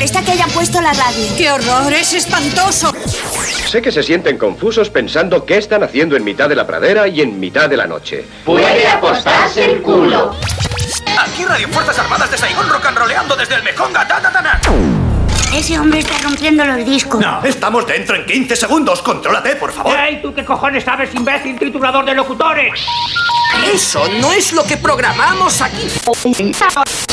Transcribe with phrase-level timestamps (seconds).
[0.00, 1.26] molesta que hayan puesto la radio.
[1.36, 1.92] ¡Qué horror!
[1.92, 2.90] ¡Es espantoso!
[3.66, 7.20] Sé que se sienten confusos pensando qué están haciendo en mitad de la pradera y
[7.20, 8.24] en mitad de la noche.
[8.46, 10.34] Puede apostarse el culo.
[11.18, 14.08] Aquí Radio Fuerzas Armadas de Saigón rock and roleando desde el Mekonga.
[14.08, 14.99] Ta, ta, ta, ta.
[15.54, 17.20] Ese hombre está rompiendo los discos.
[17.20, 19.02] No, estamos dentro en 15 segundos.
[19.02, 19.98] Contrólate, por favor.
[19.98, 22.72] ¡Ey, tú qué cojones sabes, imbécil triturador de locutores!
[23.72, 25.88] Eso no es lo que programamos aquí.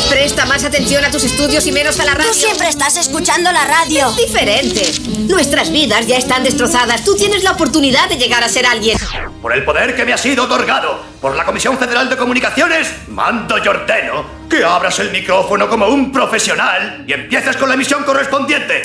[0.08, 2.32] Presta más atención a tus estudios y menos a la radio.
[2.32, 4.12] Tú siempre estás escuchando la radio.
[4.12, 4.84] Diferente.
[5.28, 7.04] Nuestras vidas ya están destrozadas.
[7.04, 9.00] Tú tienes la oportunidad de llegar a ser alguien.
[9.42, 13.58] Por el poder que me ha sido otorgado por la Comisión Federal de Comunicaciones, mando
[13.58, 18.82] y ordeno que abras el micrófono como un profesional y empieces con la emisión correspondiente.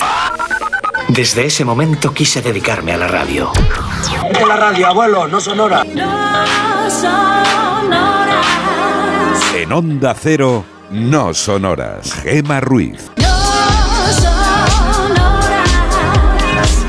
[1.07, 3.51] Desde ese momento quise dedicarme a la radio.
[4.31, 5.85] De la radio, abuelo, no sonora.
[9.55, 12.13] En Onda Cero, no sonoras.
[12.23, 13.11] Gema Ruiz.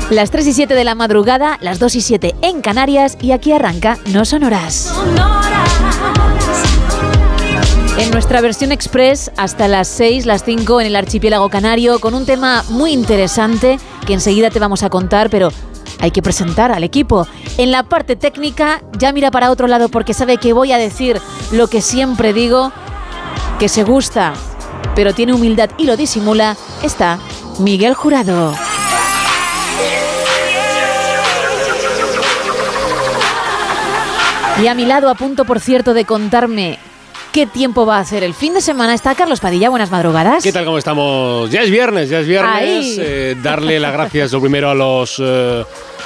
[0.09, 3.51] Las 3 y 7 de la madrugada, las 2 y 7 en Canarias y aquí
[3.51, 4.93] arranca No Sonoras.
[7.97, 12.25] En nuestra versión express hasta las 6, las 5 en el archipiélago canario con un
[12.25, 15.49] tema muy interesante que enseguida te vamos a contar, pero
[16.01, 17.25] hay que presentar al equipo.
[17.57, 21.21] En la parte técnica ya mira para otro lado porque sabe que voy a decir
[21.51, 22.73] lo que siempre digo,
[23.59, 24.33] que se gusta,
[24.93, 27.17] pero tiene humildad y lo disimula, está
[27.59, 28.53] Miguel Jurado.
[34.61, 36.79] Y a mi lado, a punto, por cierto, de contarme
[37.35, 39.69] qué tiempo va a hacer el fin de semana, está Carlos Padilla.
[39.69, 40.41] Buenas madrugadas.
[40.41, 40.63] ¿Qué tal?
[40.63, 41.51] ¿Cómo estamos?
[41.51, 42.97] Ya es viernes, ya es viernes.
[42.97, 45.65] Eh, darle las gracias lo primero a los, eh,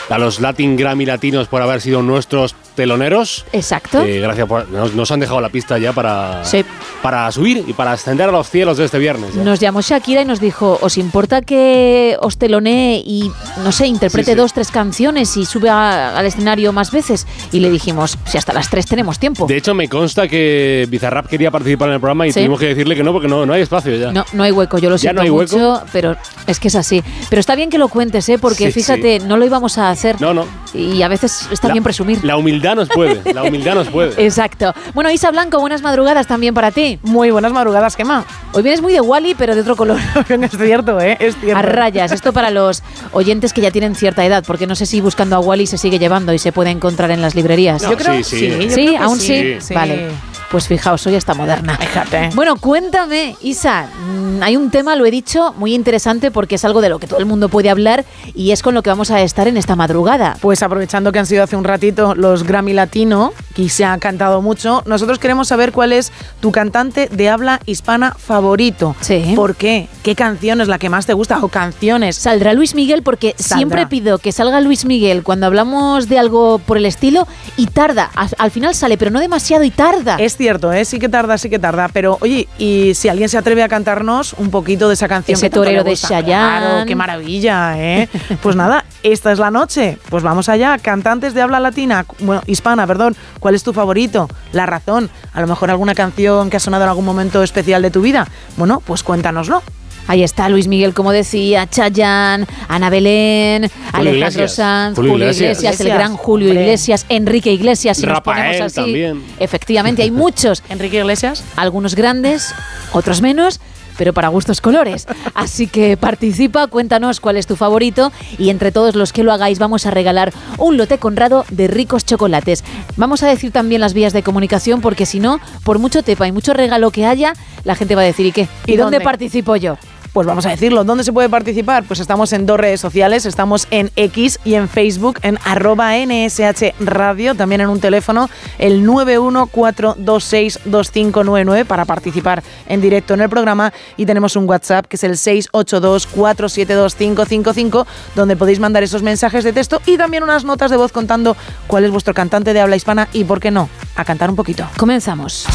[0.10, 3.46] a los Latin Grammy Latinos por haber sido nuestros teloneros.
[3.52, 4.02] Exacto.
[4.04, 4.70] Eh, gracias por.
[4.70, 6.64] Nos, nos, han dejado la pista ya para, sí.
[7.02, 9.36] para subir y para ascender a los cielos de este viernes.
[9.36, 9.44] ¿ya?
[9.44, 13.30] Nos llamó Shakira y nos dijo: ¿Os importa que os telonee y,
[13.64, 14.38] no sé, interprete Sí, sí.
[14.38, 17.28] dos, tres canciones y sube a- al escenario más veces?
[17.52, 19.46] Y le dijimos: Si hasta las tres tenemos tiempo.
[19.46, 22.96] De hecho, me consta que Bizarrap quería participar en el programa y tuvimos que decirle
[22.96, 24.12] que no, porque no, no hay espacio ya.
[24.14, 25.58] No, no hay hueco, yo lo ¿Ya siento no hay hueco?
[25.58, 26.16] mucho, pero
[26.48, 27.04] es que es así.
[27.30, 28.38] Pero está bien que lo cuentes, ¿eh?
[28.40, 30.22] Porque fíjate, no lo íbamos a hacer.
[30.22, 30.46] No, no.
[30.74, 32.24] Y a veces está La- bien presumir.
[32.24, 34.24] La humildad nos puede, la humildad nos puede.
[34.24, 34.74] Exacto.
[34.94, 37.00] Bueno, Isa Blanco, buenas madrugadas también para ti.
[37.04, 38.26] Muy buenas madrugadas, Gemma.
[38.54, 39.98] Hoy vienes muy de Wally, pero de otro color.
[40.30, 41.18] es cierto, ¿eh?
[41.20, 41.58] Es cierto.
[41.58, 42.12] A rayas.
[42.12, 45.40] Esto para los oyentes que ya tienen cierta edad, porque no sé si buscando a
[45.40, 47.84] Wally se sigue llevando y se puede encontrar en las librerías.
[47.84, 48.38] No, Yo creo- sí, sí.
[48.40, 48.86] sí, ¿Sí?
[48.86, 49.56] creo que ¿Aún sí, sí?
[49.60, 49.74] sí.
[49.74, 50.10] Vale.
[50.52, 51.78] Pues fijaos, hoy está moderna.
[51.78, 52.32] Fíjate.
[52.34, 56.82] Bueno, cuéntame, Isa, mm, hay un tema, lo he dicho, muy interesante porque es algo
[56.82, 59.22] de lo que todo el mundo puede hablar y es con lo que vamos a
[59.22, 60.38] estar en esta madrugada.
[60.42, 64.42] Pues aprovechando que han sido hace un ratito los Grammy Latino, que se ha cantado
[64.42, 68.96] mucho, nosotros queremos saber cuál es tu cantante de habla hispana favorito.
[69.02, 69.34] Sí.
[69.36, 69.88] ¿Por qué?
[70.02, 71.38] ¿Qué canción es la que más te gusta?
[71.44, 72.16] O canciones.
[72.16, 76.78] Saldrá Luis Miguel porque siempre pido que salga Luis Miguel cuando hablamos de algo por
[76.78, 78.10] el estilo y tarda.
[78.16, 80.16] Al, al final sale, pero no demasiado y tarda.
[80.16, 80.86] Es cierto, ¿eh?
[80.86, 81.90] sí que tarda, sí que tarda.
[81.90, 85.36] Pero oye, y si alguien se atreve a cantarnos un poquito de esa canción.
[85.36, 86.66] Ese que torero de Chayanne.
[86.66, 88.08] Claro, qué maravilla, ¿eh?
[88.42, 89.98] pues nada, esta es la noche.
[90.10, 90.78] Pues vamos allá.
[90.78, 93.18] Cantantes de habla latina, bueno, hispana, perdón.
[93.42, 94.30] ¿Cuál es tu favorito?
[94.54, 95.10] La razón.
[95.34, 98.26] A lo mejor alguna canción que ha sonado en algún momento especial de tu vida.
[98.56, 99.62] Bueno, pues cuéntanoslo.
[100.10, 104.56] Ahí está Luis Miguel, como decía, Chayanne, Ana Belén, Alejandro Iglesias.
[104.56, 105.58] Sanz, Julio Julio, Iglesias.
[105.60, 106.50] Iglesias, el gran Julio.
[106.50, 108.76] Iglesias, Enrique Iglesias, si nos Rafael ponemos así.
[108.76, 109.24] también.
[109.40, 110.64] Efectivamente, hay muchos.
[110.70, 111.44] Enrique Iglesias.
[111.56, 112.56] algunos grandes,
[112.92, 113.60] otros menos,
[114.00, 115.06] pero para gustos colores.
[115.36, 119.60] Así que participa, cuéntanos cuál es tu favorito y entre todos los que lo hagáis
[119.60, 122.64] vamos a regalar un lote conrado de ricos chocolates.
[122.98, 126.32] Vamos a decir también las vías de comunicación porque si no, por mucho tepa y
[126.32, 127.34] mucho regalo que haya,
[127.64, 128.48] la gente va a decir ¿y qué?
[128.66, 129.02] ¿Y, ¿Y dónde dónde?
[129.02, 129.78] participo yo?
[130.14, 131.84] Pues vamos a decirlo, ¿dónde se puede participar?
[131.84, 136.74] Pues estamos en dos redes sociales, estamos en X y en Facebook, en arroba NSH
[136.80, 138.28] Radio, también en un teléfono,
[138.58, 145.04] el 914262599 para participar en directo en el programa y tenemos un WhatsApp que es
[145.04, 147.86] el 682472555
[148.16, 151.38] donde podéis mandar esos mensajes de texto y también unas notas de voz contando
[151.68, 154.68] cuál es vuestro cantante de habla hispana y por qué no, a cantar un poquito.
[154.78, 155.46] Comenzamos.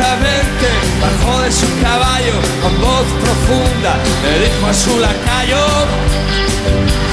[0.00, 0.68] lentamente
[1.00, 2.32] bajó de su caballo
[2.62, 5.66] con voz profunda, le dijo a su lacayo,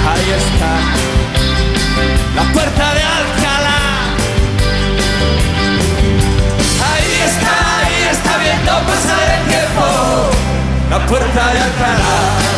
[0.09, 0.73] ahí está,
[2.35, 3.79] la puerta de Alcalá.
[6.89, 9.85] Ahí está, ahí está viendo pasar el tiempo,
[10.89, 12.56] la puerta de Alcalá.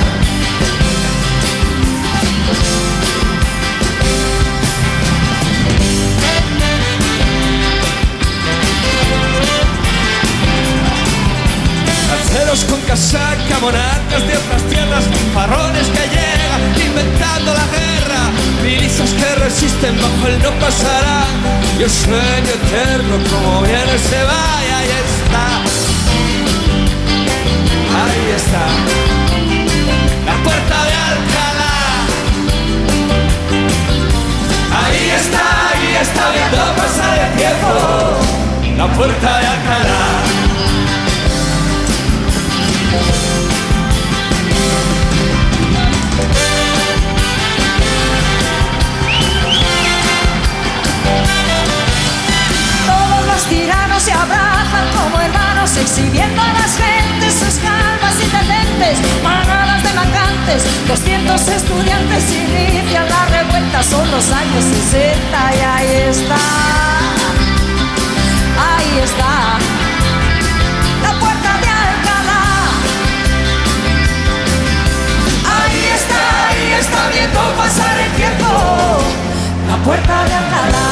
[12.89, 18.21] Casaca, monarcas de otras tierras, farrones que llegan inventando la guerra,
[18.63, 21.21] milisas que resisten bajo el no pasará.
[21.77, 25.45] Y el sueño eterno como viene se va y ahí está.
[28.01, 28.65] Ahí está.
[30.25, 31.77] La puerta de Alcalá.
[34.81, 37.71] Ahí está, ahí está viendo pasar el tiempo.
[38.77, 40.48] La puerta de Alcalá.
[52.87, 59.83] Todos los tiranos se abrazan como hermanos, exhibiendo a las gentes sus calmas indecentes, manadas
[59.83, 66.37] de macantes, 200 estudiantes inician la revuelta, son los años 60 y ahí está,
[68.57, 69.59] ahí está,
[77.29, 78.45] viendo pasar el tiempo,
[79.67, 80.89] la puerta de Alcalá.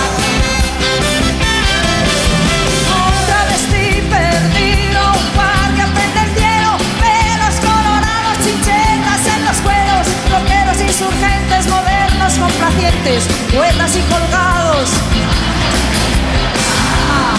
[2.95, 10.81] Un travesti perdido, un guardia prende el cielo, pelos colorados, chinchetas en los cueros, rockeros
[10.81, 14.89] insurgentes, modernos, complacientes, poetas y colgados.
[17.09, 17.37] Ah,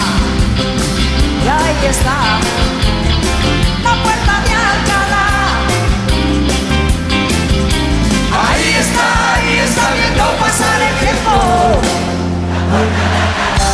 [1.43, 2.39] y ahí está,
[8.99, 11.31] Ahí está, ahí está viendo pasar el tiempo.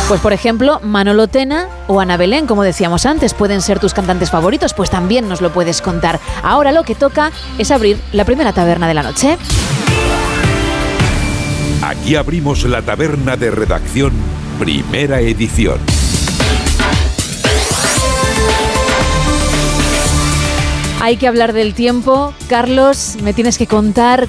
[0.08, 4.30] Pues por ejemplo, Manolo Tena o Ana Belén, como decíamos antes, pueden ser tus cantantes
[4.30, 6.20] favoritos, pues también nos lo puedes contar.
[6.44, 9.36] Ahora lo que toca es abrir la primera taberna de la noche.
[11.82, 14.12] Aquí abrimos la taberna de redacción,
[14.60, 15.80] primera edición.
[21.00, 22.32] Hay que hablar del tiempo.
[22.48, 24.28] Carlos, me tienes que contar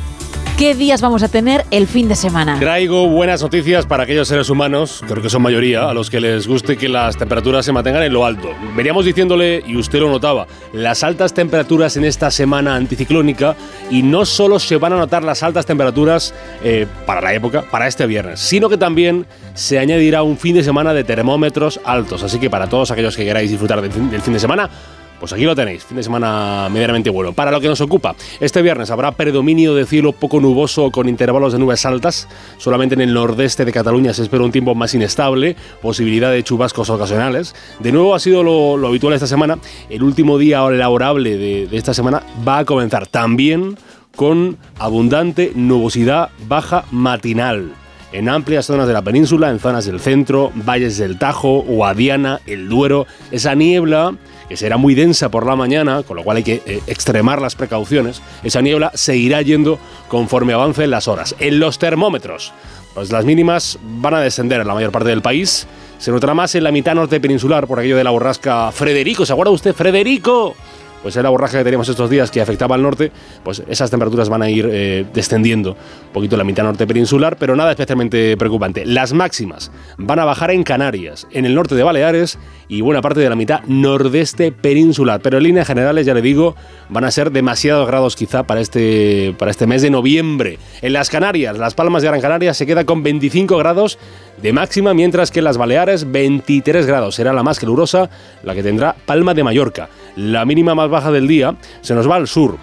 [0.58, 2.58] qué días vamos a tener el fin de semana.
[2.60, 6.48] Traigo buenas noticias para aquellos seres humanos, creo que son mayoría, a los que les
[6.48, 8.50] guste que las temperaturas se mantengan en lo alto.
[8.76, 13.56] Veníamos diciéndole, y usted lo notaba, las altas temperaturas en esta semana anticiclónica
[13.92, 16.34] y no solo se van a notar las altas temperaturas
[16.64, 20.64] eh, para la época, para este viernes, sino que también se añadirá un fin de
[20.64, 22.24] semana de termómetros altos.
[22.24, 24.72] Así que para todos aquellos que queráis disfrutar del fin, de semana,
[25.20, 27.34] pues aquí lo tenéis, fin de semana medianamente bueno.
[27.34, 31.54] Para lo que nos ocupa, este viernes habrá predominio de cielo poco nuboso con intervalos
[31.54, 32.28] de nubes altas.
[32.58, 36.90] Solamente en el nordeste de Cataluña se espera un tiempo más inestable, posibilidad de chubascos
[36.90, 37.56] ocasionales.
[37.80, 39.58] De nuevo ha sido lo, habitual esta semana.
[39.90, 43.78] El último día laborable de, de esta semana va a comenzar también
[44.16, 47.72] con abundante nubosidad baja matinal
[48.12, 52.70] en amplias zonas de la península, en zonas del centro, valles del Tajo, Guadiana, el
[52.70, 54.16] Duero, esa niebla
[54.48, 57.56] que será muy densa por la mañana, con lo cual hay que eh, extremar las
[57.56, 61.36] precauciones, esa niebla se irá yendo conforme avancen las horas.
[61.40, 62.54] En los termómetros,
[62.94, 66.54] pues las mínimas van a descender en la mayor parte del país, se notará más
[66.56, 69.74] en la mitad norte peninsular por aquello de la borrasca Frederico, ¿se acuerda usted?
[69.74, 70.56] Frederico,
[71.02, 73.12] pues es la borraja que teníamos estos días que afectaba al norte,
[73.44, 77.56] pues esas temperaturas van a ir eh, descendiendo un poquito la mitad norte peninsular, pero
[77.56, 78.86] nada especialmente preocupante.
[78.86, 83.20] Las máximas van a bajar en Canarias, en el norte de Baleares y buena parte
[83.20, 86.56] de la mitad nordeste peninsular, pero en líneas generales, ya le digo,
[86.90, 90.60] van a ser demasiados grados quizá para este, para este mes de noviembre.
[90.82, 93.98] En las Canarias, Las Palmas de Gran Canaria se queda con 25 grados
[94.42, 97.16] de máxima, mientras que en las Baleares 23 grados.
[97.16, 98.10] Será la más calurosa
[98.44, 99.90] la que tendrá Palma de Mallorca.
[100.18, 102.58] La mínima más baja del día se nos va al sur,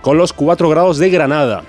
[0.00, 1.64] con los 4 grados de Granada.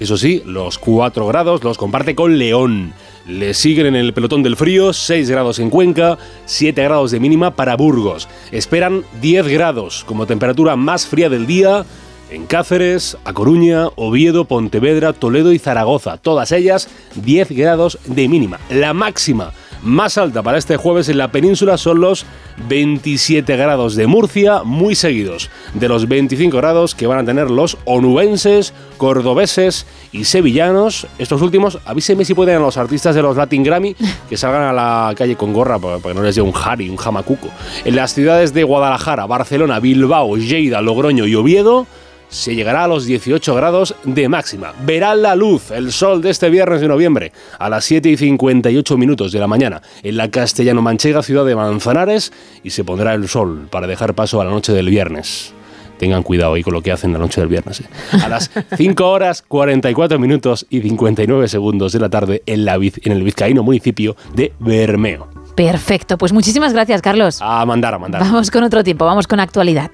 [0.00, 2.92] Eso sí, los 4 grados los comparte con León.
[3.28, 7.54] Le siguen en el pelotón del frío 6 grados en Cuenca, 7 grados de mínima
[7.54, 8.28] para Burgos.
[8.50, 11.84] Esperan 10 grados como temperatura más fría del día
[12.28, 16.16] en Cáceres, A Coruña, Oviedo, Pontevedra, Toledo y Zaragoza.
[16.16, 18.58] Todas ellas 10 grados de mínima.
[18.70, 22.26] La máxima más alta para este jueves en la península son los
[22.68, 27.78] 27 grados de Murcia, muy seguidos de los 25 grados que van a tener los
[27.84, 31.06] onubenses, cordobeses y sevillanos.
[31.18, 33.94] Estos últimos, avíseme si pueden a los artistas de los Latin Grammy
[34.28, 36.96] que salgan a la calle con gorra para que no les dé un jari, un
[36.96, 37.48] jamacuco.
[37.84, 41.86] En las ciudades de Guadalajara, Barcelona, Bilbao, Lleida, Logroño y Oviedo,
[42.28, 44.72] se llegará a los 18 grados de máxima.
[44.84, 48.96] Verá la luz, el sol de este viernes de noviembre, a las 7 y 58
[48.96, 52.32] minutos de la mañana, en la castellano-manchega ciudad de Manzanares,
[52.62, 55.52] y se pondrá el sol para dejar paso a la noche del viernes.
[55.98, 57.80] Tengan cuidado ahí con lo que hacen la noche del viernes.
[57.80, 57.86] ¿eh?
[58.22, 63.12] A las 5 horas 44 minutos y 59 segundos de la tarde en, la, en
[63.12, 65.28] el vizcaíno municipio de Bermeo.
[65.56, 67.40] Perfecto, pues muchísimas gracias, Carlos.
[67.42, 68.20] A mandar, a mandar.
[68.20, 69.90] Vamos con otro tiempo, vamos con actualidad.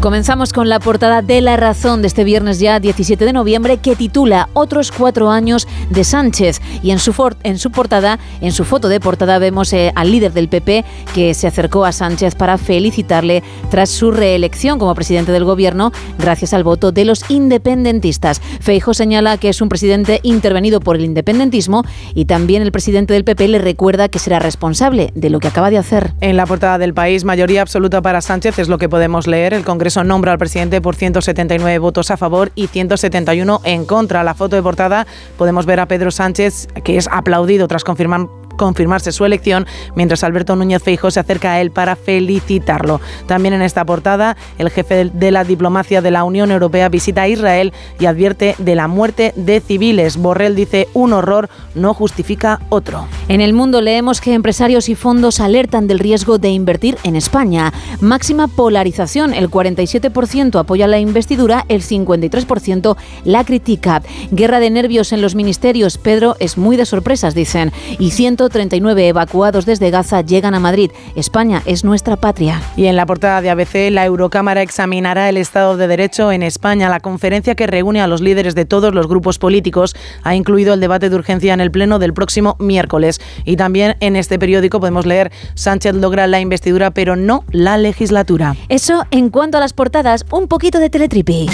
[0.00, 3.96] Comenzamos con la portada de La Razón de este viernes ya 17 de noviembre que
[3.96, 7.12] titula Otros cuatro años de Sánchez y en su,
[7.42, 11.34] en su portada, en su foto de portada vemos eh, al líder del PP que
[11.34, 16.62] se acercó a Sánchez para felicitarle tras su reelección como presidente del gobierno gracias al
[16.62, 18.40] voto de los independentistas.
[18.60, 21.82] Feijo señala que es un presidente intervenido por el independentismo
[22.14, 25.70] y también el presidente del PP le recuerda que será responsable de lo que acaba
[25.70, 26.12] de hacer.
[26.20, 29.54] En la portada del país, mayoría absoluta para Sánchez es lo que podemos leer.
[29.54, 34.22] El Congreso eso nombra al presidente por 179 votos a favor y 171 en contra.
[34.22, 38.28] La foto de portada podemos ver a Pedro Sánchez, que es aplaudido tras confirmar
[38.58, 43.00] confirmarse su elección, mientras Alberto Núñez Feijóo se acerca a él para felicitarlo.
[43.26, 47.28] También en esta portada, el jefe de la diplomacia de la Unión Europea visita a
[47.28, 50.18] Israel y advierte de la muerte de civiles.
[50.18, 53.06] Borrell dice, un horror no justifica otro.
[53.28, 57.72] En el mundo leemos que empresarios y fondos alertan del riesgo de invertir en España.
[58.00, 64.02] Máxima polarización, el 47% apoya la investidura, el 53% la critica.
[64.32, 68.10] Guerra de nervios en los ministerios, Pedro es muy de sorpresas, dicen, y
[68.48, 70.90] 139 evacuados desde Gaza llegan a Madrid.
[71.14, 72.62] España es nuestra patria.
[72.76, 76.88] Y en la portada de ABC, la Eurocámara examinará el Estado de Derecho en España.
[76.88, 80.80] La conferencia que reúne a los líderes de todos los grupos políticos ha incluido el
[80.80, 83.20] debate de urgencia en el Pleno del próximo miércoles.
[83.44, 88.56] Y también en este periódico podemos leer Sánchez logra la investidura pero no la legislatura.
[88.68, 91.48] Eso en cuanto a las portadas, un poquito de teletripi.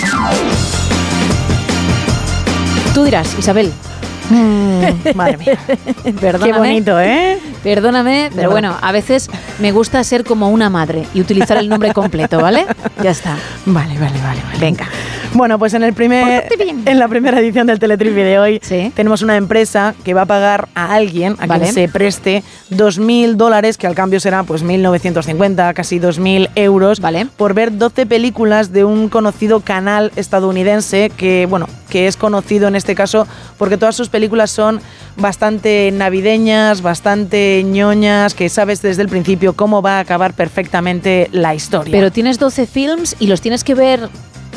[2.94, 3.72] Tú dirás, Isabel,
[4.30, 5.58] Mm, madre mía.
[6.42, 7.38] Qué bonito, ¿eh?
[7.62, 9.28] Perdóname, pero bueno, a veces
[9.58, 12.66] me gusta ser como una madre y utilizar el nombre completo, ¿vale?
[13.02, 13.36] Ya está.
[13.66, 14.58] Vale, vale, vale, vale.
[14.58, 14.88] Venga.
[15.34, 16.46] Bueno, pues en el primer
[16.86, 18.60] en la primera edición del Teletripi de hoy
[18.94, 23.76] tenemos una empresa que va a pagar a alguien a quien se preste 2.000 dólares,
[23.76, 27.26] que al cambio será pues 1.950, casi 2.000 euros, vale.
[27.36, 32.76] por ver 12 películas de un conocido canal estadounidense que, bueno, que es conocido en
[32.76, 33.26] este caso
[33.58, 34.80] porque todas sus películas son
[35.16, 41.52] bastante navideñas, bastante ñoñas, que sabes desde el principio cómo va a acabar perfectamente la
[41.52, 41.90] historia.
[41.90, 44.08] Pero tienes 12 films y los tienes que ver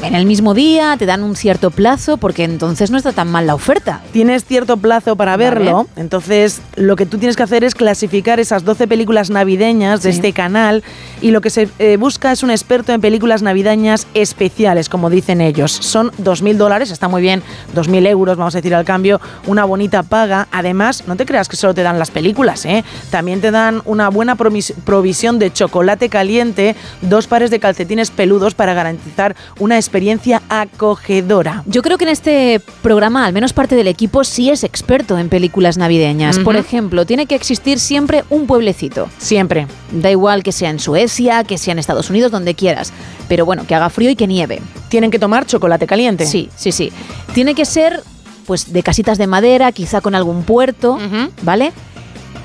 [0.04, 3.48] en el mismo día, te dan un cierto plazo, porque entonces no está tan mal
[3.48, 4.02] la oferta.
[4.12, 8.64] Tienes cierto plazo para verlo, entonces lo que tú tienes que hacer es clasificar esas
[8.64, 10.84] 12 películas navideñas de este canal
[11.22, 15.42] y lo que se eh, busca es un experto en películas navideñas especiales, como dicen
[15.42, 15.72] ellos.
[15.72, 17.42] Son 2.000 dólares, está muy bien,
[17.76, 20.48] 2.000 euros, vamos a decir al cambio, una bonita paga.
[20.52, 22.84] Además, no te creas que solo te dan las películas, ¿eh?
[23.10, 28.74] también te dan una buena provisión de chocolate caliente, dos pares de calcetines peludos para
[28.74, 31.64] garantizar una experiencia acogedora.
[31.66, 35.30] Yo creo que en este programa, al menos parte del equipo, sí es experto en
[35.30, 36.40] películas navideñas.
[36.40, 39.08] Por ejemplo, tiene que existir siempre un pueblecito.
[39.18, 39.68] Siempre.
[39.92, 42.92] Da igual que sea en Suecia, que sea en Estados Unidos, donde quieras.
[43.30, 44.62] Pero bueno, que haga frío y que nieve.
[44.90, 46.26] Tienen que tomar chocolate caliente.
[46.26, 46.92] Sí, sí, sí.
[47.34, 48.04] Tiene que ser,
[48.46, 50.98] pues, de casitas de madera, quizá con algún puerto,
[51.44, 51.72] ¿vale?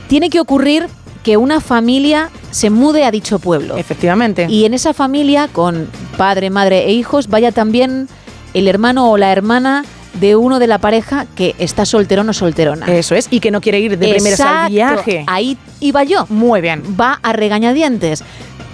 [0.09, 0.89] Tiene que ocurrir
[1.23, 3.77] que una familia se mude a dicho pueblo.
[3.77, 4.47] Efectivamente.
[4.49, 8.09] Y en esa familia, con padre, madre e hijos, vaya también
[8.55, 12.87] el hermano o la hermana de uno de la pareja que está solterón o solterona.
[12.87, 15.25] Eso es, y que no quiere ir de primeras al viaje.
[15.27, 16.27] Ahí iba yo.
[16.29, 16.83] Muy bien.
[17.01, 18.23] Va a regañadientes.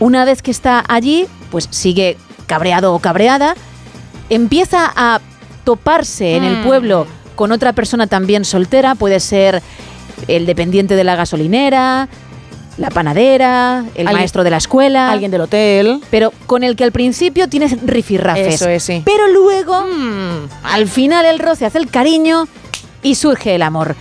[0.01, 3.55] Una vez que está allí, pues sigue cabreado o cabreada,
[4.31, 5.21] empieza a
[5.65, 6.65] toparse en el mm.
[6.65, 9.63] pueblo con otra persona también soltera, puede ser
[10.27, 12.09] el dependiente de la gasolinera,
[12.79, 15.11] la panadera, el maestro de la escuela.
[15.11, 16.01] Alguien del hotel.
[16.11, 18.55] Pero con el que al principio tienes rifirrafes.
[18.55, 19.03] Eso es, sí.
[19.05, 22.47] Pero luego, mm, al final el roce hace el cariño
[23.03, 23.97] y surge el amor.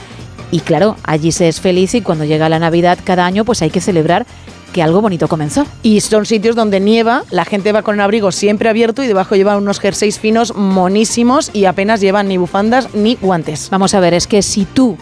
[0.52, 3.70] Y claro, allí se es feliz y cuando llega la Navidad cada año pues hay
[3.70, 4.26] que celebrar
[4.72, 5.66] que algo bonito comenzó.
[5.84, 9.36] Y son sitios donde nieva, la gente va con el abrigo siempre abierto y debajo
[9.36, 13.70] llevan unos jerseys finos monísimos y apenas llevan ni bufandas ni guantes.
[13.72, 14.98] Vamos a ver, es que si tú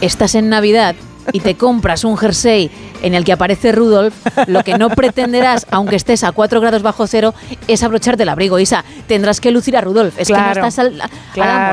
[0.00, 0.94] estás en Navidad
[1.32, 2.70] y te compras un jersey
[3.02, 4.14] en el que aparece Rudolf,
[4.46, 7.34] lo que no pretenderás, aunque estés a 4 grados bajo cero,
[7.68, 8.58] es abrocharte el abrigo.
[8.58, 10.18] Isa, tendrás que lucir a Rudolf.
[10.18, 11.08] Es que no estás al, a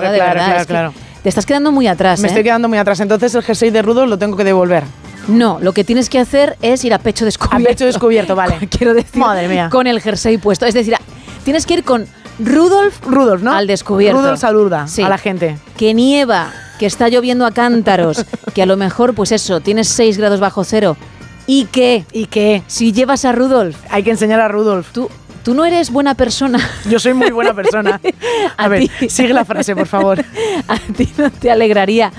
[0.02, 0.68] la de verdad.
[0.68, 2.20] Claro, te estás quedando muy atrás.
[2.20, 2.46] Me estoy ¿eh?
[2.46, 3.00] quedando muy atrás.
[3.00, 4.84] Entonces el jersey de Rudolf lo tengo que devolver.
[5.28, 7.68] No, lo que tienes que hacer es ir a pecho descubierto.
[7.68, 8.68] A pecho descubierto, vale.
[8.70, 9.70] Quiero decir, Madre mía.
[9.70, 10.66] con el jersey puesto.
[10.66, 10.96] Es decir,
[11.44, 12.08] tienes que ir con
[12.40, 13.54] Rudolf, Rudolf, ¿no?
[13.54, 14.20] Al descubierto.
[14.20, 15.58] Rudolf saluda a la gente.
[15.78, 20.18] Que nieva, que está lloviendo a cántaros, que a lo mejor, pues eso, tienes 6
[20.18, 20.98] grados bajo cero.
[21.46, 22.06] ¿Y qué?
[22.14, 22.64] ¿Y qué?
[22.68, 23.76] Si llevas a Rudolf.
[23.90, 24.92] Hay que enseñar a Rudolf.
[24.92, 25.10] Tú,
[25.44, 26.60] tú no eres buena persona.
[26.90, 28.00] Yo soy muy buena persona.
[28.58, 30.24] A, ver, sigue la frase, por favor.
[30.68, 32.12] a ti no te alegraría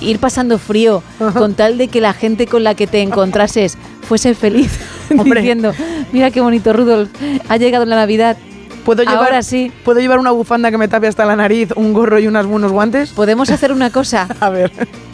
[0.00, 1.02] ir pasando frío
[1.34, 4.78] con tal de que la gente con la que te encontrases fuese feliz.
[5.08, 5.72] diciendo,
[6.12, 7.10] mira qué bonito Rudolf,
[7.48, 8.36] ha llegado la Navidad.
[8.84, 9.72] ¿Puedo llevar, Ahora sí.
[9.84, 12.70] ¿Puedo llevar una bufanda que me tape hasta la nariz, un gorro y unos buenos
[12.72, 13.10] guantes?
[13.10, 14.28] Podemos hacer una cosa.
[14.40, 14.70] A ver.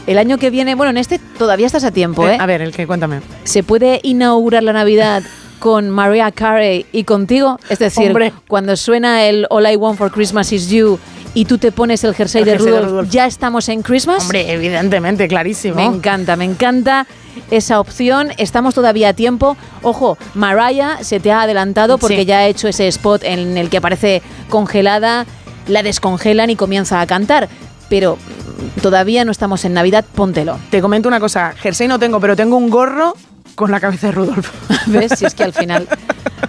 [0.06, 2.36] El año que viene, bueno, en este todavía estás a tiempo, ¿eh?
[2.40, 3.20] A ver, el que cuéntame.
[3.44, 5.22] ¿Se puede inaugurar la Navidad
[5.60, 7.58] con Mariah Carey y contigo?
[7.68, 8.32] Es decir, Hombre.
[8.48, 10.98] cuando suena el All I Want for Christmas is You
[11.32, 13.10] y tú te pones el jersey, El de, jersey de Rudolph, Rudolph.
[13.10, 14.22] ya estamos en Christmas.
[14.22, 15.76] Hombre, evidentemente, clarísimo.
[15.76, 17.06] Me encanta, me encanta
[17.50, 18.30] esa opción.
[18.38, 19.56] Estamos todavía a tiempo.
[19.82, 22.24] Ojo, Mariah se te ha adelantado porque Sí.
[22.26, 25.26] ya ha hecho ese spot en el que aparece congelada,
[25.66, 27.48] la descongelan y comienza a cantar.
[27.88, 30.58] Pero mm, todavía no estamos en Navidad, póntelo.
[30.70, 33.14] Te comento una cosa, jersey no tengo, pero tengo un gorro
[33.60, 34.50] con la cabeza de Rudolf.
[34.86, 35.12] ¿Ves?
[35.18, 35.86] Si es que al final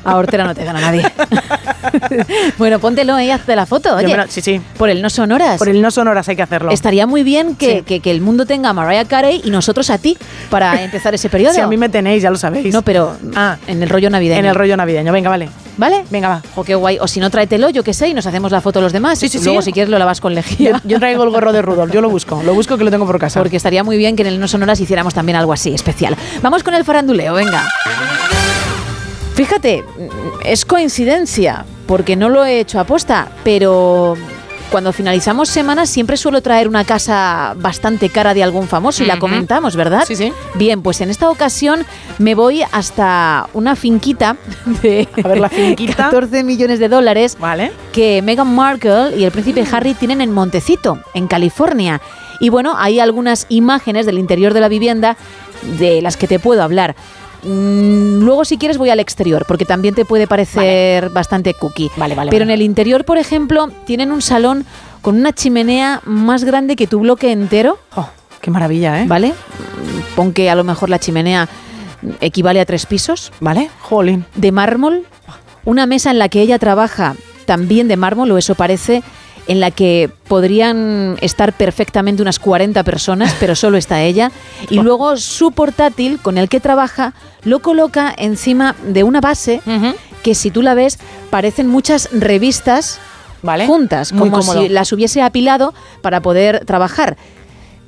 [0.06, 1.04] a Hortera no te gana nadie.
[2.58, 3.96] bueno, póntelo y hazte la foto.
[3.98, 4.62] Oye, lo- sí, sí.
[4.78, 5.58] por el no sonoras.
[5.58, 6.72] Por el no sonoras hay que hacerlo.
[6.72, 7.82] Estaría muy bien que, Sí.
[7.84, 10.18] que- que el mundo tenga a Mariah Carey y nosotros a ti
[10.50, 11.54] para empezar ese periodo.
[11.56, 12.74] Si a mí me tenéis, ya lo sabéis.
[12.74, 13.58] No, pero Ah.
[13.68, 14.40] en el rollo navideño.
[14.40, 15.50] En el rollo navideño, venga, vale.
[15.78, 16.04] ¿Vale?
[16.10, 16.42] Venga, va.
[16.56, 16.98] O qué guay.
[17.00, 19.20] O si no, tráetelo, yo qué sé, y nos hacemos la foto los demás.
[19.20, 19.46] Sí, sí, sí.
[19.46, 20.82] Luego, si quieres, lo lavas con lejía.
[20.84, 22.42] yo traigo el gorro de Rudolf, yo lo busco.
[22.44, 23.40] Lo busco que lo tengo por casa.
[23.40, 26.16] Porque estaría muy bien que en el No Sonoras hiciéramos también algo así, especial.
[26.42, 27.68] Vamos con el faranduleo, venga.
[29.34, 29.84] Fíjate,
[30.44, 34.16] es coincidencia, porque no lo he hecho aposta, pero
[34.72, 39.20] cuando finalizamos semanas siempre suelo traer una casa bastante cara de algún famoso y la
[39.20, 40.06] comentamos, ¿verdad?
[40.08, 40.32] Sí, sí.
[40.56, 41.86] Bien, pues en esta ocasión
[42.20, 44.38] me voy hasta una finquita
[44.82, 45.96] de A ver, la finquita.
[45.96, 47.72] 14 millones de dólares Vale.
[47.92, 52.02] que Meghan Markle y el príncipe Harry tienen en Montecito, en California.
[52.40, 55.18] Y bueno, hay algunas imágenes del interior de la vivienda
[55.78, 56.96] de las que te puedo hablar.
[57.44, 61.90] Mm, Luego, si quieres, voy al exterior, porque también te puede parecer bastante cookie.
[61.98, 62.54] Vale, vale, Pero vale.
[62.54, 64.66] en el interior, por ejemplo, tienen un salón
[65.02, 68.08] con una chimenea más grande que tu bloque entero, Oh,
[68.42, 69.06] qué maravilla, ¿eh?
[69.08, 69.30] ¿vale?
[69.30, 71.48] Mm, Pon que a lo mejor la chimenea
[72.20, 73.70] equivale a tres pisos ¿Vale?
[73.82, 74.26] Jolín.
[74.36, 75.04] de mármol,
[75.66, 79.04] una mesa en la que ella trabaja también de mármol, o eso parece,
[79.52, 84.32] en la que podrían estar perfectamente unas 40 personas, pero solo está ella,
[84.70, 89.62] y luego su portátil con el que trabaja lo coloca encima de una base
[90.24, 93.00] que si tú la ves parecen muchas revistas
[93.42, 93.68] Vale.
[93.68, 94.62] juntas, Muy como cómodo.
[94.62, 97.18] si las hubiese apilado para poder trabajar.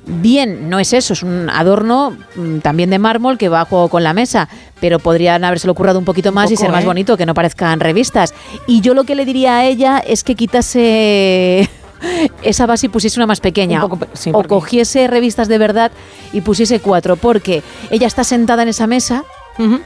[0.06, 3.88] Bien, no es eso, es un adorno mm, también de mármol que va a juego
[3.88, 4.48] con la mesa,
[4.80, 6.86] pero podrían habérselo currado un poquito más y poco, ser más ¿eh?
[6.86, 8.34] bonito, que no parezcan revistas.
[8.66, 11.68] Y yo lo que le diría a ella es que quitase
[12.42, 13.82] esa base y pusiese una más pequeña.
[13.82, 15.90] Un poco pe- sí, o cogiese revistas de verdad
[16.34, 19.24] y pusiese cuatro, porque ella está sentada en esa mesa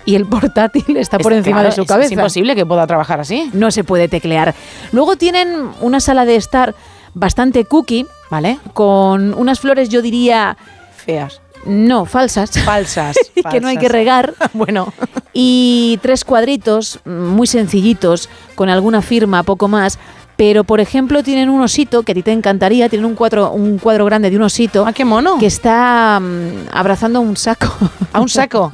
[0.06, 2.06] y el portátil está por encima claro, de su cabeza.
[2.06, 3.50] Es imposible que pueda trabajar así.
[3.52, 4.54] No se puede teclear.
[4.92, 6.74] Luego tienen una sala de estar
[7.12, 8.58] bastante cookie, ¿Vale?
[8.74, 10.56] con unas flores, yo diría,
[10.96, 11.40] Feas.
[11.64, 12.50] no, falsas.
[12.62, 13.16] Falsas.
[13.50, 14.34] que no hay que regar.
[14.52, 14.92] Bueno.
[15.32, 19.98] Y tres cuadritos mm, muy sencillitos, con alguna firma, poco más.
[20.36, 22.88] Pero, por ejemplo, tienen un osito que a ti te encantaría.
[22.88, 25.38] Tienen un cuadro, un cuadro grande de un osito Ah, qué mono.
[25.38, 27.68] que está mm, abrazando un saco.
[28.12, 28.70] A un saco.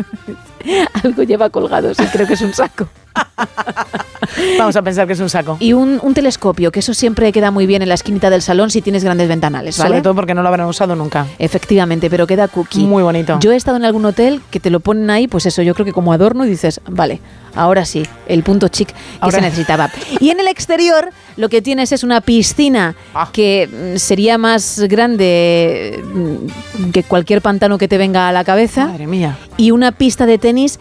[1.04, 2.88] Algo lleva colgado, sí, creo que es un saco.
[4.58, 5.56] Vamos a pensar que es un saco.
[5.60, 8.70] Y un, un telescopio, que eso siempre queda muy bien en la esquinita del salón
[8.70, 9.88] si tienes grandes ventanales, ¿vale?
[9.88, 11.26] Sobre todo porque no lo habrán usado nunca.
[11.38, 12.84] Efectivamente, pero queda cookie.
[12.84, 13.38] Muy bonito.
[13.40, 15.84] Yo he estado en algún hotel que te lo ponen ahí, pues eso, yo creo
[15.84, 17.20] que como adorno y dices, vale,
[17.54, 19.90] ahora sí, el punto chic que Ahora- se necesitaba.
[20.20, 23.28] Y en el exterior lo que tienes es una piscina Ah.
[23.32, 28.86] que mm, sería más grande mm, que cualquier pantano que te venga a la cabeza
[28.86, 29.36] Madre mía.
[29.56, 30.78] y una pista de tenis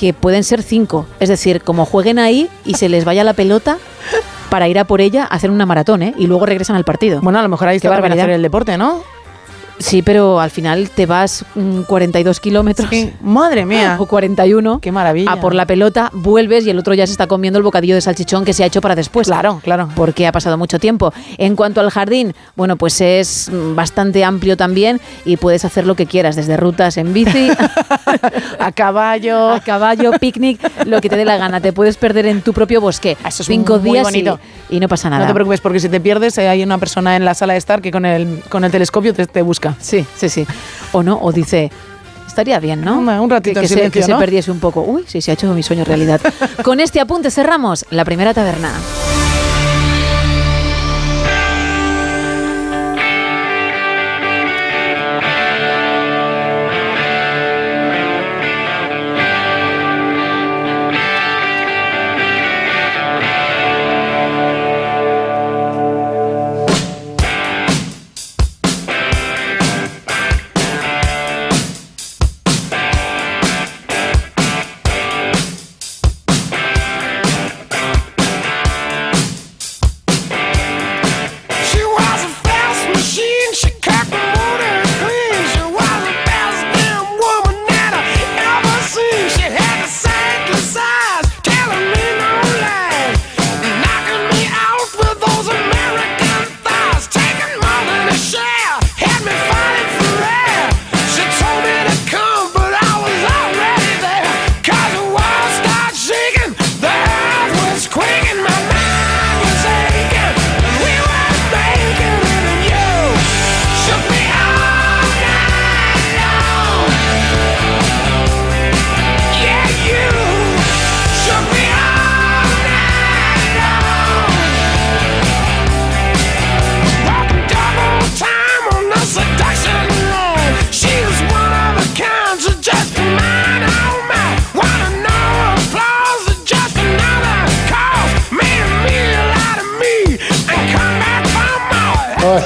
[0.00, 1.04] que pueden ser cinco.
[1.20, 3.76] Es decir, como jueguen ahí y se les vaya la pelota
[4.48, 6.14] para ir a por ella, hacer una maratón, ¿eh?
[6.16, 7.20] Y luego regresan al partido.
[7.20, 8.24] Bueno, a lo mejor ahí está también barbaridad.
[8.24, 9.02] hacer el deporte, ¿no?
[9.80, 12.88] Sí, pero al final te vas mm, 42 kilómetros.
[12.90, 13.12] Sí.
[13.20, 13.96] Madre mía.
[13.98, 14.78] O 41.
[14.80, 15.32] Qué maravilla.
[15.32, 18.00] A por la pelota, vuelves y el otro ya se está comiendo el bocadillo de
[18.00, 19.26] salchichón que se ha hecho para después.
[19.26, 19.88] Claro, claro.
[19.96, 21.12] Porque ha pasado mucho tiempo.
[21.38, 26.06] En cuanto al jardín, bueno, pues es bastante amplio también y puedes hacer lo que
[26.06, 27.50] quieras, desde rutas en bici,
[28.58, 29.50] A caballo.
[29.50, 31.60] a caballo, picnic, lo que te dé la gana.
[31.60, 34.38] Te puedes perder en tu propio bosque Ah, Eso es cinco muy días bonito.
[34.68, 35.22] Y, y no pasa nada.
[35.22, 37.58] No te preocupes porque si te pierdes eh, hay una persona en la sala de
[37.58, 39.69] estar que con el, con el telescopio te, te busca.
[39.80, 40.46] Sí, sí, sí.
[40.92, 41.70] O no, o dice,
[42.26, 42.98] estaría bien, ¿no?
[42.98, 44.82] Un ratito que, se, se perdiese un poco.
[44.82, 46.20] Uy, sí, se ha hecho mi sueño realidad.
[46.64, 48.72] Con este apunte cerramos la primera taberna.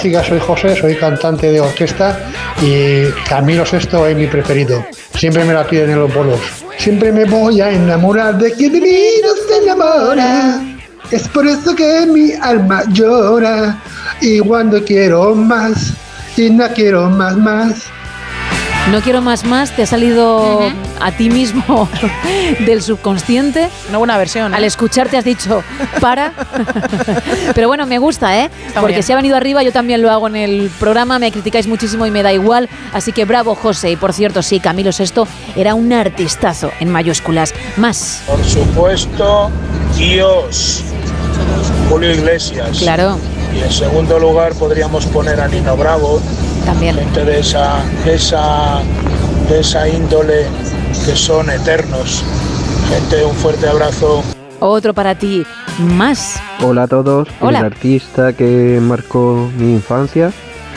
[0.05, 4.85] Soy José, soy cantante de orquesta y Camilo Sexto es mi preferido.
[5.17, 6.41] Siempre me la piden en los bolos.
[6.77, 10.61] Siempre me voy a enamorar de quien de mí no se enamora.
[11.11, 13.83] Es por eso que mi alma llora
[14.21, 15.95] y cuando quiero más
[16.37, 17.85] y no quiero más más.
[18.91, 20.61] No quiero más más, te ha salido
[21.01, 21.89] a ti mismo
[22.67, 23.71] del subconsciente.
[23.89, 24.53] Una buena versión.
[24.53, 24.57] ¿eh?
[24.57, 25.65] Al escucharte has dicho,
[26.01, 26.33] para.
[27.55, 28.51] Pero bueno, me gusta, ¿eh?
[28.79, 32.07] Porque si ha venido arriba, yo también lo hago en el programa, me criticáis muchísimo
[32.07, 32.69] y me da igual.
[32.93, 33.91] Así que bravo, José.
[33.91, 37.55] Y por cierto, sí, Camilo Sesto era un artistazo en mayúsculas.
[37.77, 38.23] Más.
[38.27, 39.51] Por supuesto,
[39.97, 40.85] Dios.
[41.89, 42.79] Julio Iglesias.
[42.79, 43.19] Claro.
[43.55, 46.21] Y en segundo lugar podríamos poner a Nino Bravo.
[46.65, 46.97] También.
[46.97, 48.81] Gente de esa, de esa,
[49.49, 50.47] de esa índole
[51.05, 52.25] que son eternos.
[52.89, 54.23] Gente, un fuerte abrazo.
[54.61, 55.45] Otro para ti.
[55.79, 56.41] Más.
[56.63, 57.59] Hola a todos, Hola.
[57.59, 60.33] el artista que marcó mi infancia,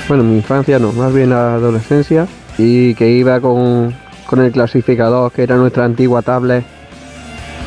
[0.07, 3.93] bueno, mi infancia no, más bien la adolescencia, y que iba con,
[4.25, 6.65] con el clasificador, que era nuestra antigua tablet,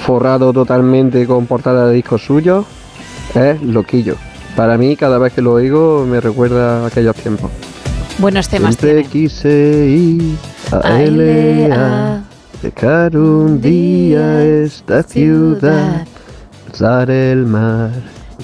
[0.05, 2.67] forrado totalmente con portada de discos suyos,
[3.35, 4.17] es Loquillo.
[4.57, 7.51] Para mí, cada vez que lo oigo, me recuerda a aquellos tiempos.
[8.21, 10.37] Buenos temas Siempre quise ir
[10.71, 12.23] a A LA, LA,
[12.63, 16.07] dejar un día esta ciudad,
[16.67, 17.91] cruzar el mar,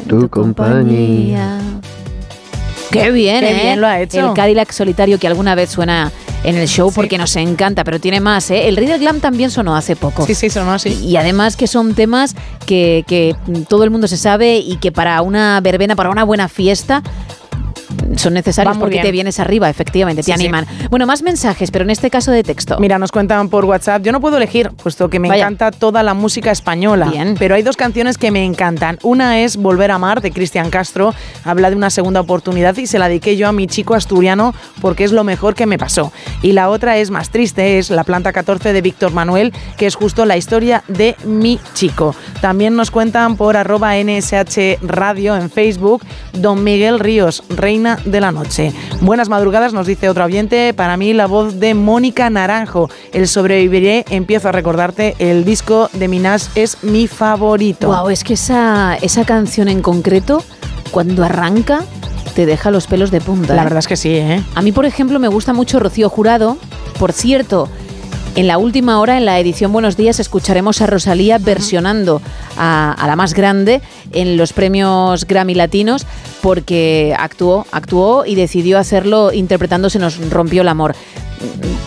[0.09, 1.59] tu compañía.
[2.91, 3.63] Qué bien, Qué ¿eh?
[3.65, 4.29] bien lo ha hecho.
[4.29, 6.11] El Cadillac solitario que alguna vez suena
[6.43, 8.69] en el show porque nos encanta, pero tiene más, ¿eh?
[8.69, 10.25] El Rey del Glam también sonó hace poco.
[10.25, 10.95] Sí, sí, sonó así.
[11.05, 12.35] Y además que son temas
[12.65, 13.37] que, que
[13.69, 17.03] todo el mundo se sabe y que para una verbena, para una buena fiesta,
[18.17, 19.05] son necesarios porque bien.
[19.05, 20.43] te vienes arriba, efectivamente, Sí, te sí.
[20.45, 20.67] animan.
[20.91, 22.77] Bueno, más mensajes, pero en este caso de texto.
[22.81, 24.03] Mira, nos cuentan por WhatsApp.
[24.03, 25.43] Yo no puedo elegir, puesto que me Vaya.
[25.45, 27.13] encanta toda la música española.
[27.39, 28.99] Pero hay dos canciones que me encantan.
[29.03, 31.15] Una es Volver a amar de Cristian Castro.
[31.45, 35.05] Habla de una segunda oportunidad y se la dediqué yo a mi chico asturiano porque
[35.05, 36.13] es lo mejor que me pasó.
[36.43, 39.95] Y la otra es más triste, es La planta 14 de Víctor Manuel, que es
[39.95, 42.15] justo la historia de mi chico.
[42.41, 47.43] También nos cuentan por arroba NSH Radio en Facebook, Don Miguel Ríos,
[47.77, 48.73] Reina de la Noche.
[49.03, 50.73] Buenas madrugadas, nos dice otro oyente.
[50.73, 52.89] Para mí, la voz de Mónica Naranjo.
[53.13, 55.15] El Sobreviviré, empiezo a recordarte.
[55.19, 57.89] El disco de Minas es mi favorito.
[57.89, 60.43] Wow, es que esa, esa canción en concreto,
[60.91, 61.85] cuando arranca,
[62.35, 63.55] te deja los pelos de punta.
[63.55, 63.65] La ¿eh?
[63.65, 64.43] verdad es que sí, ¿eh?
[64.55, 66.57] A mí, por ejemplo, me gusta mucho Rocío Jurado.
[66.99, 67.69] Por cierto,
[68.37, 72.21] en la última hora, en la edición Buenos Días, escucharemos a Rosalía versionando
[72.59, 73.81] a, a la más grande
[74.13, 76.07] en los premios Grammy Latinos
[76.43, 80.95] porque actuó, actuó y decidió hacerlo interpretando Se nos rompió el amor.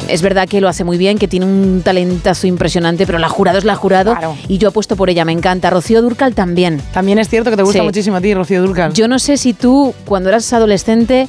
[0.07, 3.59] Es verdad que lo hace muy bien, que tiene un talentazo impresionante, pero la jurado
[3.59, 4.15] es la jurado
[4.47, 5.69] y yo apuesto por ella, me encanta.
[5.69, 6.81] Rocío Durcal también.
[6.93, 8.93] También es cierto que te gusta muchísimo a ti, Rocío Durcal.
[8.93, 11.27] Yo no sé si tú, cuando eras adolescente,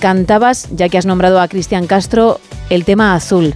[0.00, 3.54] cantabas, ya que has nombrado a Cristian Castro, el tema azul.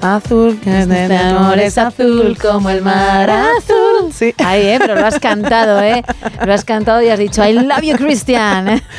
[0.00, 4.12] Azul, que es de amor es azul como el mar azul.
[4.12, 4.32] Sí.
[4.38, 6.02] Ay, eh, pero lo has cantado, ¿eh?
[6.44, 8.80] Lo has cantado y has dicho, I love you, Christian.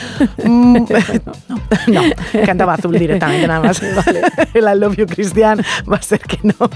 [0.44, 0.86] Mm,
[1.88, 2.02] no,
[2.46, 3.82] cantaba azul directamente nada más.
[4.54, 6.70] El I love you, Cristian, va a ser que no.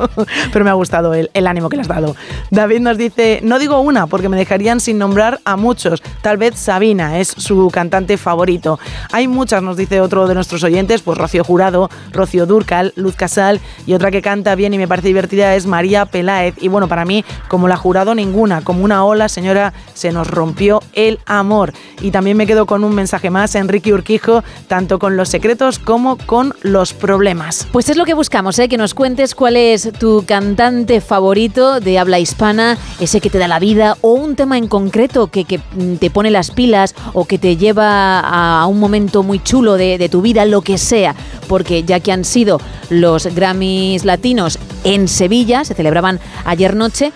[0.52, 2.16] Pero me ha gustado el, el ánimo que le has dado.
[2.52, 6.02] David nos dice, no digo una porque me dejarían sin nombrar a muchos.
[6.22, 8.80] Tal vez Sabina es su cantante favorito.
[9.12, 13.60] Hay muchas, nos dice otro de nuestros oyentes, pues Rocío Jurado, Rocío Durcal, Luz Casal
[13.86, 16.54] y otra que canta bien y me parece divertida es María Peláez.
[16.62, 20.82] Y bueno, para mí, como la jurado ninguna, como una ola, señora, se nos rompió
[20.94, 21.74] el amor.
[22.00, 26.18] Y también me quedo con un mensaje más, Enrique Urquijo, tanto con los secretos como
[26.18, 27.68] con los problemas.
[27.72, 28.70] Pues es lo que buscamos, ¿eh?
[28.70, 33.48] que nos cuentes cuál es tu cantante favorito de habla hispana, ese que te da
[33.48, 35.60] la vida, o un tema en concreto que, que,
[36.00, 40.08] te pone las pilas o que te lleva a un momento muy chulo de, de
[40.08, 41.16] tu vida, lo que sea.
[41.48, 47.12] Porque ya que han sido los Grammys latinos en Sevilla, se celebraban ayer noche,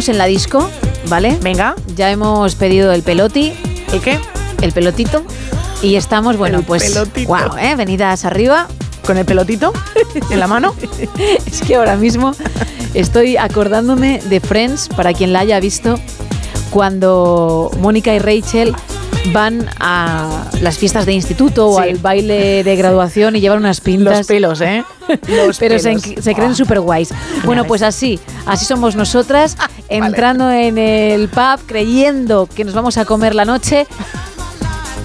[0.00, 0.70] Estamos en la disco,
[1.08, 1.36] ¿vale?
[1.42, 1.74] Venga.
[1.94, 3.52] Ya hemos pedido el peloti.
[3.92, 4.18] ¿El qué?
[4.62, 5.22] El pelotito.
[5.82, 6.84] Y estamos, bueno, El pues.
[6.84, 7.28] pelotito.
[7.28, 7.74] Wow, ¿eh?
[7.76, 8.66] Venidas arriba.
[9.04, 9.74] ¿Con el pelotito
[10.30, 10.74] en la mano?
[11.46, 12.32] es que ahora mismo
[12.94, 16.00] estoy acordándome de Friends, para quien la haya visto,
[16.70, 18.74] cuando Mónica y Rachel
[19.34, 21.90] van a las fiestas de instituto o Sí.
[21.90, 24.16] al baile de graduación y llevan unas pintas.
[24.18, 24.82] Los pelos, ¿eh?
[25.28, 26.02] Los pero se, pelos.
[26.24, 26.54] se creen Buah.
[26.56, 27.10] súper guays.
[27.44, 29.56] Bueno, pues así, así somos nosotras,
[29.90, 33.86] entrando en el pub, creyendo que nos vamos a comer la noche.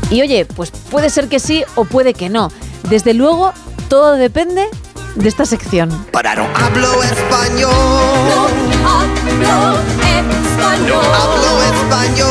[0.09, 2.51] Y oye, pues puede ser que sí o puede que no.
[2.89, 3.51] Desde luego,
[3.89, 4.67] todo depende
[5.15, 5.89] de esta sección.
[5.89, 7.71] No hablo español.
[8.29, 10.87] No hablo español.
[10.87, 12.29] No hablo español.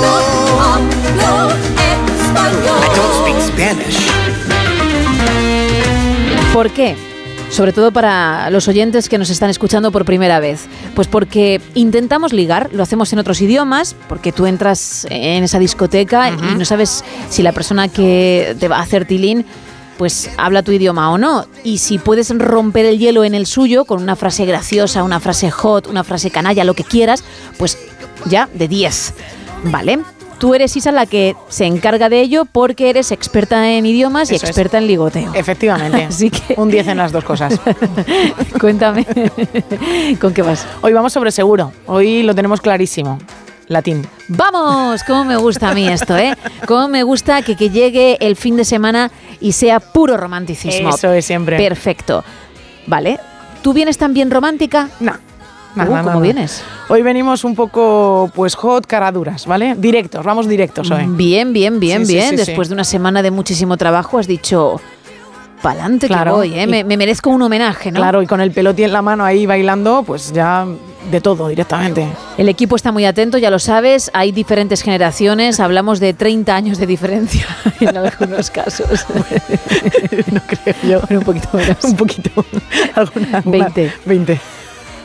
[0.00, 1.50] No hablo
[2.16, 2.78] español.
[2.82, 3.98] I don't speak Spanish.
[6.52, 7.07] ¿Por qué?
[7.50, 10.66] Sobre todo para los oyentes que nos están escuchando por primera vez.
[10.94, 16.30] Pues porque intentamos ligar, lo hacemos en otros idiomas, porque tú entras en esa discoteca
[16.30, 19.44] y no sabes si la persona que te va a hacer tilín
[19.96, 21.46] pues habla tu idioma o no.
[21.64, 25.50] Y si puedes romper el hielo en el suyo con una frase graciosa, una frase
[25.50, 27.24] hot, una frase canalla, lo que quieras,
[27.58, 27.76] pues
[28.26, 29.14] ya de 10.
[29.64, 29.98] ¿Vale?
[30.38, 34.36] Tú eres Isa la que se encarga de ello porque eres experta en idiomas y
[34.36, 34.44] es.
[34.44, 35.34] experta en ligoteo.
[35.34, 36.04] Efectivamente.
[36.08, 37.60] Así que Un 10 en las dos cosas.
[38.60, 39.04] Cuéntame,
[40.20, 40.66] ¿con qué vas?
[40.80, 41.72] Hoy vamos sobre seguro.
[41.86, 43.18] Hoy lo tenemos clarísimo.
[43.66, 44.06] Latín.
[44.28, 45.02] ¡Vamos!
[45.04, 46.34] ¿Cómo me gusta a mí esto, eh?
[46.66, 50.88] ¿Cómo me gusta que, que llegue el fin de semana y sea puro romanticismo?
[50.88, 51.58] Eso es siempre.
[51.58, 52.24] Perfecto.
[52.86, 53.20] Vale.
[53.60, 54.88] ¿Tú vienes también romántica?
[55.00, 55.12] No.
[55.86, 56.62] Uh, ¿Cómo vienes?
[56.88, 59.74] Hoy venimos un poco, pues, hot, caraduras, ¿vale?
[59.76, 61.04] Directos, vamos directos hoy.
[61.08, 62.30] Bien, bien, bien, Sí, bien.
[62.30, 64.80] sí, Después de una semana de muchísimo trabajo has dicho,
[65.62, 66.66] pa'lante Claro, que voy, ¿eh?
[66.66, 68.00] Me, me merezco un homenaje, ¿no?
[68.00, 70.66] Claro, y con el peloti en la mano ahí bailando, pues ya
[71.10, 72.06] de todo directamente.
[72.36, 76.78] El equipo está muy atento, ya lo sabes, hay diferentes generaciones, hablamos de 30 años
[76.78, 77.46] de diferencia
[77.80, 79.06] en algunos casos.
[80.32, 81.16] no creo yo.
[81.18, 81.76] un poquito menos.
[81.84, 82.30] Un poquito.
[82.94, 83.92] Alguna, alguna- 20.
[84.04, 84.40] 20.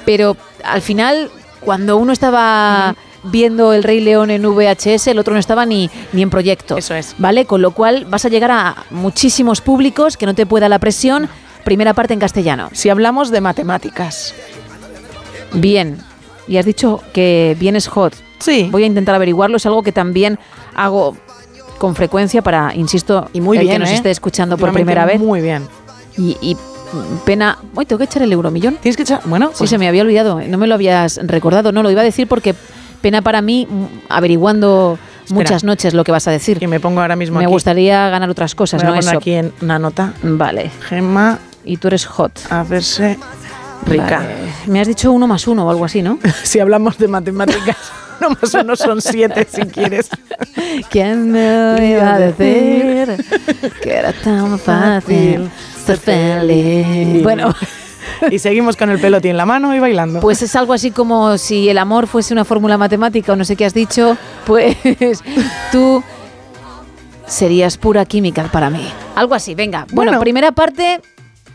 [0.05, 5.39] Pero al final, cuando uno estaba viendo El Rey León en VHS, el otro no
[5.39, 6.77] estaba ni, ni en proyecto.
[6.77, 7.15] Eso es.
[7.17, 7.45] ¿Vale?
[7.45, 11.29] Con lo cual vas a llegar a muchísimos públicos que no te pueda la presión.
[11.63, 12.69] Primera parte en castellano.
[12.73, 14.33] Si hablamos de matemáticas.
[15.53, 15.99] Bien.
[16.47, 18.13] Y has dicho que vienes hot.
[18.39, 18.67] Sí.
[18.69, 19.57] Voy a intentar averiguarlo.
[19.57, 20.37] Es algo que también
[20.75, 21.15] hago
[21.77, 23.95] con frecuencia para, insisto, Y muy el bien, que nos ¿eh?
[23.95, 25.19] esté escuchando por primera vez.
[25.19, 25.67] Muy bien.
[26.17, 26.57] Y, y
[27.25, 27.57] pena.
[27.75, 28.75] Hoy tengo que echar el euromillón.
[28.81, 29.21] Tienes que echar.
[29.25, 30.41] Bueno, Sí, pues se me había olvidado.
[30.47, 31.71] No me lo habías recordado.
[31.71, 32.55] No, lo iba a decir porque
[33.01, 35.35] pena para mí mm, averiguando Espera.
[35.39, 36.59] muchas noches lo que vas a decir.
[36.59, 37.51] que me pongo ahora mismo Me aquí.
[37.53, 39.17] gustaría ganar otras cosas, a no eso.
[39.17, 40.13] aquí en una nota.
[40.23, 40.71] Vale.
[40.87, 42.31] Gemma, Y tú eres hot.
[42.49, 43.17] a verse
[43.85, 44.19] rica.
[44.19, 44.35] Vale.
[44.67, 46.19] Me has dicho uno más uno o algo así, ¿no?
[46.43, 47.77] Si hablamos de matemáticas,
[48.21, 50.09] no más uno son siete si quieres.
[50.89, 53.25] ¿Quién me iba a decir
[53.81, 55.49] que era tan fácil
[55.85, 57.23] ser feliz?
[57.23, 57.53] Bueno,
[58.31, 60.19] Y seguimos con el peloti en la mano y bailando.
[60.21, 63.55] pues es algo así como si el amor fuese una fórmula matemática o no sé
[63.55, 64.77] qué has dicho, pues
[65.71, 66.03] tú
[67.27, 68.87] serías pura química para mí.
[69.15, 69.85] Algo así, venga.
[69.91, 70.19] Bueno, Bueno.
[70.21, 71.01] primera parte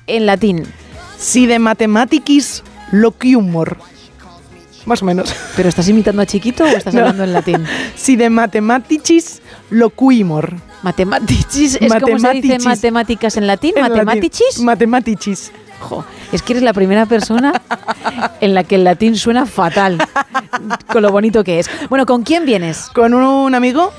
[0.07, 0.65] en latín.
[1.19, 2.63] si de mathematicis
[2.93, 3.77] loquiumor.
[4.87, 5.35] Más o menos.
[5.57, 7.01] ¿Pero estás imitando a Chiquito o estás No.
[7.01, 7.65] hablando en latín?
[7.95, 10.55] Si de mathematicis loquiumor.
[10.83, 12.65] Matematicis, ¿es como se dice Matematicis.
[12.67, 13.73] matemáticas en latín?
[13.77, 13.97] En latín.
[13.97, 14.61] ¿Matematicis?
[14.61, 15.53] Matematicis.
[15.81, 17.53] Jo, es que eres la primera persona
[18.41, 19.99] en la que el latín suena fatal,
[20.93, 21.71] con lo bonito que es.
[21.89, 22.89] Bueno, ¿con quién vienes?
[22.95, 23.93] Con un amigo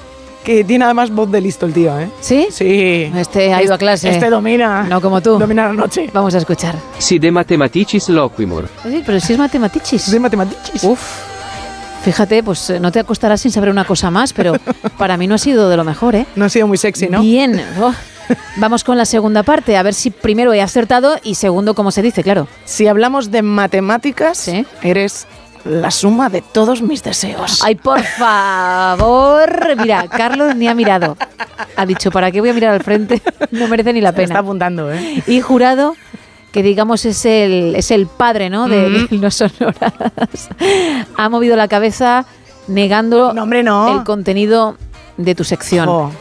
[0.43, 2.09] que tiene además voz de listo el tío, ¿eh?
[2.21, 2.47] ¿Sí?
[2.49, 3.11] Sí.
[3.15, 4.09] Este ha ido a clase.
[4.09, 4.83] Este domina.
[4.83, 5.37] No como tú.
[5.37, 6.09] Domina la noche.
[6.13, 6.75] Vamos a escuchar.
[6.97, 8.67] Si de mathematicis loquimur.
[8.83, 10.11] Sí, pero si es matematicis.
[10.11, 10.83] De matematicis.
[10.83, 11.28] Uf.
[12.03, 14.53] Fíjate, pues eh, no te acostarás sin saber una cosa más, pero
[14.97, 16.25] para mí no ha sido de lo mejor, ¿eh?
[16.35, 17.21] No ha sido muy sexy, ¿no?
[17.21, 17.61] Bien.
[17.81, 17.93] Oh.
[18.57, 22.03] Vamos con la segunda parte, a ver si primero he acertado y segundo, ¿cómo se
[22.03, 22.21] dice?
[22.21, 22.47] Claro.
[22.63, 24.67] Si hablamos de matemáticas, Sí.
[24.83, 25.25] eres
[25.65, 27.61] la suma de todos mis deseos.
[27.63, 29.75] Ay, por favor.
[29.77, 31.17] Mira, Carlos ni ha mirado.
[31.75, 33.19] Ha dicho, ¿para qué voy a mirar al frente?
[33.51, 34.39] No merece ni la Me está pena.
[34.41, 35.23] apuntando, ¿eh?
[35.25, 35.95] Y jurado,
[36.51, 38.67] que digamos es el, es el padre, ¿no?
[38.67, 39.07] De, Mm.
[39.09, 39.93] de No Sonoras.
[41.17, 42.25] Ha movido la cabeza
[42.67, 43.97] negando No, hombre, no.
[43.99, 44.77] el contenido
[45.17, 45.85] de tu sección.
[45.87, 46.11] Jo.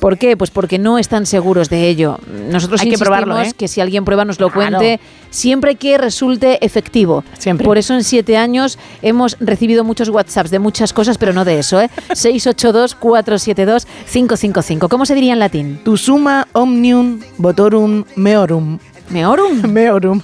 [0.00, 0.36] ¿Por qué?
[0.36, 2.18] Pues porque no están seguros de ello.
[2.50, 3.52] Nosotros Hay que insistimos probarlo, ¿eh?
[3.56, 4.76] que si alguien prueba nos lo Claro.
[4.76, 7.24] cuente, siempre que resulte efectivo.
[7.38, 7.64] Siempre.
[7.64, 11.58] Por eso en siete años hemos recibido muchos WhatsApps de muchas cosas, pero no de
[11.60, 11.88] eso, ¿eh?
[12.10, 14.88] 682-472-555.
[14.88, 15.80] ¿Cómo se diría en latín?
[15.84, 18.78] Tu suma omnium votorum meorum.
[19.10, 19.62] ¿Meorum?
[19.72, 20.20] Meorum.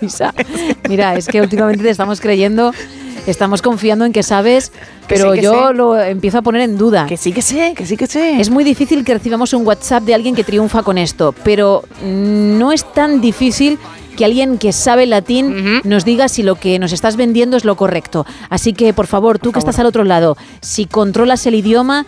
[0.00, 0.34] Isa.
[0.88, 2.72] Mira, es que últimamente te estamos creyendo
[3.26, 5.74] Estamos confiando en que sabes, Que pero sí, que yo sé.
[5.74, 7.04] lo empiezo a poner en duda.
[7.06, 8.40] Que sí que sé, que sí que sé.
[8.40, 12.72] Es muy difícil que recibamos un WhatsApp de alguien que triunfa con esto, pero no
[12.72, 13.78] es tan difícil
[14.16, 17.76] que alguien que sabe latín nos diga si lo que nos estás vendiendo es lo
[17.76, 18.24] correcto.
[18.48, 22.06] Así que, por favor, tú que estás al otro lado, si controlas el idioma,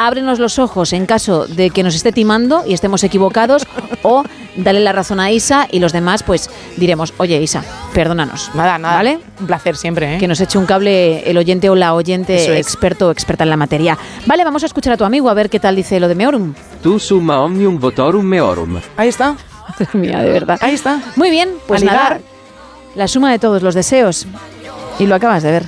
[0.00, 3.66] ábrenos los ojos en caso de que nos esté timando y estemos equivocados,
[4.02, 4.24] o
[4.56, 8.50] dale la razón a Isa y los demás, pues diremos, oye Isa, perdónanos.
[8.54, 8.96] Nada, nada.
[8.96, 9.20] ¿Vale?
[9.38, 10.18] Un placer siempre, ¿eh?
[10.18, 12.66] Que nos eche un cable el oyente o la oyente es.
[12.66, 13.98] experto o experta en la materia.
[14.24, 16.54] Vale, vamos a escuchar a tu amigo a ver qué tal dice lo de Meorum.
[16.82, 18.80] Tu summa omnium votorum meorum.
[18.96, 19.36] Ahí está.
[19.68, 20.58] Madre mía, de verdad.
[20.62, 21.00] Ahí está.
[21.16, 22.20] Muy bien, pues nada.
[22.94, 24.26] La suma de todos los deseos.
[24.98, 25.64] Y lo acabas de ver.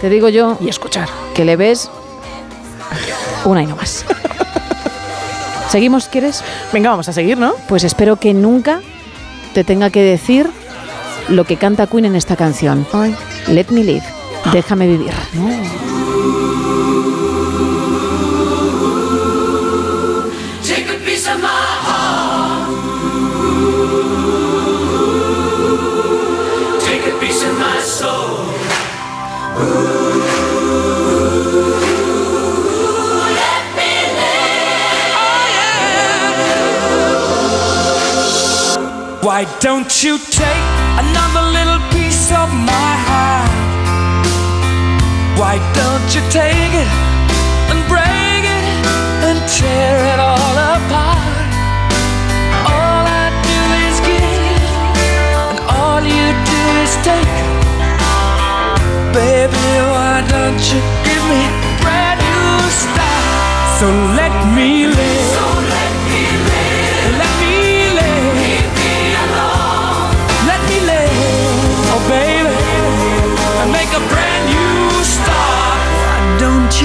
[0.00, 0.56] Te digo yo.
[0.60, 1.08] Y escuchar.
[1.34, 1.90] Que le ves
[3.44, 4.04] una y no más.
[5.68, 6.44] ¿Seguimos, quieres?
[6.72, 7.54] Venga, vamos a seguir, ¿no?
[7.66, 8.80] Pues espero que nunca
[9.54, 10.50] te tenga que decir
[11.28, 12.86] lo que canta Queen en esta canción.
[13.48, 14.04] Let me live.
[14.52, 15.12] Déjame vivir.
[15.12, 16.41] Take
[39.32, 40.66] Why don't you take
[41.00, 43.48] another little piece of my heart?
[45.40, 46.90] Why don't you take it
[47.72, 48.66] and break it
[49.24, 51.48] and tear it all apart?
[52.76, 54.68] All I do is give,
[55.48, 57.40] and all you do is take.
[59.16, 63.80] Baby, why don't you give me a brand new start?
[63.80, 65.51] So let me live.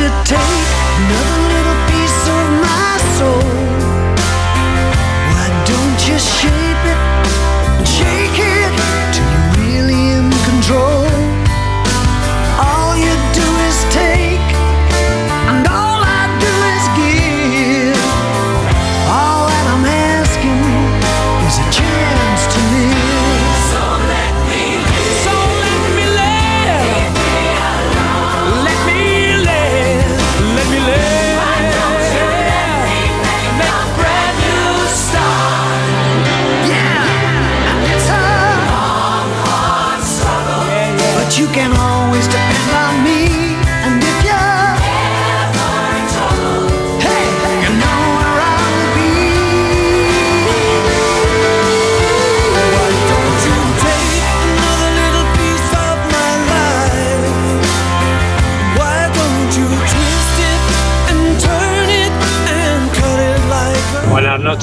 [0.07, 1.36] Don't you take another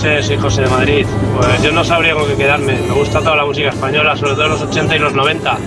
[0.04, 1.06] noches, soy José de Madrid.
[1.36, 2.74] Pues yo no sabría con qué quedarme.
[2.74, 5.58] Me gusta toda la música española, sobre todo los 80 y los 90.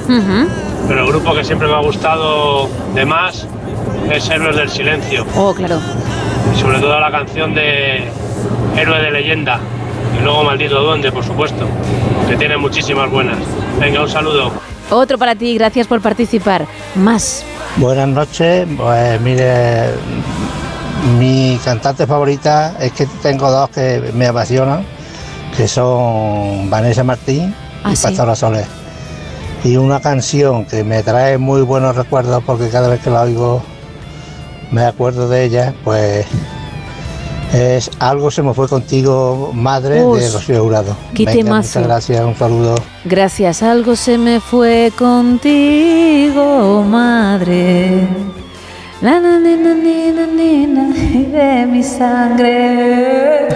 [0.87, 3.47] Pero el grupo que siempre me ha gustado de más
[4.11, 5.25] es Héroes del Silencio.
[5.35, 5.79] Oh, claro.
[6.53, 8.03] Y sobre todo la canción de
[8.75, 9.59] Héroe de Leyenda.
[10.19, 11.67] Y luego Maldito Duende, por supuesto.
[12.29, 13.37] Que tiene muchísimas buenas.
[13.79, 14.51] Venga, un saludo.
[14.89, 16.65] Otro para ti, gracias por participar.
[16.95, 17.43] Más.
[17.77, 19.89] Buenas noches, pues mire,
[21.19, 24.85] mi cantante favorita es que tengo dos que me apasionan,
[25.55, 27.53] que son Vanessa Martín
[27.83, 28.03] Ah, y sí.
[28.03, 28.65] Pastora Soler.
[29.63, 33.61] Y una canción que me trae muy buenos recuerdos porque cada vez que la oigo
[34.71, 36.25] me acuerdo de ella, pues
[37.53, 40.95] es Algo se me fue contigo, madre de Rocío Jurado.
[41.45, 42.75] muchas gracias, un saludo.
[43.05, 48.07] Gracias, algo se me fue contigo, madre.
[49.01, 53.47] La, na, na, na, na, na, na, de mi sangre.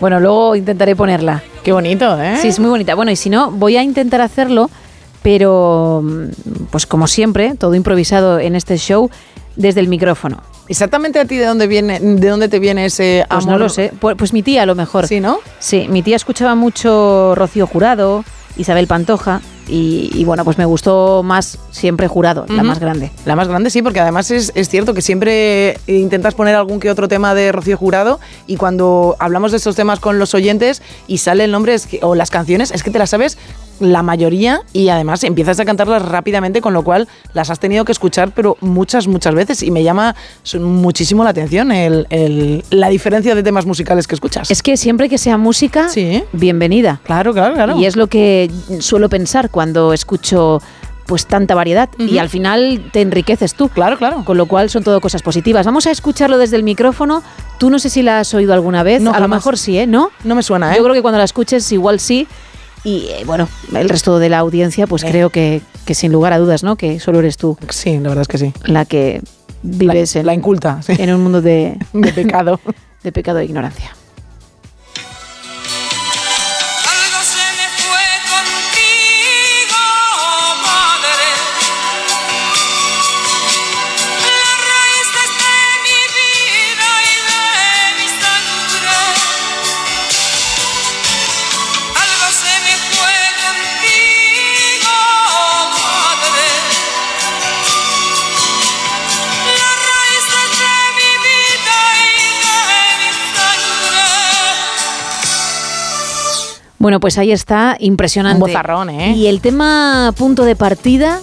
[0.00, 1.42] Bueno, luego intentaré ponerla.
[1.62, 2.36] Qué bonito, ¿eh?
[2.40, 2.94] Sí, es muy bonita.
[2.96, 4.68] Bueno, y si no, voy a intentar hacerlo,
[5.22, 9.08] pero mm, pues como siempre, todo improvisado en este show,
[9.56, 10.42] desde el micrófono.
[10.68, 13.52] Exactamente a ti de dónde viene, de dónde te viene ese Pues amor.
[13.52, 13.92] no lo sé.
[14.00, 15.06] Pues, pues mi tía a lo mejor.
[15.06, 15.38] Sí, ¿no?
[15.60, 18.24] Sí, mi tía escuchaba mucho Rocío Jurado,
[18.56, 23.10] Isabel Pantoja, y, y bueno, pues me gustó más siempre Jurado, la más grande.
[23.24, 26.90] La más grande, sí, porque además es, es cierto que siempre intentas poner algún que
[26.90, 31.18] otro tema de Rocío Jurado y cuando hablamos de estos temas con los oyentes y
[31.18, 33.38] sale el nombre es que- o las canciones, es que te las sabes
[33.78, 37.92] la mayoría y además empiezas a cantarlas rápidamente, con lo cual las has tenido que
[37.92, 40.14] escuchar, pero muchas, muchas veces y me llama
[40.58, 44.50] muchísimo la atención el- el- la diferencia de temas musicales que escuchas.
[44.50, 45.88] Es que siempre que sea música,
[46.32, 47.00] bienvenida.
[47.04, 47.78] Claro, claro, claro.
[47.78, 48.50] Y es lo que
[48.80, 49.59] suelo pensar cuando
[49.92, 50.60] escucho
[51.06, 53.68] pues tanta variedad y al final te enriqueces tú.
[53.68, 54.24] Claro, claro.
[54.24, 55.66] Con lo cual son todo cosas positivas.
[55.66, 57.24] Vamos a escucharlo desde el micrófono.
[57.58, 59.02] Tú no sé si la has oído alguna vez.
[59.02, 59.38] No, a lo jamás.
[59.38, 59.88] mejor sí, ¿eh?
[59.88, 60.12] ¿No?
[60.22, 60.76] No me suena, ¿eh?
[60.76, 62.28] Yo creo que cuando la escuches igual sí.
[62.84, 66.38] Y eh, bueno, el resto de la audiencia, pues creo que, que sin lugar a
[66.38, 66.76] dudas, ¿no?
[66.76, 67.58] Que solo eres tú.
[67.70, 68.52] Sí, la verdad es que sí.
[68.64, 69.20] La que
[69.62, 70.94] vives en, La inculta, sí.
[70.96, 72.60] en un mundo de, De pecado.
[73.02, 73.96] de pecado e ignorancia.
[106.80, 108.36] Bueno, pues ahí está, impresionante.
[108.42, 109.12] Un bozarrón, ¿eh?
[109.14, 111.20] Y el tema punto de partida,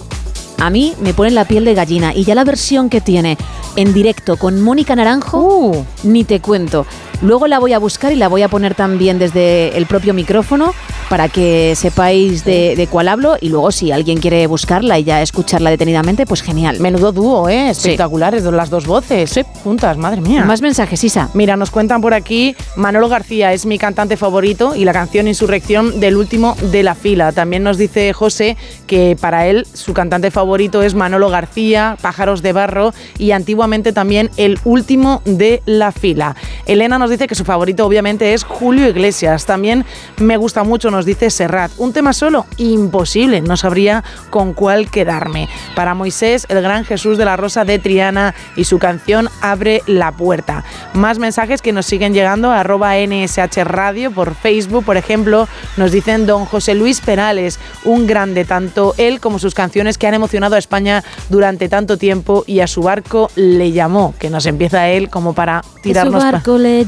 [0.60, 2.14] a mí me pone la piel de gallina.
[2.14, 3.36] Y ya la versión que tiene
[3.74, 5.84] en directo con Mónica Naranjo, Uh.
[6.04, 6.86] ni te cuento.
[7.20, 10.74] Luego la voy a buscar y la voy a poner también desde el propio micrófono
[11.08, 13.36] para que sepáis de, de cuál hablo.
[13.40, 16.80] Y luego, si alguien quiere buscarla y ya escucharla detenidamente, pues genial.
[16.80, 17.70] Menudo dúo, ¿eh?
[17.70, 19.40] Espectaculares, las dos voces.
[19.64, 20.44] Juntas, madre mía.
[20.44, 21.30] Más mensajes, Isa.
[21.34, 26.00] Mira, nos cuentan por aquí, Manolo García es mi cantante favorito y la canción Insurrección
[26.00, 27.32] del último de la fila.
[27.32, 28.56] También nos dice José
[28.86, 34.30] que para él su cantante favorito es Manolo García, Pájaros de Barro y antiguamente también
[34.36, 36.36] el último de la fila.
[36.66, 39.46] Elena nos dice que su favorito obviamente es Julio Iglesias.
[39.46, 39.84] También
[40.18, 41.70] me gusta mucho, nos dice Serrat.
[41.78, 45.48] Un tema solo, imposible, no sabría con cuál quedarme.
[45.74, 50.12] Para Moisés, el gran Jesús de la Rosa de Triana y su canción Abre la
[50.12, 50.64] puerta.
[50.94, 55.92] Más mensajes que nos siguen llegando a arroba NSH Radio por Facebook, por ejemplo, nos
[55.92, 60.56] dicen don José Luis Perales, un grande, tanto él como sus canciones que han emocionado
[60.56, 65.08] a España durante tanto tiempo y a su barco le llamó, que nos empieza él
[65.10, 66.22] como para Que su tirarnos...
[66.24, 66.84] pa- barco le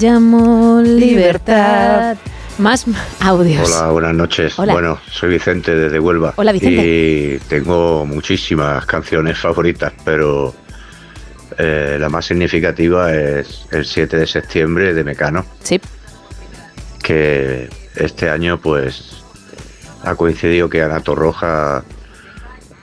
[0.82, 2.16] libertad.
[2.58, 2.84] Más
[3.20, 3.70] audios.
[3.70, 4.58] Hola, buenas noches.
[4.58, 4.72] Hola.
[4.72, 6.34] Bueno, soy Vicente desde Huelva.
[6.36, 6.82] Hola, Vicente.
[6.84, 10.54] Y tengo muchísimas canciones favoritas, pero
[11.56, 15.46] eh, la más significativa es el 7 de septiembre de Mecano.
[15.62, 15.80] Sí.
[17.02, 19.22] Que este año, pues,
[20.04, 21.82] ha coincidido que Ana Torroja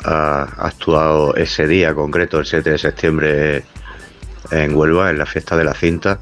[0.03, 3.63] ha actuado ese día concreto, el 7 de septiembre,
[4.51, 6.19] en Huelva, en la fiesta de la cinta,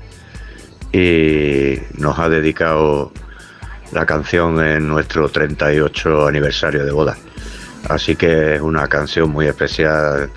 [0.95, 3.11] y nos ha dedicado
[3.91, 7.17] la canción en nuestro 38 aniversario de boda.
[7.89, 10.29] Así que es una canción muy especial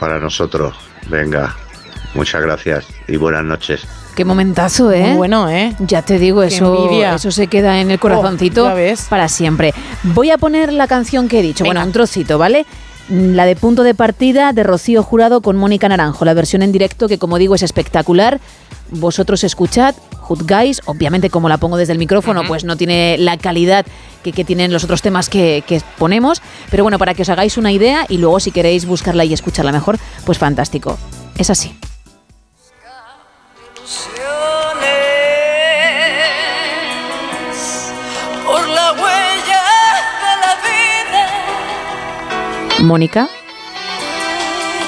[0.00, 0.74] para nosotros.
[1.08, 1.54] Venga,
[2.14, 3.86] muchas gracias y buenas noches.
[4.16, 5.08] Qué momentazo, ¿eh?
[5.08, 5.74] Muy bueno, ¿eh?
[5.80, 7.14] Ya te digo, Qué eso, envidia.
[7.14, 9.06] eso se queda en el corazoncito Oh, ya ves.
[9.08, 9.72] para siempre.
[10.02, 12.66] Voy a poner la canción que he dicho, bueno, un trocito, ¿vale?
[13.08, 16.72] Mm, La de punto de partida de Rocío Jurado con Mónica Naranjo, la versión en
[16.72, 18.40] directo que como digo es espectacular.
[18.90, 23.86] Vosotros escuchad, juzgáis, obviamente como la pongo desde el micrófono, pues no tiene la calidad
[24.22, 27.56] que, que tienen los otros temas que, que ponemos, pero bueno, para que os hagáis
[27.56, 30.98] una idea y luego si queréis buscarla y escucharla mejor, pues fantástico.
[31.38, 31.74] Es así.
[42.82, 43.28] Mónica.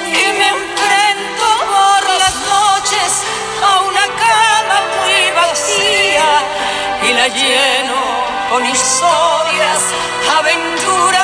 [0.06, 3.22] y me enfrento por las noches
[3.62, 6.28] a una cama muy vacía
[7.08, 8.02] y la lleno
[8.50, 9.80] con historias,
[10.38, 11.23] aventuras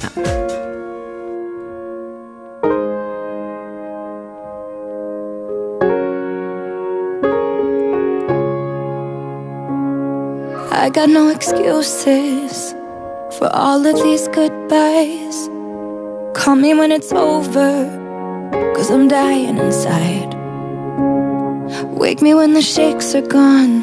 [10.89, 12.73] I got no excuses
[13.39, 15.37] for all of these goodbyes.
[16.35, 17.85] Call me when it's over,
[18.75, 20.33] cause I'm dying inside.
[21.95, 23.83] Wake me when the shakes are gone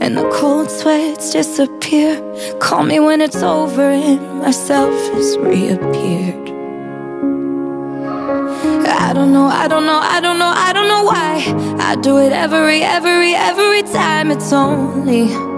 [0.00, 2.14] and the cold sweats disappear.
[2.60, 6.48] Call me when it's over and myself has reappeared.
[8.86, 11.80] I don't know, I don't know, I don't know, I don't know why.
[11.80, 14.30] I do it every, every, every time.
[14.30, 15.51] It's only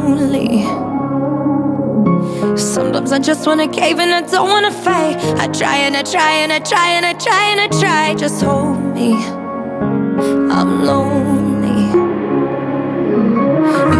[0.00, 0.64] lonely.
[2.56, 5.16] Sometimes I just wanna cave and I don't wanna fight.
[5.38, 8.14] I try and I try and I try and I try and I try.
[8.14, 9.12] Just hold me.
[10.56, 11.82] I'm lonely.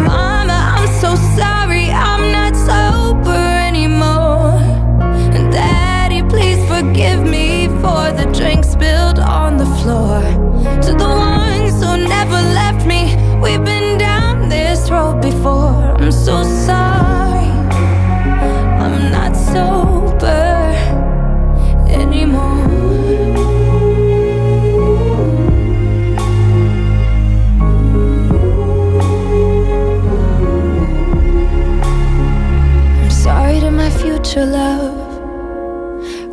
[0.07, 1.89] Mama, I'm so sorry.
[1.91, 4.59] I'm not sober anymore.
[5.51, 10.40] Daddy, please forgive me for the drink spilled on the floor.
[34.39, 35.11] Love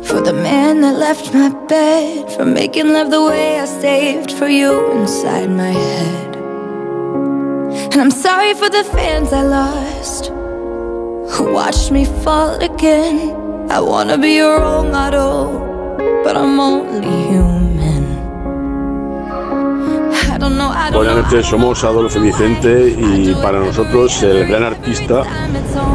[0.07, 4.47] for the man that left my bed, for making love the way I saved for
[4.47, 6.35] you inside my head.
[7.91, 10.27] And I'm sorry for the fans I lost
[11.33, 13.69] who watched me fall again.
[13.69, 17.68] I wanna be your role model, but I'm only human.
[20.39, 25.23] Buenas noches, somos Adolfo Vicente y para nosotros el gran artista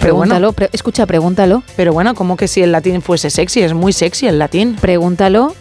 [0.00, 0.30] Pero bueno.
[0.34, 1.62] Pregúntalo, pre- escucha, pregúntalo.
[1.76, 3.62] Pero bueno, ¿cómo que si el latín fuese sexy?
[3.62, 4.76] Es muy sexy el latín.
[4.80, 5.54] Pregúntalo.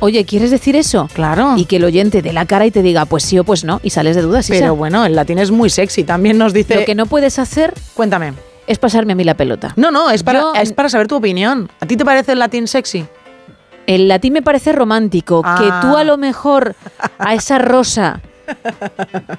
[0.00, 1.08] Oye, ¿quieres decir eso?
[1.14, 1.54] Claro.
[1.56, 3.80] Y que el oyente dé la cara y te diga, pues sí o pues no,
[3.84, 4.50] y sales de dudas.
[4.50, 4.58] Isa.
[4.58, 6.02] Pero bueno, el latín es muy sexy.
[6.02, 6.74] También nos dice...
[6.74, 8.32] Lo que no puedes hacer Cuéntame.
[8.66, 9.72] Es pasarme a mí la pelota.
[9.76, 11.70] No, no, es para, Yo- es para saber tu opinión.
[11.80, 13.06] ¿A ti te parece el latín sexy?
[13.86, 15.56] El latín me parece romántico, Ah.
[15.58, 16.76] que tú a lo mejor
[17.18, 18.20] a esa rosa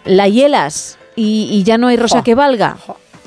[0.06, 2.78] la hielas y, y ya no hay rosa que valga.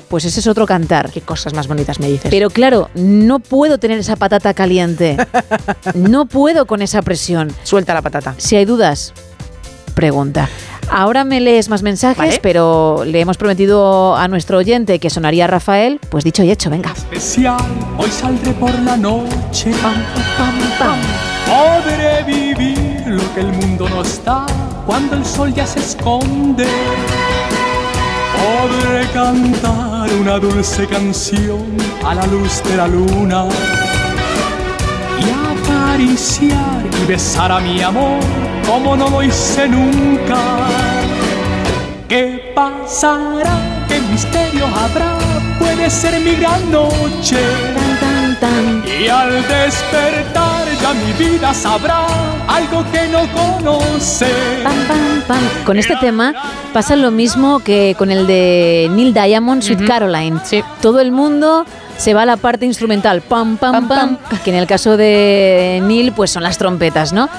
[0.09, 1.11] pues ese es otro cantar.
[1.11, 2.31] Qué cosas más bonitas me dices.
[2.31, 5.17] Pero claro, no puedo tener esa patata caliente.
[5.95, 7.51] no puedo con esa presión.
[7.63, 8.33] Suelta la patata.
[8.37, 9.13] Si hay dudas,
[9.97, 10.47] pregunta.
[10.89, 12.39] Ahora me lees más mensajes, Vale.
[12.41, 16.91] pero le hemos prometido a nuestro oyente que sonaría Rafael, pues dicho y hecho, venga.
[16.95, 17.57] especial.
[17.97, 19.71] Hoy saldré por la noche.
[19.81, 19.95] Pam,
[20.37, 20.99] pam, pam.
[21.47, 24.45] Podré vivir lo que el mundo no está
[24.85, 26.67] cuando el sol ya se esconde.
[28.37, 31.65] Podré cantar una dulce canción
[32.05, 33.45] a la luz de la luna
[35.19, 35.56] y
[35.97, 38.19] acariciar y besar a mi amor
[38.67, 40.37] como no lo hice nunca.
[42.07, 43.85] ¿Qué pasará?
[43.87, 45.17] ¿Qué misterio habrá?
[45.57, 47.39] Puede ser mi gran noche.
[48.85, 52.05] Y al despertar ya mi vida sabrá
[52.47, 54.27] algo que no conoce.
[55.65, 56.33] Con este tema
[56.73, 60.39] pasa lo mismo que con el de Neil Diamond, Sweet Caroline.
[60.79, 61.65] Todo el mundo
[61.97, 66.11] se va a la parte instrumental, pam, pam, pam, que en el caso de Neil,
[66.13, 67.29] pues son las trompetas, ¿no?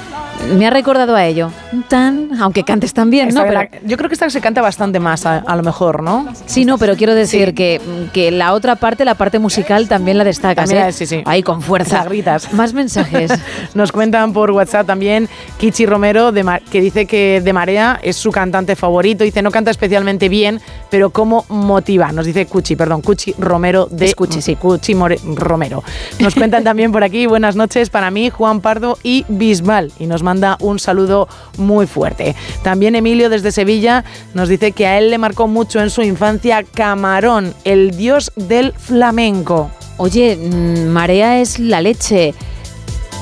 [0.56, 1.50] Me ha recordado a ello.
[1.88, 3.48] Tan, aunque cantes tan bien, Esta ¿no?
[3.48, 6.26] Pero- yo creo que esta se canta bastante más, a, a lo mejor, ¿no?
[6.46, 7.80] Sí, no, pero quiero decir que,
[8.14, 10.92] que la otra parte, la parte musical, también la destacas, También ¿eh?
[10.92, 11.22] sí, sí.
[11.26, 12.02] Ahí con fuerza.
[12.04, 12.52] Gritas.
[12.54, 13.30] Más mensajes.
[13.74, 15.28] Nos cuentan por WhatsApp también
[15.58, 19.24] Kichi Romero, de que dice que De Marea es su cantante favorito.
[19.24, 20.60] Dice, no canta especialmente bien,
[20.90, 22.10] pero cómo motiva.
[22.12, 24.56] Nos dice Cuchi, perdón, Cuchi Romero de Es Cuchi, sí.
[24.56, 25.84] Cuchi More- Romero.
[26.20, 29.92] Nos cuentan también por aquí, buenas noches para mí, Juan Pardo y Bisbal.
[29.98, 31.26] Y nos manda un saludo
[31.56, 32.36] muy fuerte.
[32.62, 34.04] También Emilio desde Sevilla
[34.34, 38.74] nos dice que a él le marcó mucho en su infancia Camarón, el dios del
[38.74, 39.70] flamenco.
[39.96, 42.34] Oye, mm, Marea es la leche.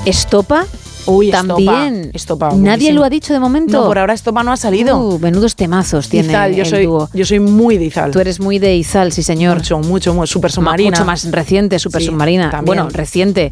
[0.05, 0.65] ¿Estopa?
[1.07, 2.11] Uy, también.
[2.13, 2.99] Estopa, Nadie buenísimo.
[2.99, 3.81] lo ha dicho de momento.
[3.81, 4.97] No, por ahora Estopa no ha salido.
[4.97, 7.09] Uh, menudos temazos tiene Izal, yo el soy, dúo.
[7.13, 8.11] yo soy muy de Izal.
[8.11, 9.57] Tú eres muy de Izal, sí señor.
[9.57, 10.91] Mucho, mucho, muy super Ma- submarina.
[10.91, 12.49] Mucho más reciente, super Sí, submarina.
[12.49, 12.65] también.
[12.65, 13.51] Bueno, reciente.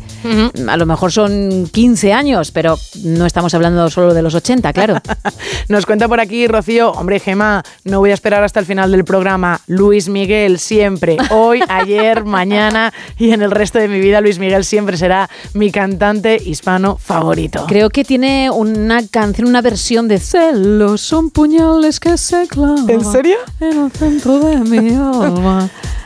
[0.67, 4.95] A lo mejor son 15 años, pero no estamos hablando solo de los 80, claro.
[5.69, 9.03] Nos cuenta por aquí Rocío, hombre Gema, no voy a esperar hasta el final del
[9.05, 9.61] programa.
[9.67, 14.63] Luis Miguel siempre, hoy, ayer, mañana y en el resto de mi vida Luis Miguel
[14.65, 17.44] siempre será mi cantante hispano favorito.
[17.67, 22.89] Creo que tiene una canción, una versión de Celos son puñales que se clavan.
[22.89, 23.37] ¿En serio?
[23.59, 25.69] En el centro de mi alma.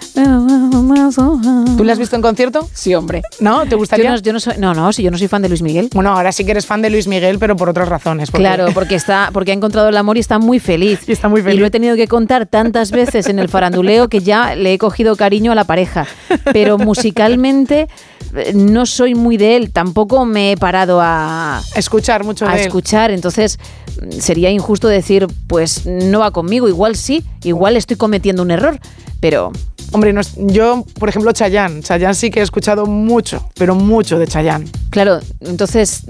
[1.77, 2.67] ¿Tú le has visto en concierto?
[2.73, 3.21] Sí, hombre.
[3.39, 3.65] ¿No?
[3.65, 4.05] ¿Te gustaría?
[4.05, 5.89] Yo no, yo no soy, no, no, si yo no soy fan de Luis Miguel.
[5.93, 8.31] Bueno, ahora sí que eres fan de Luis Miguel, pero por otras razones.
[8.31, 10.99] porque- Claro, porque está, porque ha encontrado el amor y está muy feliz.
[11.07, 11.59] Y está muy Y feliz.
[11.59, 15.15] lo he tenido que contar tantas veces en el faranduleo que ya le he cogido
[15.15, 16.05] cariño a la pareja.
[16.53, 17.87] Pero musicalmente
[18.35, 19.71] eh, no soy muy de él.
[19.71, 22.67] Tampoco me he parado a escuchar mucho a de él.
[22.67, 23.11] escuchar.
[23.11, 23.57] Entonces
[24.01, 26.67] mm, sería injusto decir, pues no va conmigo.
[26.67, 28.79] Igual sí, igual estoy cometiendo un error.
[29.19, 29.51] Pero
[29.91, 31.81] Hombre, no es- yo, por ejemplo, Chayanne.
[31.81, 34.67] Chayanne sí que he escuchado mucho, pero mucho de Chayanne.
[34.91, 36.03] Claro, entonces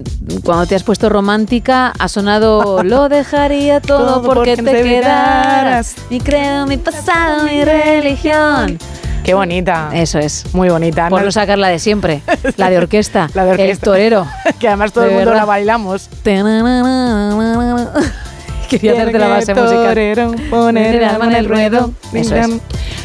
[0.44, 5.96] cuando te has puesto romántica ha sonado lo dejaría todo, Todo porque, porque te quedaras.
[6.10, 8.78] Mi credo, mi pasado, mi religión.
[9.24, 9.92] Qué bonita.
[9.94, 10.44] Eso es.
[10.54, 11.08] Muy bonita.
[11.08, 12.22] Por No- sacar la de siempre,
[12.58, 13.72] la de orquesta, La de orquesta.
[13.72, 14.28] el torero.
[14.60, 15.38] que además todo el mundo verdad.
[15.42, 16.10] la bailamos.
[18.70, 20.36] Quería hacerte la base musical.
[20.50, 21.92] Poner el alma en el ruedo.
[22.14, 22.48] Eso es.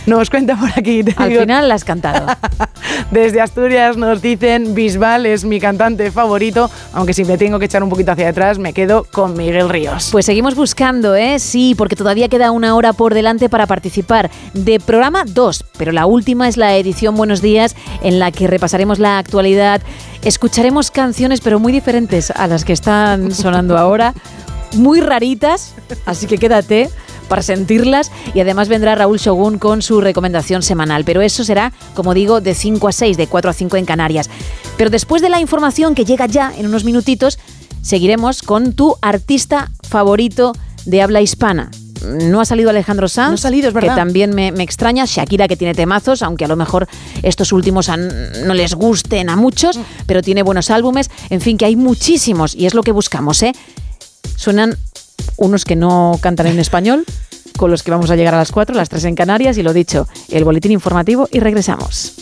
[0.06, 1.02] Nos cuenta por aquí.
[1.02, 2.26] te Al digo, final la has cantado.
[3.10, 7.82] Desde Asturias nos dicen Bisbal es mi cantante favorito, aunque si me tengo que echar
[7.82, 10.08] un poquito hacia atrás me quedo con Miguel Ríos.
[10.12, 11.38] Pues seguimos buscando, ¿eh?
[11.38, 16.06] Sí, porque todavía queda una hora por delante para participar de programa 2, pero la
[16.06, 19.80] última es la edición Buenos Días, en la que repasaremos la actualidad,
[20.22, 24.14] escucharemos canciones, pero muy diferentes a las que están sonando ahora,
[24.76, 25.74] muy raritas,
[26.06, 26.90] así que quédate
[27.28, 32.12] para sentirlas y además vendrá Raúl Shogun con su recomendación semanal, pero eso será, como
[32.14, 34.28] digo, de 5 a 6, de 4 a 5 en Canarias.
[34.76, 37.38] Pero después de la información que llega ya en unos minutitos,
[37.82, 40.52] seguiremos con tu artista favorito
[40.84, 41.70] de habla hispana.
[42.04, 43.96] No ha salido Alejandro Sanz, No ha salido, es que verdad.
[43.96, 45.04] también me, me extraña.
[45.06, 46.86] Shakira, que tiene temazos, aunque a lo mejor
[47.22, 48.10] estos últimos han-
[48.46, 51.10] no les gusten a muchos, pero tiene buenos álbumes.
[51.30, 53.52] En fin, que hay muchísimos y es lo que buscamos, ¿eh?
[54.36, 54.76] Suenan
[55.36, 57.04] unos que no cantan en español,
[57.56, 59.72] con los que vamos a llegar a las 4, las 3 en Canarias, y lo
[59.72, 62.14] dicho, el boletín informativo y regresamos.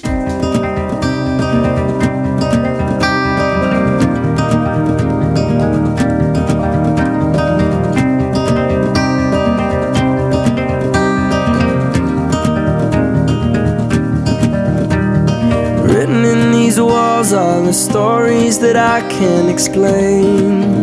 [15.84, 20.82] Written in these walls are the stories that I can't explain.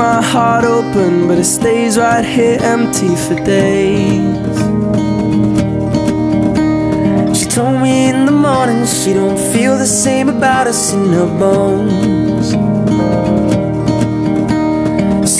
[0.00, 4.56] My heart open, but it stays right here empty for days.
[7.38, 11.30] She told me in the morning she don't feel the same about us in her
[11.42, 12.46] bones.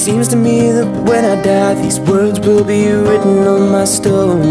[0.05, 4.43] Seems to me that when I die, these words will be written on my stone.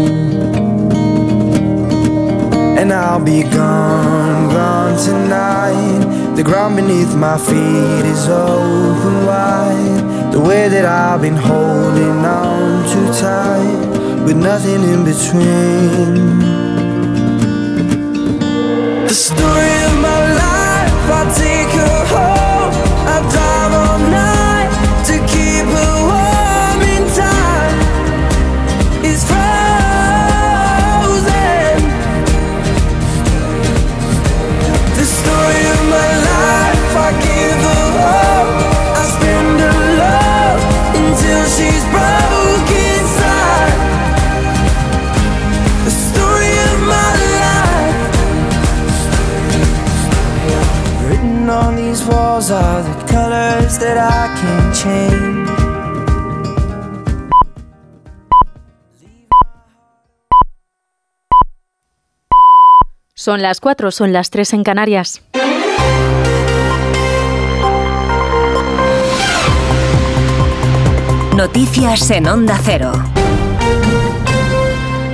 [2.80, 6.34] And I'll be gone, gone tonight.
[6.34, 9.99] The ground beneath my feet is open wide.
[10.32, 16.38] The way that I've been holding on too tight, with nothing in between.
[19.06, 22.29] The story of my life, I take her home.
[52.50, 55.30] Are the colors that I can't change.
[63.14, 65.22] Son las 4, son las 3 en Canarias.
[71.36, 72.92] Noticias en Onda Cero.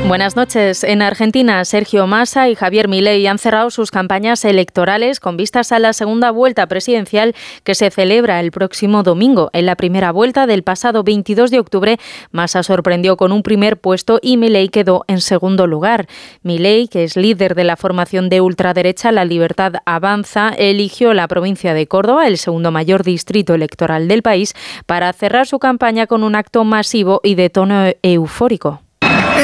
[0.08, 0.84] Buenas noches.
[0.84, 5.80] En Argentina, Sergio Massa y Javier Milei han cerrado sus campañas electorales con vistas a
[5.80, 7.34] la segunda vuelta presidencial
[7.64, 9.50] que se celebra el próximo domingo.
[9.52, 11.98] En la primera vuelta del pasado 22 de octubre,
[12.30, 16.06] Massa sorprendió con un primer puesto y Milei quedó en segundo lugar.
[16.42, 21.74] Milei, que es líder de la formación de ultraderecha La Libertad Avanza, eligió la provincia
[21.74, 24.54] de Córdoba, el segundo mayor distrito electoral del país,
[24.86, 28.85] para cerrar su campaña con un acto masivo y de tono eufórico.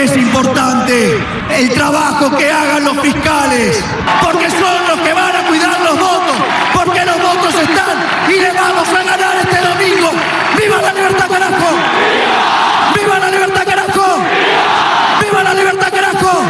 [0.03, 1.17] Es importante
[1.51, 3.85] el trabajo que hagan los fiscales,
[4.21, 6.37] porque son los que van a cuidar los votos,
[6.75, 7.99] porque los votos están
[8.29, 10.11] y le vamos a ganar este domingo.
[10.59, 11.69] ¡Viva la libertad, carajo!
[12.97, 14.19] ¡Viva la libertad, carajo!
[15.21, 16.43] ¡Viva la libertad, carajo!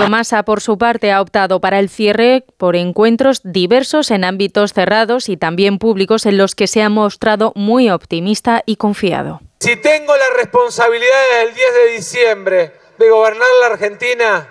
[0.00, 5.28] Sergio por su parte, ha optado para el cierre por encuentros diversos en ámbitos cerrados
[5.28, 9.40] y también públicos en los que se ha mostrado muy optimista y confiado.
[9.60, 14.48] Si tengo la responsabilidad del 10 de diciembre de gobernar la Argentina,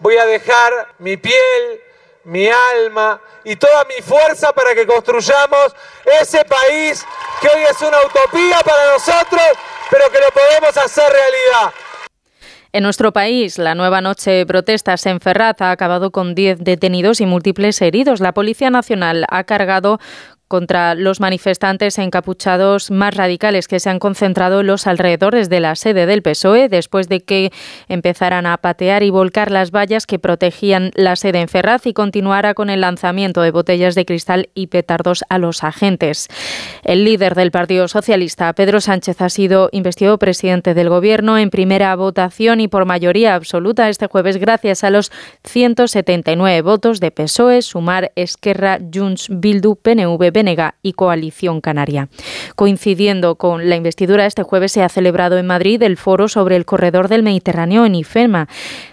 [0.00, 1.80] voy a dejar mi piel,
[2.24, 5.74] mi alma y toda mi fuerza para que construyamos
[6.20, 7.04] ese país
[7.40, 9.46] que hoy es una utopía para nosotros,
[9.90, 11.72] pero que lo podemos hacer realidad.
[12.76, 17.22] En nuestro país, la nueva noche de protestas en Ferraz ha acabado con 10 detenidos
[17.22, 18.20] y múltiples heridos.
[18.20, 19.98] La Policía Nacional ha cargado
[20.48, 25.74] contra los manifestantes encapuchados más radicales que se han concentrado en los alrededores de la
[25.74, 27.52] sede del PSOE después de que
[27.88, 32.54] empezaran a patear y volcar las vallas que protegían la sede en Ferraz y continuara
[32.54, 36.28] con el lanzamiento de botellas de cristal y petardos a los agentes.
[36.84, 41.94] El líder del Partido Socialista, Pedro Sánchez, ha sido investido presidente del Gobierno en primera
[41.96, 45.10] votación y por mayoría absoluta este jueves gracias a los
[45.44, 52.10] 179 votos de PSOE, Sumar, Esquerra, Junts, Bildu, PNV, Benega y Coalición Canaria.
[52.56, 56.66] Coincidiendo con la investidura, este jueves se ha celebrado en Madrid el foro sobre el
[56.66, 58.46] corredor del Mediterráneo en IFEMA.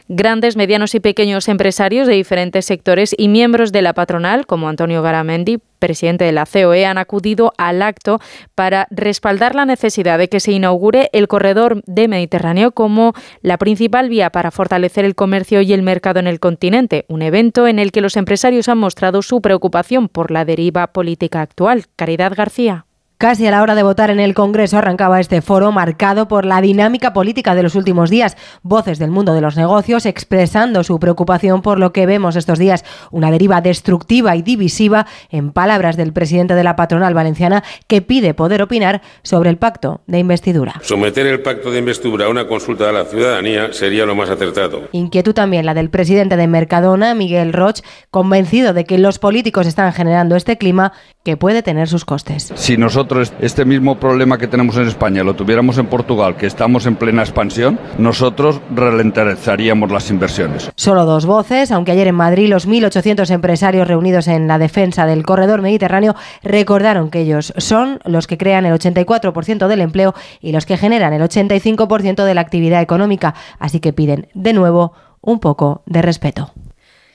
[0.07, 5.01] Grandes, medianos y pequeños empresarios de diferentes sectores y miembros de la patronal, como Antonio
[5.01, 8.21] Garamendi, presidente de la COE, han acudido al acto
[8.55, 13.11] para respaldar la necesidad de que se inaugure el corredor de Mediterráneo como
[13.41, 17.67] la principal vía para fortalecer el comercio y el mercado en el continente, un evento
[17.67, 21.87] en el que los empresarios han mostrado su preocupación por la deriva política actual.
[21.97, 22.85] Caridad García.
[23.23, 26.59] Casi a la hora de votar en el Congreso arrancaba este foro marcado por la
[26.59, 28.35] dinámica política de los últimos días.
[28.63, 32.83] Voces del mundo de los negocios expresando su preocupación por lo que vemos estos días,
[33.11, 38.33] una deriva destructiva y divisiva, en palabras del presidente de la patronal valenciana, que pide
[38.33, 40.81] poder opinar sobre el pacto de investidura.
[40.81, 44.89] Someter el pacto de investidura a una consulta de la ciudadanía sería lo más acertado.
[44.91, 47.79] Inquietud también la del presidente de Mercadona, Miguel Roch,
[48.11, 50.91] convencido de que los políticos están generando este clima
[51.23, 52.51] que puede tener sus costes.
[52.55, 56.85] Si nosotros este mismo problema que tenemos en España lo tuviéramos en Portugal, que estamos
[56.85, 60.71] en plena expansión, nosotros ralentizaríamos las inversiones.
[60.75, 65.23] Solo dos voces, aunque ayer en Madrid los 1.800 empresarios reunidos en la defensa del
[65.23, 70.65] corredor mediterráneo recordaron que ellos son los que crean el 84% del empleo y los
[70.65, 75.83] que generan el 85% de la actividad económica, así que piden de nuevo un poco
[75.85, 76.51] de respeto.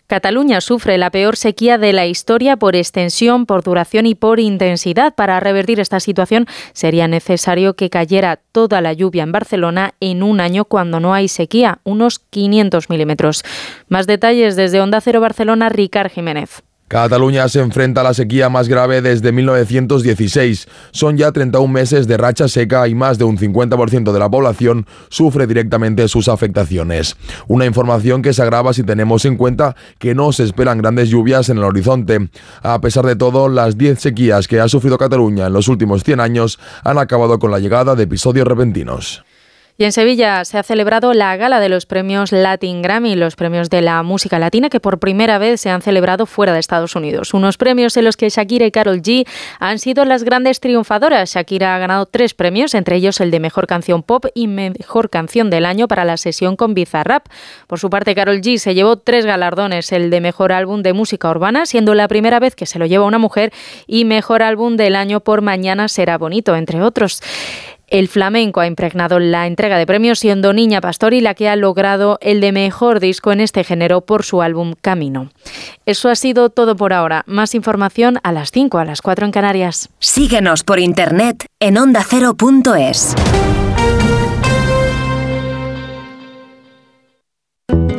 [0.08, 5.14] Cataluña sufre la peor sequía de la historia por extensión, por duración y por intensidad.
[5.14, 10.40] Para revertir esta situación sería necesario que cayera toda la lluvia en Barcelona en un
[10.40, 13.44] año cuando no hay sequía, unos 500 milímetros.
[13.88, 16.62] Más detalles desde Onda Cero Barcelona, Ricard Jiménez.
[16.88, 20.68] Cataluña se enfrenta a la sequía más grave desde 1916.
[20.90, 24.86] Son ya 31 meses de racha seca y más de un 50% de la población
[25.10, 27.16] sufre directamente sus afectaciones.
[27.46, 31.50] Una información que se agrava si tenemos en cuenta que no se esperan grandes lluvias
[31.50, 32.30] en el horizonte.
[32.62, 36.20] A pesar de todo, las 10 sequías que ha sufrido Cataluña en los últimos 100
[36.20, 39.24] años han acabado con la llegada de episodios repentinos.
[39.80, 43.70] Y en Sevilla se ha celebrado la gala de los premios Latin Grammy, los premios
[43.70, 47.32] de la música latina que por primera vez se han celebrado fuera de Estados Unidos.
[47.32, 49.24] Unos premios en los que Shakira y Carol G
[49.60, 51.32] han sido las grandes triunfadoras.
[51.32, 55.48] Shakira ha ganado tres premios, entre ellos el de Mejor Canción Pop y Mejor Canción
[55.48, 57.26] del Año para la sesión con Bizarrap.
[57.68, 61.30] Por su parte, Carol G se llevó tres galardones, el de Mejor Álbum de Música
[61.30, 63.52] Urbana, siendo la primera vez que se lo lleva una mujer,
[63.86, 67.22] y Mejor Álbum del Año por Mañana Será Bonito, entre otros.
[67.90, 72.18] El flamenco ha impregnado la entrega de premios siendo Niña Pastori la que ha logrado
[72.20, 75.30] el de mejor disco en este género por su álbum Camino.
[75.86, 77.24] Eso ha sido todo por ahora.
[77.26, 79.88] Más información a las 5, a las 4 en Canarias.
[80.00, 83.14] Síguenos por internet en ondacero.es.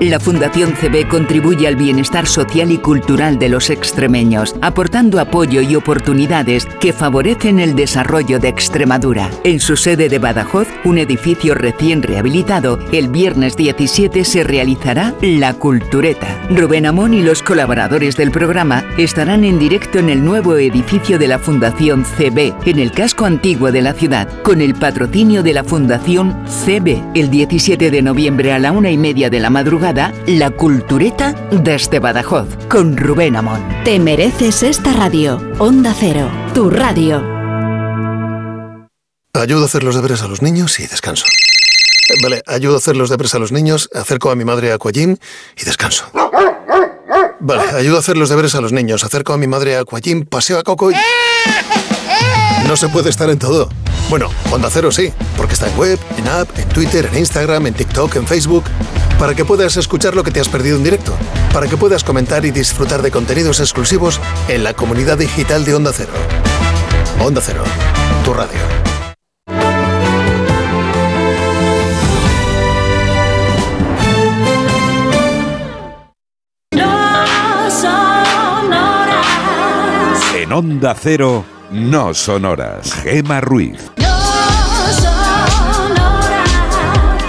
[0.02, 5.76] La Fundación CB contribuye al bienestar social y cultural de los extremeños, aportando apoyo y
[5.76, 9.30] oportunidades que favorecen el desarrollo de Extremadura.
[9.44, 15.54] En su sede de Badajoz, un edificio recién rehabilitado, el viernes 17 se realizará La
[15.54, 16.48] Cultureta.
[16.50, 21.28] Rubén Amón y los colaboradores del programa estarán en directo en el nuevo edificio de
[21.28, 25.66] la Fundación CB, en el casco antiguo de la ciudad, con el patrocinio de la
[25.66, 27.04] Fundación CB.
[27.16, 32.00] El 17 de noviembre a la una y media de la madrugada, La Cultureta desde
[32.00, 33.62] Badajoz, con Rubén Amón.
[33.84, 35.38] Te mereces esta radio.
[35.60, 37.22] Onda Cero, tu radio.
[39.34, 41.26] Ayudo a hacer los deberes a los niños y descanso.
[41.26, 44.76] Eh, Vale, ayudo a hacer los deberes a los niños, acerco a mi madre a
[44.76, 45.18] Aquagym
[45.58, 46.06] y descanso.
[47.42, 50.26] Vale, ayudo a hacer los deberes a los niños, acerco a mi madre a Aquagym,
[50.26, 50.96] paseo a Coco y...
[52.70, 53.68] No se puede estar en todo.
[54.12, 57.74] Bueno, Onda Cero sí, porque está en web, en app, en Twitter, en Instagram, en
[57.74, 58.64] TikTok, en Facebook,
[59.18, 61.18] para que puedas escuchar lo que te has perdido en directo,
[61.52, 65.92] para que puedas comentar y disfrutar de contenidos exclusivos en la comunidad digital de Onda
[65.92, 66.12] Cero.
[67.20, 67.64] Onda Cero,
[68.24, 68.60] tu radio.
[80.36, 82.94] En Onda Cero, no son horas.
[82.94, 83.92] Gema Ruiz.
[83.98, 84.10] No.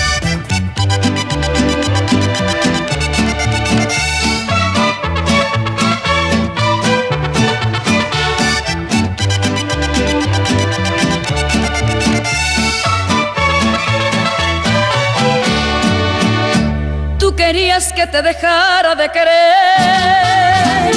[17.97, 20.91] Que te dejara de querer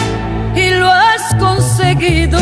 [0.55, 2.39] y lo has conseguido.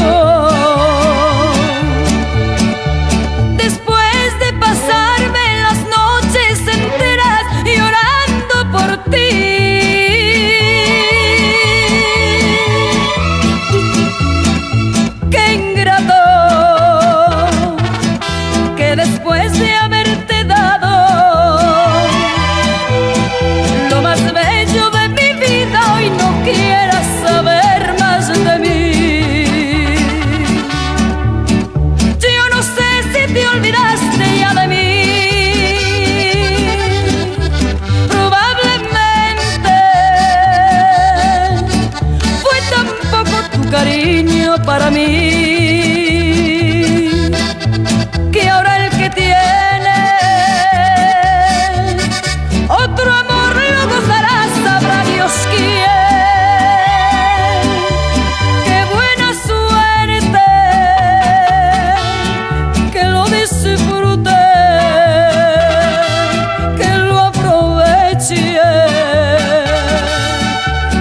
[3.54, 9.47] Después de pasarme las noches enteras llorando por ti.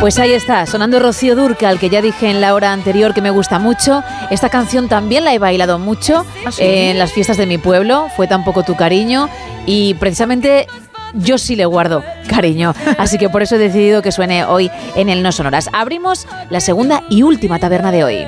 [0.07, 3.29] Pues ahí está, sonando Rocío Durcal, que ya dije en la hora anterior que me
[3.29, 4.05] gusta mucho.
[4.29, 6.63] Esta canción también la he bailado mucho ¿Ah, sí?
[6.63, 9.27] en las fiestas de mi pueblo, fue tan poco tu cariño
[9.65, 10.67] y precisamente
[11.13, 12.73] yo sí le guardo cariño.
[12.97, 15.69] Así que por eso he decidido que suene hoy en el No Sonoras.
[15.73, 18.19] Abrimos la segunda y última taberna de hoy.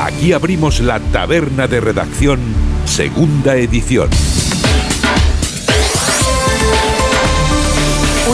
[0.00, 2.40] Aquí abrimos la taberna de redacción,
[2.84, 4.10] segunda edición.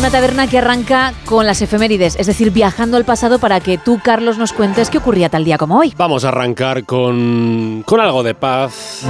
[0.08, 4.00] Una taberna que arranca con las efemérides, es decir, viajando al pasado para que tú,
[4.02, 5.92] Carlos, nos cuentes qué ocurría tal día como hoy.
[5.98, 9.04] Vamos a arrancar con, con algo de paz.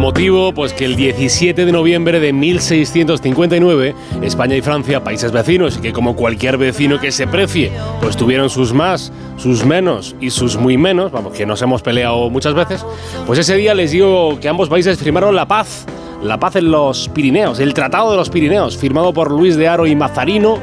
[0.00, 5.80] Motivo, pues que el 17 de noviembre de 1659, España y Francia, países vecinos, y
[5.80, 7.70] que como cualquier vecino que se precie,
[8.00, 12.30] pues tuvieron sus más, sus menos y sus muy menos, vamos, que nos hemos peleado
[12.30, 12.84] muchas veces,
[13.26, 15.84] pues ese día les digo que ambos países firmaron la paz,
[16.22, 19.86] la paz en los Pirineos, el Tratado de los Pirineos, firmado por Luis de Haro
[19.86, 20.58] y Mazarino,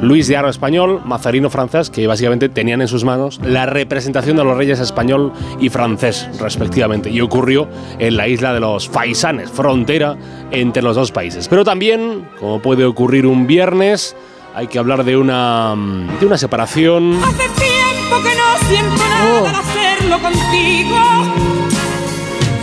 [0.00, 4.44] Luis de Haro español, Mazarino francés, que básicamente tenían en sus manos la representación de
[4.44, 7.10] los reyes español y francés, respectivamente.
[7.10, 10.16] Y ocurrió en la isla de los Faisanes, frontera
[10.50, 11.48] entre los dos países.
[11.48, 14.16] Pero también, como puede ocurrir un viernes,
[14.54, 15.74] hay que hablar de una,
[16.20, 17.18] de una separación.
[17.22, 20.96] Hace tiempo que no siento nada al hacerlo contigo.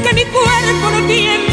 [0.03, 1.50] Que mi cuerpo no tiembla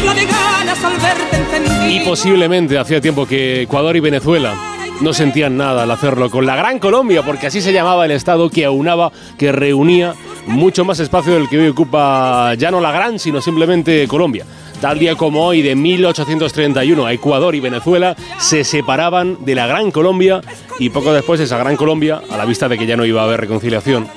[1.87, 4.53] Y posiblemente hacía tiempo que Ecuador y Venezuela
[5.01, 8.49] no sentían nada al hacerlo con la Gran Colombia, porque así se llamaba el estado
[8.49, 10.13] que aunaba, que reunía
[10.45, 14.45] mucho más espacio del que hoy ocupa ya no la Gran, sino simplemente Colombia.
[14.81, 20.41] Tal día como hoy, de 1831, Ecuador y Venezuela se separaban de la Gran Colombia
[20.79, 23.25] y poco después esa Gran Colombia, a la vista de que ya no iba a
[23.25, 24.07] haber reconciliación,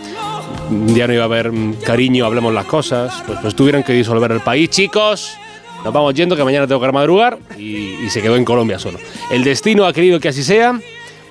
[0.94, 4.30] ya no iba a haber mm, cariño, hablemos las cosas, pues, pues tuvieron que disolver
[4.30, 4.70] el país.
[4.70, 5.36] Chicos,
[5.84, 8.98] nos vamos yendo, que mañana tengo que madrugar y, y se quedó en Colombia solo.
[9.30, 10.80] El destino ha querido que así sea,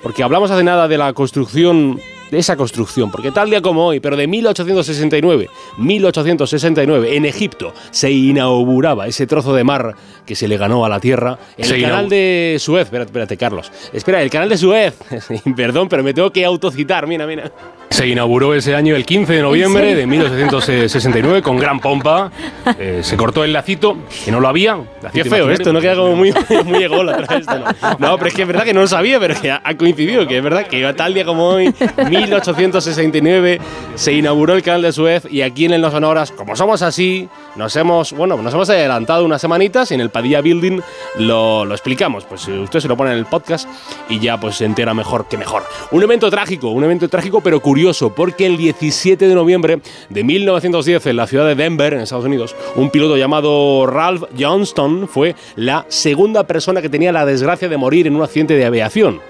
[0.02, 2.00] porque hablamos hace nada de la construcción,
[2.32, 8.10] de esa construcción, porque tal día como hoy, pero de 1869, 1869, en Egipto se
[8.10, 12.08] inauguraba ese trozo de mar que se le ganó a la tierra, el Se canal
[12.08, 12.84] de Suez.
[12.84, 13.70] Espérate, espérate, Carlos.
[13.92, 14.94] Espera, el canal de Suez.
[15.56, 17.52] Perdón, pero me tengo que autocitar, mira, mira.
[17.90, 22.32] Se inauguró ese año el 15 de noviembre de 1869 con gran pompa.
[22.78, 24.78] Eh, se cortó el lacito, que no lo había.
[25.12, 26.32] Qué feo esto, no queda como muy,
[26.64, 27.58] muy ególatra esto.
[27.58, 27.66] No.
[27.98, 30.38] no, pero es que es verdad que no lo sabía, pero que ha coincidido, que
[30.38, 31.74] es verdad que tal día como hoy,
[32.22, 33.60] 1869,
[33.94, 37.28] se inauguró el canal de Suez y aquí en el No Sonoras, como somos así,
[37.56, 40.80] nos hemos, bueno, nos hemos adelantado unas semanitas y en el Padilla Building
[41.18, 42.24] lo, lo explicamos.
[42.24, 43.68] Pues eh, usted se lo pone en el podcast
[44.08, 45.64] y ya pues se entera mejor que mejor.
[45.90, 51.06] Un evento trágico, un evento trágico pero curioso, porque el 17 de noviembre de 1910
[51.06, 55.84] en la ciudad de Denver, en Estados Unidos, un piloto llamado Ralph Johnston fue la
[55.88, 59.20] segunda persona que tenía la desgracia de morir en un accidente de aviación.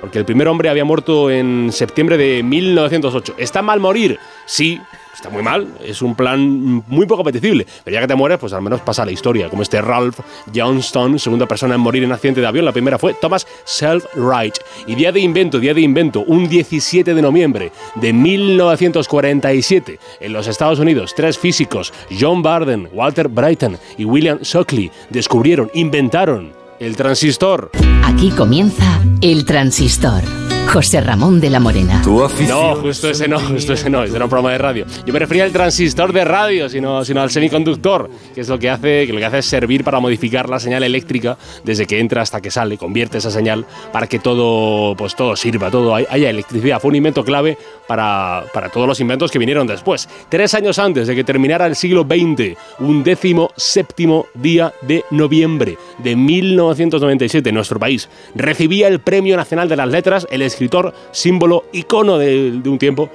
[0.00, 3.34] Porque el primer hombre había muerto en septiembre de 1908.
[3.38, 4.18] ¿Está mal morir?
[4.46, 4.80] Sí,
[5.14, 5.68] está muy mal.
[5.84, 7.66] Es un plan muy poco apetecible.
[7.84, 9.48] Pero ya que te mueres, pues al menos pasa la historia.
[9.50, 10.20] Como este Ralph
[10.54, 12.64] Johnston, segunda persona en morir en accidente de avión.
[12.64, 14.54] La primera fue Thomas Self-Wright.
[14.86, 20.46] Y día de invento, día de invento, un 17 de noviembre de 1947, en los
[20.46, 27.70] Estados Unidos, tres físicos, John Barden, Walter Brighton y William Shockley, descubrieron, inventaron el transistor.
[28.04, 30.49] Aquí comienza El Transistor.
[30.68, 32.00] José Ramón de la Morena.
[32.48, 34.86] No, justo ese no, justo ese no, ese era un programa de radio.
[35.04, 38.70] Yo me refería al transistor de radio, sino, sino al semiconductor, que es lo que
[38.70, 42.22] hace, que lo que hace es servir para modificar la señal eléctrica desde que entra
[42.22, 46.30] hasta que sale, convierte esa señal para que todo, pues todo sirva, todo hay- haya
[46.30, 46.78] electricidad.
[46.80, 47.58] Fue un invento clave
[47.88, 50.08] para, para todos los inventos que vinieron después.
[50.28, 55.78] Tres años antes de que terminara el siglo XX, un décimo séptimo día de noviembre
[55.98, 62.18] de 1997, nuestro país recibía el Premio Nacional de las Letras, el escritor, símbolo, icono
[62.18, 63.08] de, de un tiempo,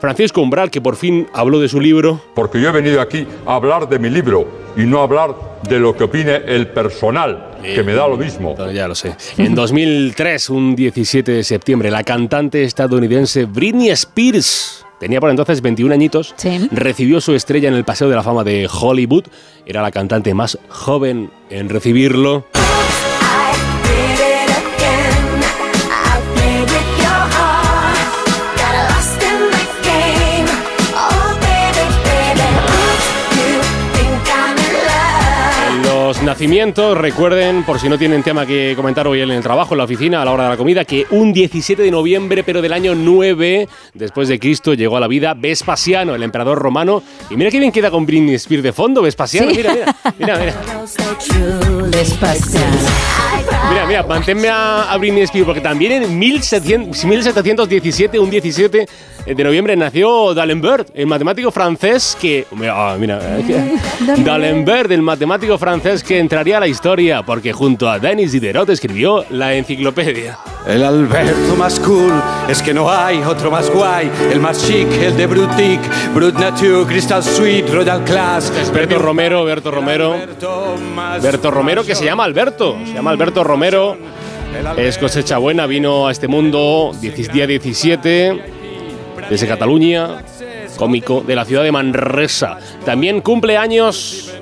[0.00, 2.22] Francisco Umbral, que por fin habló de su libro.
[2.34, 5.34] Porque yo he venido aquí a hablar de mi libro y no a hablar
[5.68, 8.56] de lo que opine el personal, que me da lo mismo.
[8.72, 9.14] Ya lo sé.
[9.36, 15.92] En 2003, un 17 de septiembre, la cantante estadounidense Britney Spears tenía por entonces 21
[15.92, 16.34] añitos,
[16.70, 19.24] recibió su estrella en el Paseo de la Fama de Hollywood,
[19.66, 22.46] era la cantante más joven en recibirlo.
[36.36, 39.84] Nacimientos, recuerden, por si no tienen tema que comentar hoy en el trabajo, en la
[39.84, 42.94] oficina, a la hora de la comida, que un 17 de noviembre, pero del año
[42.94, 47.02] 9 después de Cristo, llegó a la vida Vespasiano, el emperador romano.
[47.30, 49.50] Y mira qué bien queda con Britney Spears de fondo, Vespasiano.
[49.50, 50.54] Mira, mira, mira, mira.
[51.88, 52.76] Vespasiano.
[53.70, 58.86] Mira, mira, manténme a, a Britney Spears, porque también en 1700 1717, un 17
[59.34, 62.46] de noviembre, nació D'Alembert, el matemático francés que...
[62.52, 63.18] Mira, ah, mira,
[64.18, 69.24] D'Alembert, el matemático francés que entraría a la historia, porque junto a Denis Diderot escribió
[69.30, 70.36] la enciclopedia.
[70.66, 72.12] El Alberto más cool
[72.48, 74.10] es que no hay otro más guay.
[74.32, 78.52] El más chic, el de Brutique, Brut Nature, Crystal Suite, Royal Class.
[78.74, 80.16] Berto Romero, Berto Romero.
[81.22, 82.76] Berto Romero que se llama Alberto.
[82.84, 83.96] Se llama Alberto Romero.
[84.76, 88.42] Es cosecha buena, vino a este mundo día 17
[89.30, 90.24] desde Cataluña,
[90.76, 92.58] cómico de la ciudad de Manresa.
[92.84, 94.32] También cumple años,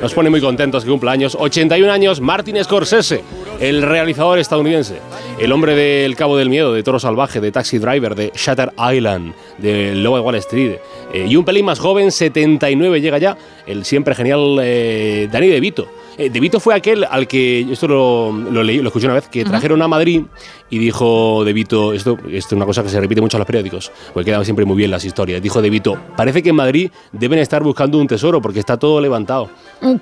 [0.00, 3.22] nos pone muy contentos que cumple años, 81 años Martin Scorsese,
[3.58, 4.98] el realizador estadounidense,
[5.40, 9.34] el hombre del Cabo del Miedo, de Toro Salvaje, de Taxi Driver, de Shutter Island,
[9.58, 10.76] de Lobo de Wall Street.
[11.12, 15.88] Eh, y un pelín más joven, 79 llega ya, el siempre genial eh, Danny DeVito.
[16.18, 19.28] Eh, De Vito fue aquel al que, esto lo, lo leí, lo escuché una vez,
[19.28, 20.22] que trajeron a Madrid
[20.70, 23.46] y dijo De Vito, esto, esto es una cosa que se repite mucho en los
[23.46, 26.90] periódicos, porque quedan siempre muy bien las historias, dijo De Vito, parece que en Madrid
[27.12, 29.48] deben estar buscando un tesoro porque está todo levantado.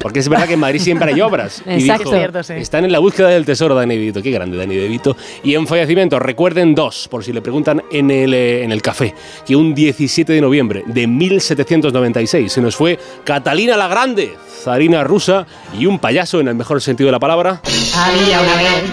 [0.01, 1.62] Porque es verdad que en Madrid siempre hay obras.
[1.66, 2.05] Y Exacto.
[2.05, 2.55] dijo, Cierto, sí.
[2.55, 4.22] Están en la búsqueda del tesoro, Dani De Vito.
[4.22, 5.16] Qué grande, Dani De Vito.
[5.44, 9.14] Y en fallecimiento, recuerden dos, por si le preguntan en el, eh, en el café,
[9.47, 15.47] que un 17 de noviembre de 1796 se nos fue Catalina la Grande, zarina rusa
[15.78, 17.61] y un payaso en el mejor sentido de la palabra.
[17.97, 18.85] Había una vez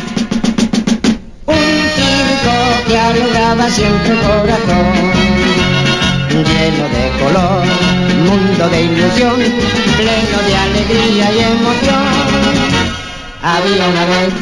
[1.45, 1.55] un
[1.93, 2.55] circo
[2.87, 4.85] que alumbraba siempre el corazón,
[6.31, 7.65] lleno de color,
[8.17, 9.35] mundo de ilusión,
[9.95, 12.03] pleno de alegría y emoción.
[13.43, 14.33] Había una vez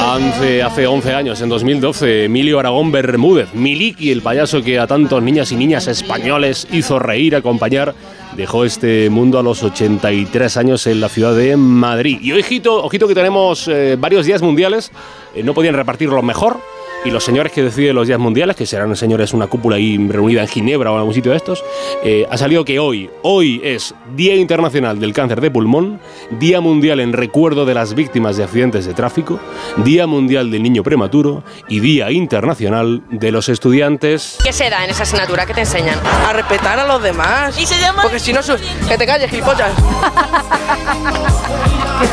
[0.00, 5.22] Hace, hace 11 años, en 2012, Emilio Aragón Bermúdez, Miliki, el payaso que a tantos
[5.22, 7.94] niñas y niñas españoles hizo reír, acompañar,
[8.38, 12.18] dejó este mundo a los 83 años en la ciudad de Madrid.
[12.22, 14.92] Y ojito, ojito que tenemos eh, varios días mundiales,
[15.34, 16.60] eh, no podían repartirlo mejor.
[17.04, 20.42] Y los señores que deciden los días mundiales, que serán señores una cúpula ahí reunida
[20.42, 21.64] en Ginebra o en algún sitio de estos,
[22.04, 26.00] eh, ha salido que hoy, hoy es Día Internacional del Cáncer de Pulmón,
[26.38, 29.38] Día Mundial en recuerdo de las víctimas de accidentes de tráfico,
[29.84, 34.36] Día Mundial del Niño Prematuro y Día Internacional de los Estudiantes.
[34.44, 35.46] ¿Qué se da en esa asignatura?
[35.46, 35.98] ¿Qué te enseñan?
[36.28, 37.58] A respetar a los demás.
[37.60, 38.02] ¿Y se llama?
[38.02, 38.56] Porque si no, su-
[38.88, 39.70] que te calles, gilipollas.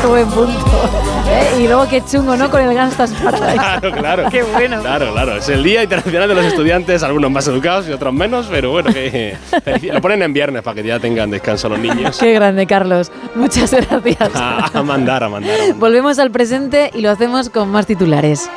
[0.00, 0.52] Qué buen punto.
[1.28, 1.60] ¿Eh?
[1.60, 2.50] Y luego qué chungo, ¿no?
[2.50, 3.54] Con el Gangstas Paradise.
[3.56, 4.28] Claro, claro.
[4.30, 4.75] Qué bueno.
[4.82, 5.36] Claro, claro.
[5.36, 8.92] Es el Día Internacional de los Estudiantes, algunos más educados y otros menos, pero bueno,
[8.92, 9.36] que
[9.92, 12.18] lo ponen en viernes para que ya tengan descanso los niños.
[12.18, 13.10] Qué grande, Carlos.
[13.34, 14.30] Muchas gracias.
[14.34, 15.54] A, a mandar, a mandar.
[15.54, 15.74] a mandar.
[15.78, 18.48] Volvemos al presente y lo hacemos con más titulares.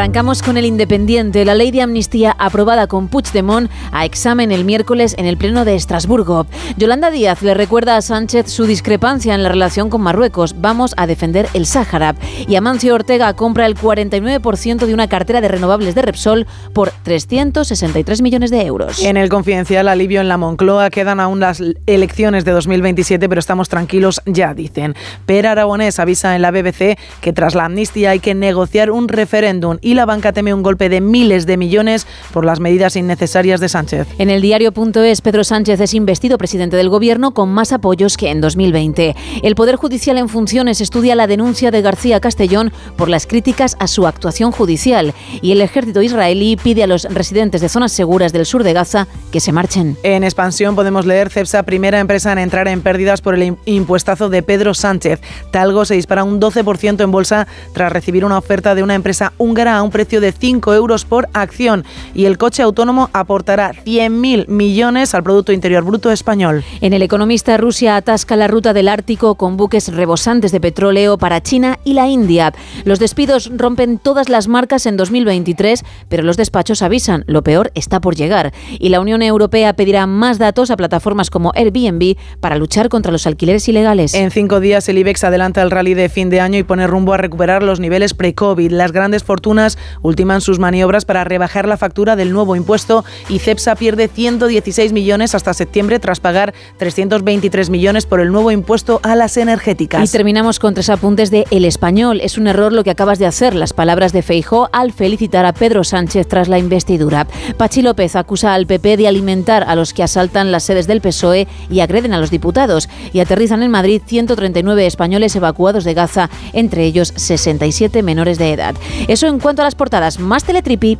[0.00, 5.14] Arrancamos con el Independiente, la ley de amnistía aprobada con Puigdemont a examen el miércoles
[5.18, 6.46] en el Pleno de Estrasburgo.
[6.78, 10.54] Yolanda Díaz le recuerda a Sánchez su discrepancia en la relación con Marruecos.
[10.58, 12.14] Vamos a defender el Sáhara.
[12.48, 18.22] Y Amancio Ortega compra el 49% de una cartera de renovables de Repsol por 363
[18.22, 19.04] millones de euros.
[19.04, 23.68] En el confidencial alivio en la Moncloa quedan aún las elecciones de 2027, pero estamos
[23.68, 24.94] tranquilos ya, dicen.
[25.26, 29.76] Per Aragonés avisa en la BBC que tras la amnistía hay que negociar un referéndum
[29.82, 33.68] y la banca teme un golpe de miles de millones por las medidas innecesarias de
[33.68, 34.08] Sánchez.
[34.18, 38.40] En el diario.es, Pedro Sánchez es investido presidente del gobierno con más apoyos que en
[38.40, 39.14] 2020.
[39.42, 43.86] El Poder Judicial en funciones estudia la denuncia de García Castellón por las críticas a
[43.86, 48.46] su actuación judicial y el ejército israelí pide a los residentes de zonas seguras del
[48.46, 49.96] sur de Gaza que se marchen.
[50.02, 54.28] En expansión podemos leer Cepsa, primera empresa en entrar en pérdidas por el im- impuestazo
[54.28, 55.20] de Pedro Sánchez.
[55.50, 59.76] Talgo se dispara un 12% en bolsa tras recibir una oferta de una empresa húngara
[59.80, 61.84] a un precio de 5 euros por acción.
[62.14, 66.64] y el coche autónomo aportará 100.000 millones al Producto Interior Bruto español.
[66.80, 71.42] En el economista, Rusia atasca la ruta del Ártico con buques rebosantes de petróleo para
[71.42, 72.52] China y la India.
[72.84, 78.00] Los despidos rompen todas las marcas en 2023, pero los despachos avisan, lo peor está
[78.00, 78.52] por llegar.
[78.78, 83.26] Y la Unión Europea pedirá más datos a plataformas como Airbnb para luchar contra los
[83.26, 84.14] alquileres ilegales.
[84.14, 87.12] En cinco días el IBEX adelanta el rally de fin de año y pone rumbo
[87.12, 88.70] a recuperar los niveles pre-COVID.
[88.72, 89.69] Las grandes fortunas
[90.02, 95.34] ultiman sus maniobras para rebajar la factura del nuevo impuesto y CEPSA pierde 116 millones
[95.34, 100.08] hasta septiembre tras pagar 323 millones por el nuevo impuesto a las energéticas.
[100.08, 102.20] Y terminamos con tres apuntes de El Español.
[102.22, 105.52] Es un error lo que acabas de hacer, las palabras de Feijó al felicitar a
[105.52, 107.26] Pedro Sánchez tras la investidura.
[107.56, 111.48] Pachi López acusa al PP de alimentar a los que asaltan las sedes del PSOE
[111.70, 112.88] y agreden a los diputados.
[113.12, 118.74] Y aterrizan en Madrid 139 españoles evacuados de Gaza, entre ellos 67 menores de edad.
[119.08, 120.18] Eso en cuanto a las portadas.
[120.18, 120.98] Más teletripi.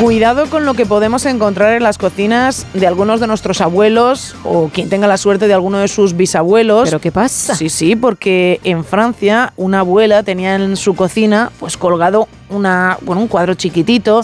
[0.00, 4.68] Cuidado con lo que podemos encontrar en las cocinas de algunos de nuestros abuelos o
[4.68, 6.88] quien tenga la suerte de alguno de sus bisabuelos.
[6.88, 7.54] ¿Pero qué pasa?
[7.54, 13.22] Sí, sí, porque en Francia una abuela tenía en su cocina pues colgado una, bueno,
[13.22, 14.22] un cuadro chiquitito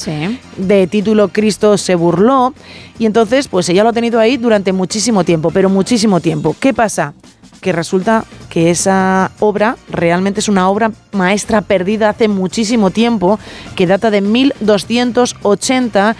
[0.56, 2.52] de título Cristo se burló
[2.98, 6.56] y entonces pues ella lo ha tenido ahí durante muchísimo tiempo, pero muchísimo tiempo.
[6.58, 7.14] ¿Qué pasa?
[7.60, 13.38] Que resulta que esa obra realmente es una obra maestra perdida hace muchísimo tiempo,
[13.76, 16.16] que data de 1280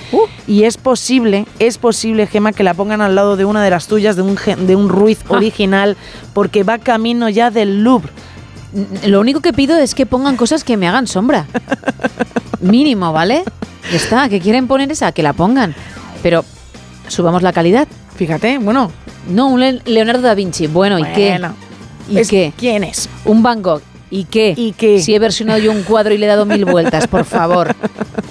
[0.47, 3.87] y es posible, es posible, Gema, que la pongan al lado de una de las
[3.87, 5.97] tuyas, de un, de un Ruiz original,
[6.35, 8.11] porque va camino ya del Louvre.
[9.05, 11.47] Lo único que pido es que pongan cosas que me hagan sombra.
[12.61, 13.43] Mínimo, ¿vale?
[13.91, 15.75] Ya está, que quieren poner esa, que la pongan.
[16.23, 16.45] Pero
[17.09, 17.89] subamos la calidad.
[18.21, 18.93] Fíjate, bueno.
[19.31, 20.67] No, un Leonardo da Vinci.
[20.67, 21.41] Bueno, ¿y qué?
[22.07, 22.53] ¿Y qué?
[22.55, 23.09] ¿Quién es?
[23.25, 23.81] Un Van Gogh.
[24.11, 24.53] ¿Y qué?
[24.55, 25.01] ¿Y qué?
[25.01, 27.75] Si he versionado yo un cuadro y le he dado mil vueltas, por favor.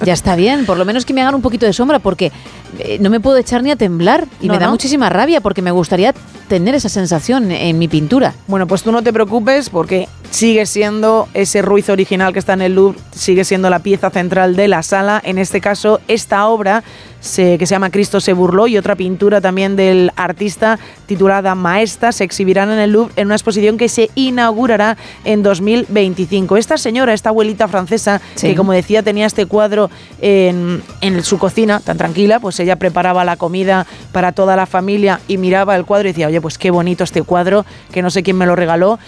[0.06, 2.32] Ya está bien, por lo menos que me hagan un poquito de sombra, porque
[2.78, 5.72] eh, no me puedo echar ni a temblar y me da muchísima rabia, porque me
[5.72, 6.14] gustaría
[6.50, 8.34] tener esa sensación en mi pintura.
[8.48, 12.64] Bueno, pues tú no te preocupes, porque sigue siendo ese Ruiz original que está en
[12.64, 15.22] el Louvre, sigue siendo la pieza central de la sala.
[15.24, 16.84] En este caso, esta obra
[17.20, 22.12] se, que se llama Cristo se burló y otra pintura también del artista titulada Maestra
[22.12, 26.58] se exhibirán en el Louvre en una exposición que se inaugurará en 2025.
[26.58, 29.90] Esta señora, esta abuelita francesa, que como decía tenía este cuadro
[30.22, 35.20] en, en su cocina tan tranquila, pues ella preparaba la comida para toda la familia
[35.28, 38.24] y miraba el cuadro y decía, oye, pues qué bonito este cuadro, que no sé
[38.24, 39.00] quién me lo regaló.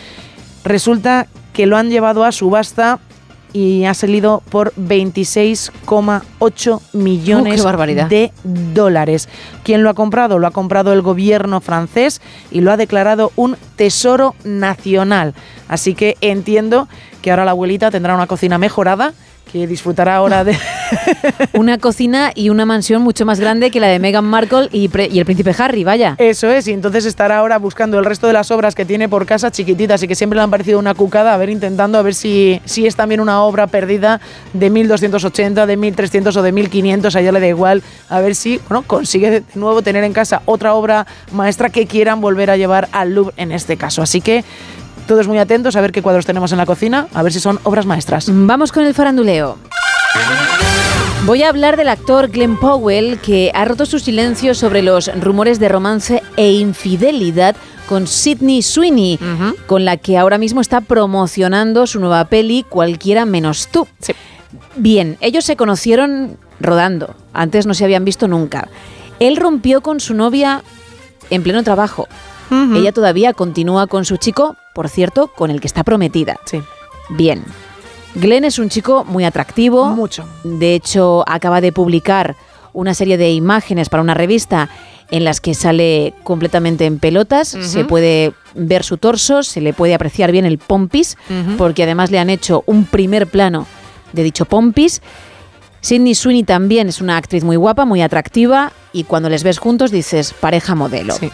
[0.63, 2.99] Resulta que lo han llevado a subasta
[3.53, 7.63] y ha salido por 26,8 millones
[8.09, 9.29] de dólares.
[9.63, 10.39] ¿Quién lo ha comprado?
[10.39, 15.33] Lo ha comprado el gobierno francés y lo ha declarado un tesoro nacional.
[15.67, 16.87] Así que entiendo
[17.21, 19.13] que ahora la abuelita tendrá una cocina mejorada
[19.51, 20.57] que disfrutará ahora de...
[21.53, 25.25] una cocina y una mansión mucho más grande que la de Meghan Markle y, el
[25.25, 26.15] príncipe Harry, vaya.
[26.17, 29.25] Eso es, y entonces estará ahora buscando el resto de las obras que tiene por
[29.25, 32.13] casa chiquititas y que siempre le han parecido una cucada, a ver, intentando a ver
[32.13, 34.21] si, si es también una obra perdida
[34.53, 38.59] de 1280, de 1300 o de 1500, a ella le da igual, a ver si
[38.69, 42.87] bueno, consigue de nuevo tener en casa otra obra maestra que quieran volver a llevar
[42.91, 44.01] al Louvre en este caso.
[44.01, 44.43] Así que
[45.11, 47.59] todos muy atentos a ver qué cuadros tenemos en la cocina, a ver si son
[47.63, 48.27] obras maestras.
[48.31, 49.57] Vamos con el faranduleo.
[51.25, 55.59] Voy a hablar del actor Glenn Powell, que ha roto su silencio sobre los rumores
[55.59, 57.57] de romance e infidelidad
[57.89, 59.19] con Sidney Sweeney,
[59.67, 63.89] con la que ahora mismo está promocionando su nueva peli Cualquiera menos tú.
[64.77, 68.69] Bien, ellos se conocieron rodando, antes no se habían visto nunca.
[69.19, 70.63] Él rompió con su novia
[71.29, 72.07] en pleno trabajo.
[72.51, 76.37] Ella todavía continúa con su chico, por cierto, con el que está prometida.
[76.45, 76.61] Sí.
[77.09, 77.43] Bien.
[78.15, 79.85] Glenn es un chico muy atractivo.
[79.89, 80.25] Mucho.
[80.43, 82.35] De hecho, acaba de publicar
[82.73, 84.69] una serie de imágenes para una revista
[85.11, 89.93] en las que sale completamente en pelotas, se puede ver su torso, se le puede
[89.93, 91.17] apreciar bien el pompis,
[91.57, 93.67] porque además le han hecho un primer plano
[94.13, 95.01] de dicho pompis.
[95.81, 99.91] Sidney Sweeney también es una actriz muy guapa, muy atractiva, y cuando les ves juntos
[99.91, 101.13] dices pareja modelo.
[101.13, 101.29] Sí.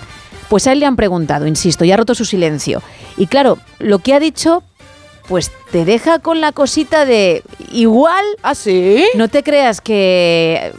[0.49, 2.81] Pues a él le han preguntado, insisto, y ha roto su silencio.
[3.17, 4.63] Y claro, lo que ha dicho,
[5.27, 8.23] pues te deja con la cosita de igual.
[8.43, 9.03] ¿Ah, sí?
[9.15, 10.73] No te creas que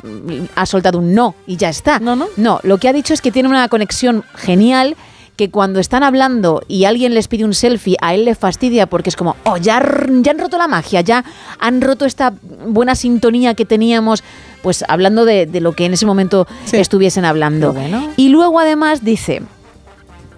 [0.54, 1.98] ha soltado un no y ya está.
[2.00, 2.28] No, no.
[2.36, 4.96] No, lo que ha dicho es que tiene una conexión genial
[5.36, 9.08] que cuando están hablando y alguien les pide un selfie, a él le fastidia porque
[9.08, 9.80] es como, oh, ya,
[10.20, 11.24] ya han roto la magia, ya
[11.60, 12.34] han roto esta
[12.66, 14.24] buena sintonía que teníamos,
[14.62, 17.72] pues hablando de, lo que en ese momento estuviesen hablando.
[18.16, 19.42] Y luego además dice,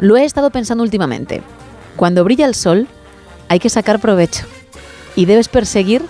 [0.01, 1.43] lo he estado pensando últimamente.
[1.97, 2.89] Cuando brilla el sol,
[3.48, 4.47] hay que sacar provecho.
[5.14, 6.02] Y debes perseguir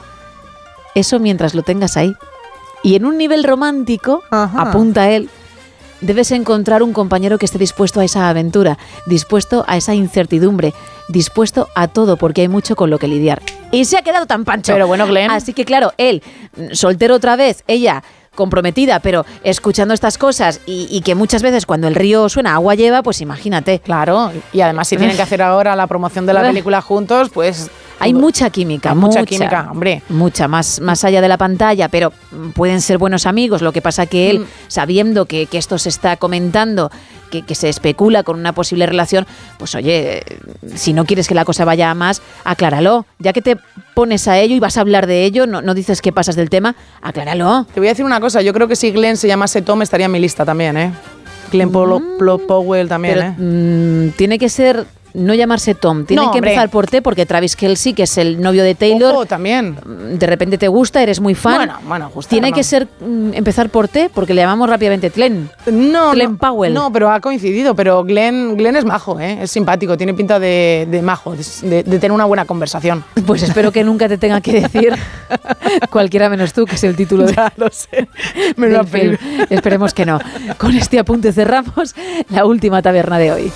[0.94, 2.14] eso mientras lo tengas ahí.
[2.82, 5.28] Y en un nivel romántico, apunta él,
[6.00, 10.72] debes encontrar un compañero que esté dispuesto a esa aventura, dispuesto a esa incertidumbre,
[11.08, 13.42] dispuesto a todo, porque hay mucho con lo que lidiar.
[13.72, 14.72] Y se ha quedado tan pancho.
[14.72, 15.30] Pero bueno, Glenn.
[15.30, 16.22] Así que claro, él,
[16.72, 18.02] soltero otra vez, ella
[18.40, 22.74] comprometida, pero escuchando estas cosas y, y que muchas veces cuando el río suena agua
[22.74, 23.78] lleva, pues imagínate.
[23.80, 27.70] Claro, y además si tienen que hacer ahora la promoción de la película juntos, pues
[27.98, 30.02] Hay mucha química, mucha química, hombre.
[30.08, 32.12] Mucha, más, más allá de la pantalla, pero
[32.54, 33.60] pueden ser buenos amigos.
[33.60, 34.46] Lo que pasa que él, Mm.
[34.68, 36.90] sabiendo que, que esto se está comentando,
[37.30, 39.26] que, que se especula con una posible relación,
[39.58, 40.22] pues oye,
[40.74, 43.06] si no quieres que la cosa vaya a más, acláralo.
[43.18, 43.56] Ya que te
[43.94, 46.50] pones a ello y vas a hablar de ello, no, no dices que pasas del
[46.50, 47.66] tema, acláralo.
[47.72, 50.06] Te voy a decir una cosa, yo creo que si Glenn se llamase Tom estaría
[50.06, 50.92] en mi lista también, ¿eh?
[51.52, 53.34] Glenn Polo- Plo- Powell también, Pero ¿eh?
[53.38, 56.50] mm, tiene que ser no llamarse Tom, tiene No, que hombre.
[56.52, 59.76] empezar por T porque Travis Kelsey, que es el novio de Taylor, Ojo, también.
[60.18, 61.56] de repente te gusta, eres muy fan.
[61.56, 62.56] Bueno, bueno, gustar Tiene no.
[62.56, 65.50] que ser mm, empezar por T porque le llamamos rápidamente Tlen.
[65.70, 66.72] No, Glenn no, Powell.
[66.74, 67.74] No, pero ha coincidido.
[67.74, 69.38] Pero Glenn, Glenn es majo, ¿eh?
[69.42, 73.04] Es simpático, tiene pinta de, de majo, de, de tener una buena conversación.
[73.26, 74.92] Pues espero que nunca te tenga que decir
[75.90, 78.08] cualquiera menos tú, que es el título de, Ya lo sé.
[78.56, 79.16] Me lo film.
[79.50, 80.18] Esperemos que no.
[80.58, 81.94] Con este apunte cerramos
[82.30, 83.52] la última taberna de hoy.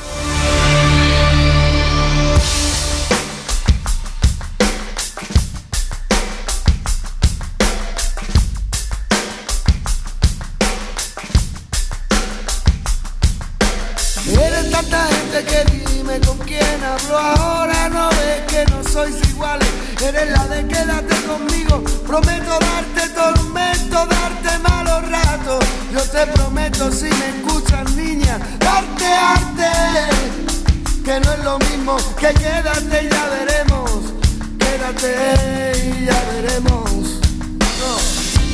[20.05, 21.82] Eres la de quédate conmigo.
[22.06, 25.64] Prometo darte tormento, darte malos ratos.
[25.94, 29.70] Yo te prometo si me escuchas niña Darte arte.
[31.02, 33.90] Que no es lo mismo que quédate y ya veremos.
[34.59, 36.90] Quédate y ya veremos.
[37.81, 37.93] No,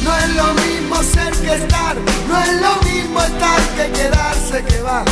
[0.04, 1.96] no es lo mismo ser que estar,
[2.28, 5.04] no es lo mismo estar que quedarse que va.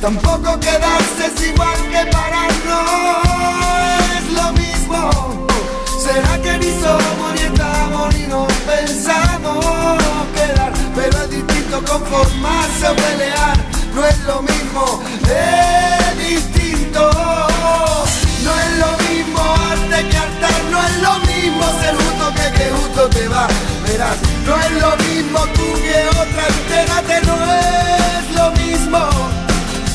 [0.00, 2.50] Tampoco quedarse es igual que parar,
[11.92, 13.56] conformarse o pelear,
[13.94, 17.10] no es lo mismo, es distinto.
[18.44, 19.40] No es lo mismo
[19.70, 23.46] arte que hartar, no es lo mismo ser justo que que justo te va.
[23.86, 24.16] Verás,
[24.46, 29.00] no es lo mismo tú que otra, entérate, no es lo mismo.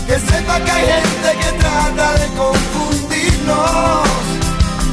[0.06, 4.08] Que sepa que hay gente que trata de confundirnos,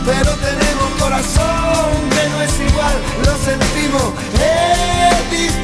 [0.06, 5.64] pero tenemos corazón que no es igual, lo sentimos, es distinto.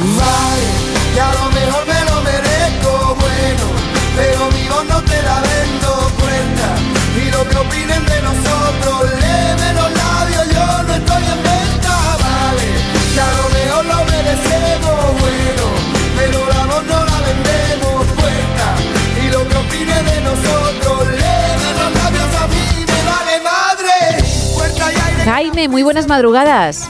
[0.00, 0.68] Vale,
[1.12, 3.64] que a lo mejor me lo merezco, bueno,
[4.14, 6.68] pero voz no te la vendo cuenta.
[7.20, 12.68] Y lo que opinen de nosotros, léeme los labios, yo no estoy en venta, vale,
[13.12, 15.64] que a lo mejor lo merecemos, bueno,
[16.16, 18.66] pero la voz no la vendemos cuenta.
[19.20, 24.24] Y lo que opinen de nosotros, léeme los labios, a mí me vale madre.
[24.78, 25.24] Y aire.
[25.24, 26.88] Jaime, muy buenas madrugadas.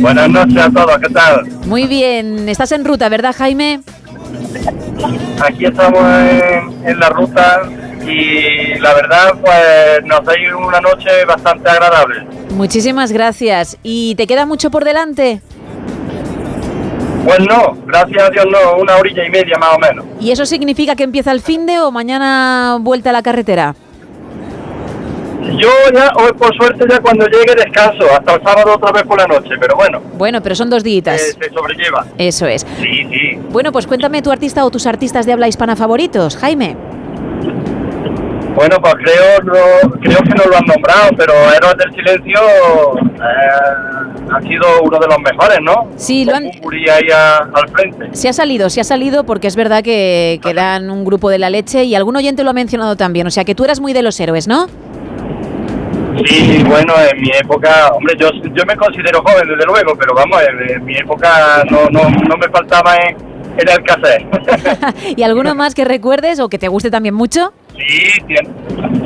[0.00, 1.46] Buenas noches a todos, ¿qué tal?
[1.66, 3.80] Muy bien, estás en ruta, ¿verdad, Jaime?
[5.42, 7.62] Aquí estamos en, en la ruta
[8.06, 12.26] y la verdad, pues nos ha ido una noche bastante agradable.
[12.50, 13.76] Muchísimas gracias.
[13.82, 15.40] ¿Y te queda mucho por delante?
[17.24, 20.04] Pues no, gracias a Dios no, una orilla y media más o menos.
[20.20, 23.74] ¿Y eso significa que empieza el fin de o mañana vuelta a la carretera?
[25.58, 29.18] Yo ya, hoy por suerte ya cuando llegue descanso, hasta el sábado otra vez por
[29.18, 31.36] la noche, pero bueno, Bueno, pero son dos eh, días.
[31.40, 32.06] se sobrelleva.
[32.18, 32.66] Eso es.
[32.78, 33.38] Sí, sí.
[33.50, 36.76] Bueno, pues cuéntame tu artista o tus artistas de habla hispana favoritos, Jaime.
[38.54, 42.40] Bueno, pues creo, no- creo que no lo han nombrado, pero Héroes del Silencio
[42.98, 45.88] eh, ha sido uno de los mejores, ¿no?
[45.96, 48.08] Sí, lo han, ahí a- al frente.
[48.12, 51.38] se ha salido, se ha salido porque es verdad que, que eran un grupo de
[51.38, 53.26] la leche y algún oyente lo ha mencionado también.
[53.26, 54.66] O sea que tú eras muy de los héroes, ¿no?
[56.26, 60.40] Sí, bueno, en mi época, hombre, yo, yo me considero joven, desde luego, pero vamos,
[60.42, 63.16] en, en mi época no, no, no me faltaba en,
[63.58, 64.26] en el cassette.
[65.16, 67.52] ¿Y alguno más que recuerdes o que te guste también mucho?
[67.76, 68.48] sí, tiene-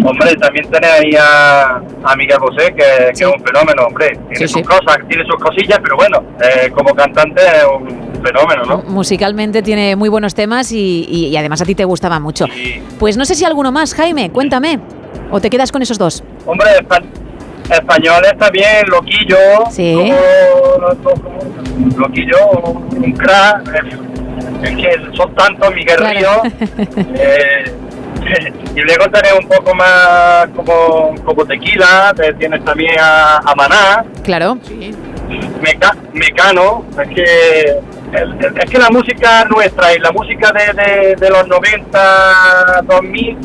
[0.04, 4.18] hombre, también tenés ahí a, a Miguel Bosé, que, que es un fenómeno, hombre.
[4.30, 8.78] Tiene sus cosas, tiene sus cosillas, pero bueno, eh, como cantante es un fenómeno, ¿no?
[8.88, 12.46] Musicalmente tiene muy buenos temas y, y- y además a ti te gustaba mucho.
[12.98, 14.80] Pues no sé si alguno más, Jaime, cuéntame.
[15.30, 16.22] ¿O te quedas con esos dos?
[16.46, 17.02] Hombre, espa-
[17.70, 19.36] españoles también, Loquillo.
[19.70, 20.12] Sí.
[21.02, 22.48] como- Loquillo,
[22.96, 23.68] un crack.
[24.62, 26.42] Es, que son tantos, Miguel Claro.
[26.42, 26.54] Ríos.
[27.14, 27.72] eh,
[28.76, 34.04] Y luego tenés un poco más como, como tequila, te- tienes también a, a Maná,
[34.24, 34.58] Claro.
[35.62, 37.80] Meca- Mecano, es que
[38.14, 43.38] es que la música nuestra y la música de, de, de los 90, 2000,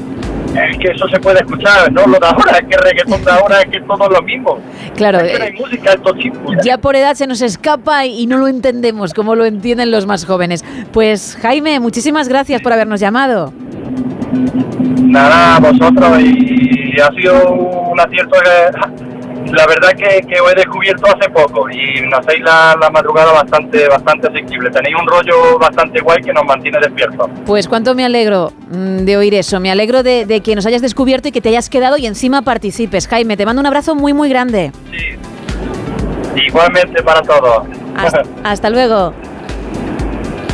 [0.55, 2.05] es que eso se puede escuchar, ¿no?
[2.07, 4.59] Lo de ahora, es que el reggaetón de ahora es que es todo lo mismo.
[4.95, 6.55] Claro, Es que no hay eh, música, estos chicos.
[6.63, 10.25] Ya por edad se nos escapa y no lo entendemos como lo entienden los más
[10.25, 10.63] jóvenes.
[10.91, 13.53] Pues Jaime, muchísimas gracias por habernos llamado.
[15.01, 19.08] Nada, vosotros, y ha sido un acierto que
[19.47, 23.31] la verdad que, que os he descubierto hace poco y nos hacéis la, la madrugada
[23.31, 24.69] bastante bastante asequible.
[24.69, 27.29] Tenéis un rollo bastante guay que nos mantiene despiertos.
[27.45, 29.59] Pues cuánto me alegro mm, de oír eso.
[29.59, 32.41] Me alegro de, de que nos hayas descubierto y que te hayas quedado y encima
[32.41, 33.07] participes.
[33.07, 34.71] Jaime, te mando un abrazo muy, muy grande.
[36.35, 37.67] Igualmente para todos.
[37.95, 39.13] Hasta, hasta luego.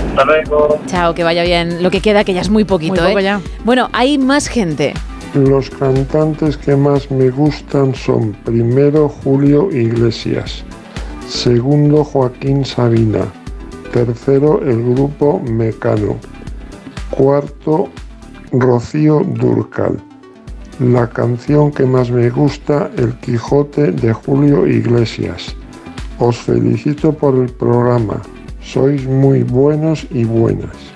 [0.09, 0.79] Hasta luego.
[0.87, 1.83] Chao, que vaya bien.
[1.83, 3.23] Lo que queda, que ya es muy poquito, Muy poco ¿eh?
[3.23, 3.41] ya.
[3.65, 4.93] Bueno, hay más gente.
[5.35, 10.63] Los cantantes que más me gustan son primero Julio Iglesias,
[11.27, 13.25] segundo Joaquín Sabina,
[13.91, 16.15] tercero el grupo Mecano,
[17.09, 17.89] cuarto
[18.53, 20.01] Rocío Durcal.
[20.79, 25.53] La canción que más me gusta, El Quijote de Julio Iglesias.
[26.17, 28.21] Os felicito por el programa.
[28.61, 30.94] Sois muy buenos y buenas.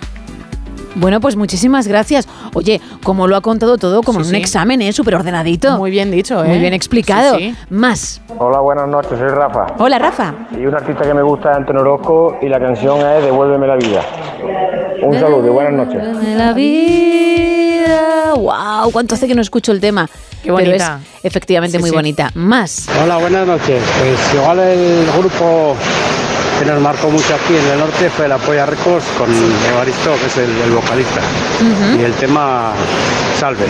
[0.95, 2.28] Bueno, pues muchísimas gracias.
[2.53, 4.41] Oye, como lo ha contado todo, como Sí, en un sí.
[4.41, 4.91] examen, ¿eh?
[4.91, 5.78] Súper ordenadito.
[5.78, 6.48] Muy bien dicho, ¿eh?
[6.48, 7.38] Muy bien explicado.
[7.38, 7.56] Sí, sí.
[7.70, 8.22] Más.
[8.38, 9.68] Hola, buenas noches, soy Rafa.
[9.78, 10.34] Hola, Rafa.
[10.52, 13.76] Y un artista que me gusta es Antonio Orozco y la canción es Devuélveme la
[13.76, 14.02] vida.
[15.03, 16.22] Un saludo y buenas noches.
[16.22, 18.34] De la vida.
[18.36, 18.91] ¡Wow!
[18.91, 20.07] ¿Cuánto hace que no escucho el tema?
[20.44, 20.99] Qué Pero es bonita.
[21.24, 21.95] efectivamente Sí, muy sí.
[21.95, 22.32] bonita.
[22.36, 22.88] Más.
[23.03, 23.82] Hola, buenas noches.
[23.99, 25.76] Pues igual el grupo
[26.60, 29.30] que nos marcó mucho aquí en el norte fue la Polla Records con
[29.72, 31.22] Evaristo, que es el, el vocalista.
[31.98, 32.73] Y el tema
[33.40, 33.65] Salve.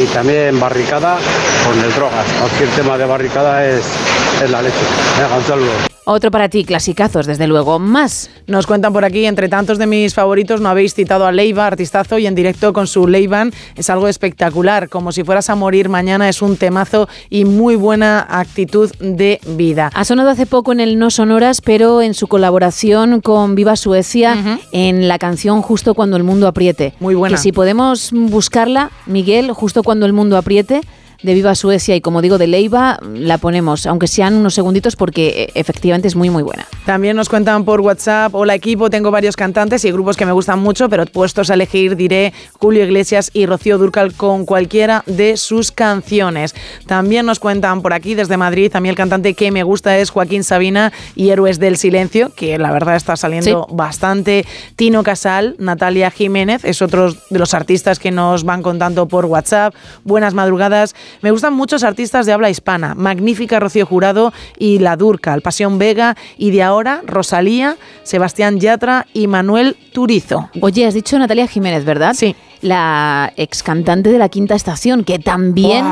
[0.00, 1.18] Y también Barricada
[1.66, 2.26] con el Drogas.
[2.40, 3.84] Cualquier tema de Barricada es,
[4.42, 4.76] es la leche.
[5.18, 5.96] Venga, un saludo.
[6.08, 7.80] Otro para ti, clasicazos, desde luego.
[7.80, 8.30] Más.
[8.46, 12.16] Nos cuentan por aquí, entre tantos de mis favoritos, no habéis citado a Leiva, artistazo,
[12.18, 14.88] y en directo con su Leiban es algo espectacular.
[14.88, 19.90] Como si fueras a morir mañana, es un temazo y muy buena actitud de vida.
[19.94, 24.60] Ha sonado hace poco en el No Sonoras, pero en su colaboración con Viva Suecia
[24.70, 26.94] en la canción Justo cuando el mundo apriete.
[27.00, 27.34] Muy buena.
[27.34, 30.82] Que si podemos buscarla, Miguel, Justo cuando el mundo apriete,
[31.22, 35.28] de Viva Suecia y como digo de Leiva, la ponemos, aunque sean unos segunditos porque
[35.28, 36.66] eh, efectivamente es muy muy buena.
[36.84, 40.58] También nos cuentan por WhatsApp, hola equipo, tengo varios cantantes y grupos que me gustan
[40.58, 45.72] mucho, pero puestos a elegir diré Julio Iglesias y Rocío Durcal con cualquiera de sus
[45.72, 46.54] canciones.
[46.86, 50.10] También nos cuentan por aquí desde Madrid, a mí el cantante que me gusta es
[50.10, 54.44] Joaquín Sabina y Héroes del Silencio, que la verdad está saliendo bastante.
[54.76, 59.74] Tino Casal, Natalia Jiménez, es otro de los artistas que nos van contando por WhatsApp.
[60.04, 60.94] Buenas madrugadas.
[61.22, 62.94] Me gustan muchos artistas de habla hispana.
[62.94, 69.26] Magnífica Rocío Jurado y La Durcal, Pasión Vega y de ahora Rosalía, Sebastián Yatra y
[69.26, 70.50] Manuel Turizo.
[70.60, 72.14] Oye, has dicho Natalia Jiménez, ¿verdad?
[72.14, 72.34] Sí.
[72.62, 75.84] La ex cantante de la Quinta Estación, que también.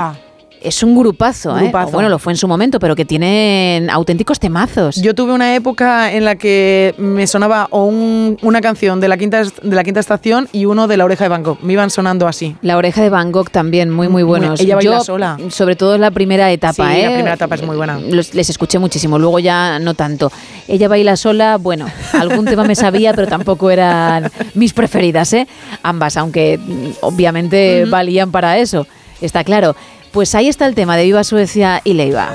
[0.65, 1.63] Es un grupazo, ¿eh?
[1.63, 1.93] Grupazo.
[1.93, 4.97] Bueno, lo fue en su momento, pero que tienen auténticos temazos.
[4.97, 9.17] Yo tuve una época en la que me sonaba o un- una canción de la,
[9.17, 11.59] quinta, de la quinta estación y uno de La Oreja de Van Gogh.
[11.63, 12.57] Me iban sonando así.
[12.63, 14.59] La oreja de Van Gogh también, muy, muy buenos.
[14.61, 15.37] ella baila Yo, sola.
[15.51, 17.03] Sobre todo en la primera etapa, Sí, ¿eh?
[17.07, 17.99] la primera etapa es muy buena.
[18.01, 20.33] Los- les escuché muchísimo, luego ya no tanto.
[20.67, 25.47] Ella baila sola, bueno, algún tema me sabía, pero tampoco eran mis preferidas, ¿eh?
[25.83, 28.87] Ambas, aunque mm, obviamente valían para eso,
[29.21, 29.77] está claro.
[30.15, 32.33] Pues ahí está el tema de Viva Suecia y Leiva.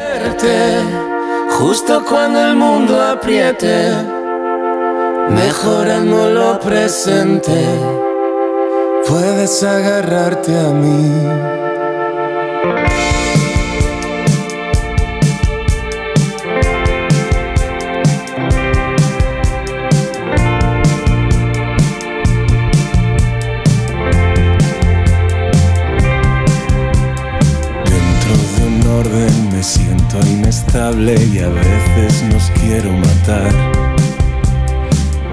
[30.28, 33.52] Inestable y a veces nos quiero matar.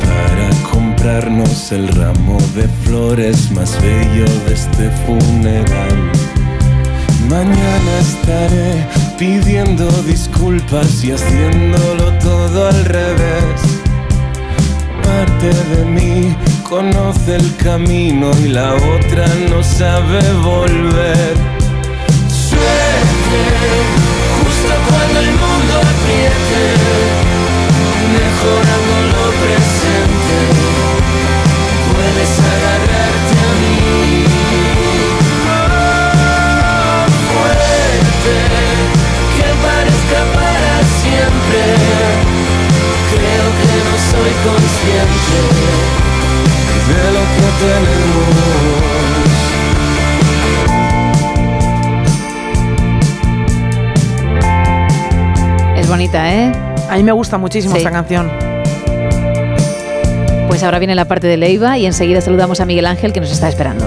[0.00, 6.12] Para comprarnos el ramo de flores más bello de este funeral.
[7.28, 8.86] Mañana estaré
[9.18, 13.60] pidiendo disculpas y haciéndolo todo al revés.
[15.02, 16.36] Parte de mí
[16.68, 21.34] conoce el camino y la otra no sabe volver.
[22.28, 24.25] Suerte,
[28.12, 30.38] mejorando lo presente,
[31.92, 33.76] puedes agarrarte a mí.
[35.48, 38.36] Oh, fuerte,
[39.36, 41.62] que parezca para siempre,
[43.12, 45.40] creo que no soy consciente
[46.88, 48.95] de lo que tenemos.
[55.88, 56.52] Bonita, ¿eh?
[56.90, 57.78] A mí me gusta muchísimo Sí.
[57.78, 58.30] esta canción.
[60.48, 63.30] Pues ahora viene la parte de Leiva y enseguida saludamos a Miguel Ángel que nos
[63.30, 63.84] está esperando.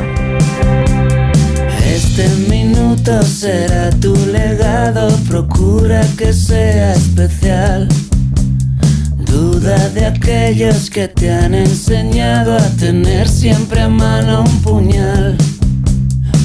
[1.86, 7.88] Este minuto será tu legado, procura que sea especial.
[9.18, 15.38] Duda de aquellos que te han enseñado a tener siempre a mano un puñal.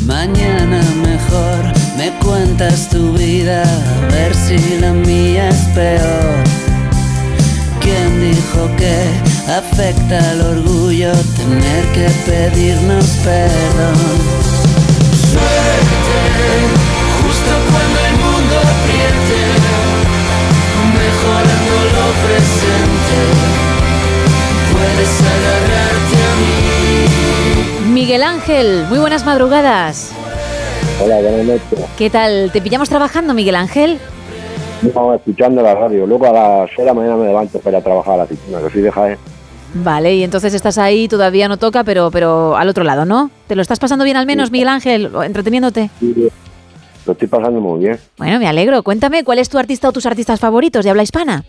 [0.07, 6.35] Mañana mejor me cuentas tu vida, a ver si la mía es peor.
[7.81, 8.97] ¿Quién dijo que
[9.51, 13.97] afecta al orgullo tener que pedirnos perdón?
[15.31, 16.19] Suerte,
[17.21, 19.41] justo cuando el mundo apriete,
[21.01, 23.19] mejorando lo presente,
[24.73, 27.93] puedes agarrarte a mí.
[27.93, 30.11] Miguel Ángel, muy buenas madrugadas.
[31.03, 31.85] Hola, buenas noches.
[31.99, 32.51] ¿Qué tal?
[32.53, 33.99] ¿Te pillamos trabajando, Miguel Ángel?
[34.85, 36.07] Estamos escuchando la radio.
[36.07, 38.25] Luego a las 6 de la mañana me levanto para ir a trabajar a la
[38.25, 39.19] oficina, que soy de Jaén.
[39.75, 43.31] Vale, y entonces estás ahí, todavía no toca, pero, pero al otro lado, ¿no?
[43.49, 45.91] ¿Te lo estás pasando bien al menos, Miguel Ángel, entreteniéndote?
[47.07, 47.99] Lo estoy pasando muy bien.
[48.17, 48.83] Bueno, me alegro.
[48.85, 51.45] Cuéntame, ¿cuál es tu artista o tus artistas favoritos de habla hispana?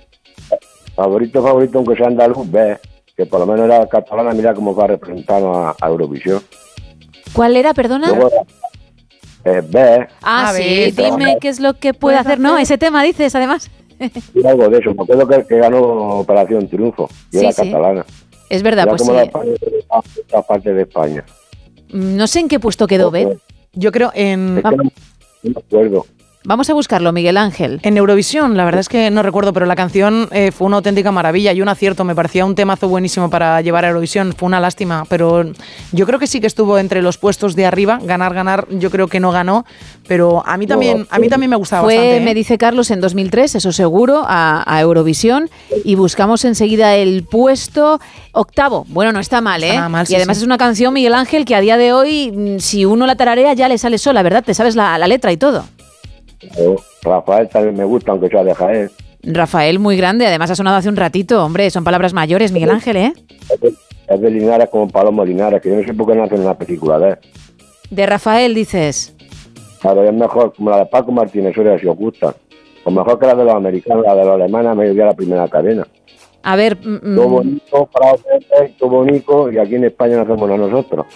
[0.95, 2.77] Favorito, favorito, aunque sea andaluz, ve,
[3.15, 6.41] que por lo menos era catalana, mira cómo va representando a, a Eurovisión.
[7.31, 8.07] ¿Cuál era, perdona?
[8.07, 8.31] Luego,
[9.45, 12.57] eh, ve, ah, sí, ver, dime qué es lo que puede hacer, ¿no?
[12.57, 13.69] Ese tema dices, además.
[14.34, 15.80] y algo de eso, me acuerdo que, que ganó
[16.19, 17.61] Operación Triunfo, y Sí, era sí.
[17.72, 18.05] catalana.
[18.49, 19.30] Es verdad, Era pues como sí.
[19.89, 21.23] la esta parte de España.
[21.91, 23.38] Mm, No sé en qué puesto quedó, ¿ve?
[23.73, 24.57] Yo creo en...
[24.57, 24.91] Es que no, no
[25.43, 26.05] me acuerdo.
[26.47, 27.80] Vamos a buscarlo, Miguel Ángel.
[27.81, 31.11] En Eurovisión, la verdad es que no recuerdo, pero la canción eh, fue una auténtica
[31.11, 32.03] maravilla y un acierto.
[32.03, 34.31] Me parecía un temazo buenísimo para llevar a Eurovisión.
[34.38, 35.43] Fue una lástima, pero
[35.91, 37.99] yo creo que sí que estuvo entre los puestos de arriba.
[38.03, 39.65] Ganar, ganar, yo creo que no ganó,
[40.07, 42.17] pero a mí también, a mí también me gustaba Fue, bastante.
[42.17, 42.22] ¿eh?
[42.22, 45.49] me dice Carlos, en 2003, eso seguro, a, a Eurovisión
[45.84, 47.99] y buscamos enseguida el puesto
[48.34, 48.85] octavo.
[48.89, 49.69] Bueno, no está mal, ¿eh?
[49.69, 50.43] Está mal, y sí, además sí.
[50.43, 53.53] es una canción, Miguel Ángel, que a día de hoy, mm, si uno la tararea,
[53.53, 54.43] ya le sale sola, ¿verdad?
[54.43, 55.65] Te sabes la, la letra y todo.
[57.03, 58.89] Rafael también me gusta, aunque sea de Jaén.
[59.23, 62.97] Rafael, muy grande, además ha sonado hace un ratito, hombre, son palabras mayores, Miguel Ángel,
[62.97, 63.13] ¿eh?
[63.51, 63.73] Es de,
[64.07, 66.57] es de Linares como Paloma Linares, que yo no sé por qué no hacen una
[66.57, 67.17] película de él.
[67.89, 69.15] De Rafael dices.
[69.81, 72.35] Claro, es mejor, como la de Paco Martínez Soria, si os gusta.
[72.84, 75.47] O mejor que la de los americanos, la de los alemanes, me dio la primera
[75.47, 75.88] cadena.
[76.43, 80.59] A ver, mm, mm, Todo bonito, Pepe, todo bonito, y aquí en España no hacemos
[80.59, 81.07] nosotros.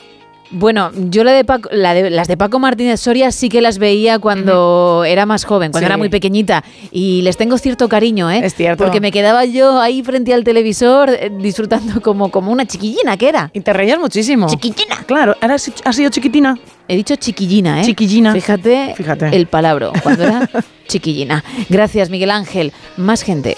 [0.51, 3.77] Bueno, yo la de, Paco- la de- las de Paco Martínez Soria sí que las
[3.77, 5.89] veía cuando era más joven, cuando Sí.
[5.89, 6.63] era muy pequeñita.
[6.91, 8.41] Y les tengo cierto cariño, ¿eh?
[8.43, 8.83] Es cierto.
[8.83, 13.29] Porque me quedaba yo ahí frente al televisor eh, disfrutando como, como una chiquillina que
[13.29, 13.51] era.
[13.53, 14.47] Y te reías muchísimo.
[14.47, 15.03] Chiquillina.
[15.05, 16.57] Claro, ahora has sido chiquitina.
[16.87, 17.85] He dicho chiquillina, ¿eh?
[17.85, 18.33] Chiquillina.
[18.33, 19.35] Fíjate, Fíjate.
[19.35, 20.49] el palabro, cuando era
[20.87, 21.43] chiquillina.
[21.69, 22.73] Gracias, Miguel Ángel.
[22.97, 23.55] Más gente.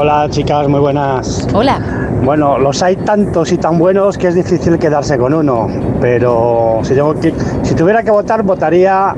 [0.00, 1.46] Hola chicas, muy buenas.
[1.54, 1.78] Hola.
[2.24, 5.68] Bueno, los hay tantos y tan buenos que es difícil quedarse con uno,
[6.00, 9.14] pero si, tengo que, si tuviera que votar, votaría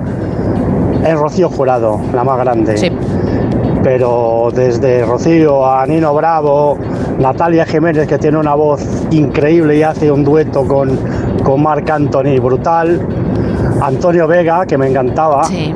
[1.02, 2.76] en Rocío Jurado, la más grande.
[2.76, 2.90] Sí.
[3.82, 6.76] Pero desde Rocío a Nino Bravo,
[7.18, 8.82] Natalia Jiménez, que tiene una voz
[9.12, 10.98] increíble y hace un dueto con,
[11.42, 13.00] con Marc Anthony brutal,
[13.80, 15.44] Antonio Vega, que me encantaba.
[15.44, 15.74] Sí.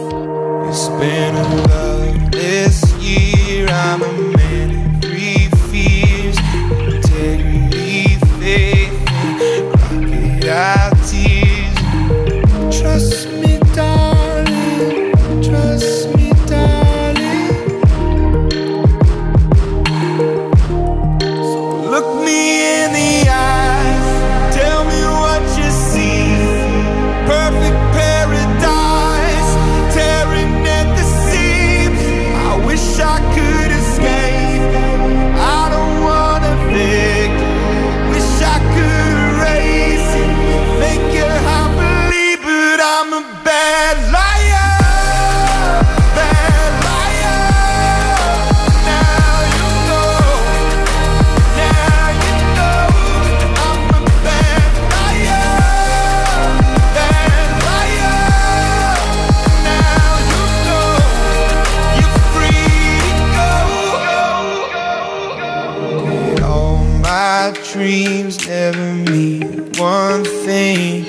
[67.72, 71.06] Dreams never mean one thing.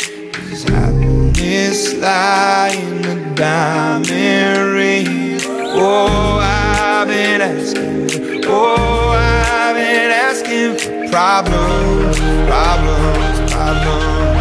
[0.49, 5.41] Is happiness lie in a diamond ring?
[5.45, 8.45] Oh, I've been asking.
[8.45, 12.17] Oh, I've been asking for problems,
[12.47, 14.39] problems, problems.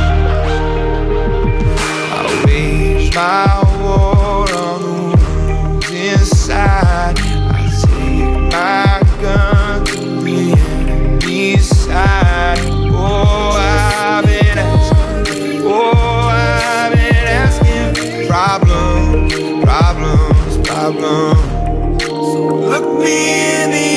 [2.12, 3.71] I wage my
[20.98, 22.04] problems.
[22.04, 23.91] So look me in the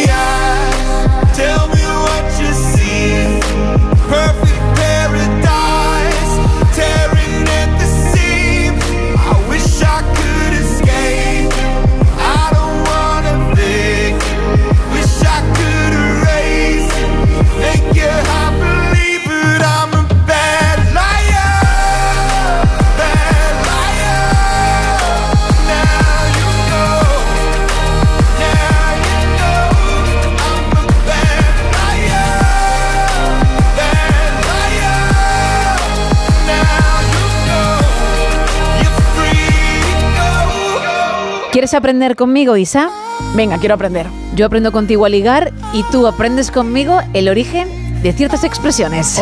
[41.65, 42.91] ¿Quieres aprender conmigo, Isa?
[43.33, 44.05] Venga, quiero aprender.
[44.35, 47.67] Yo aprendo contigo a ligar y tú aprendes conmigo el origen
[48.03, 49.19] de ciertas expresiones.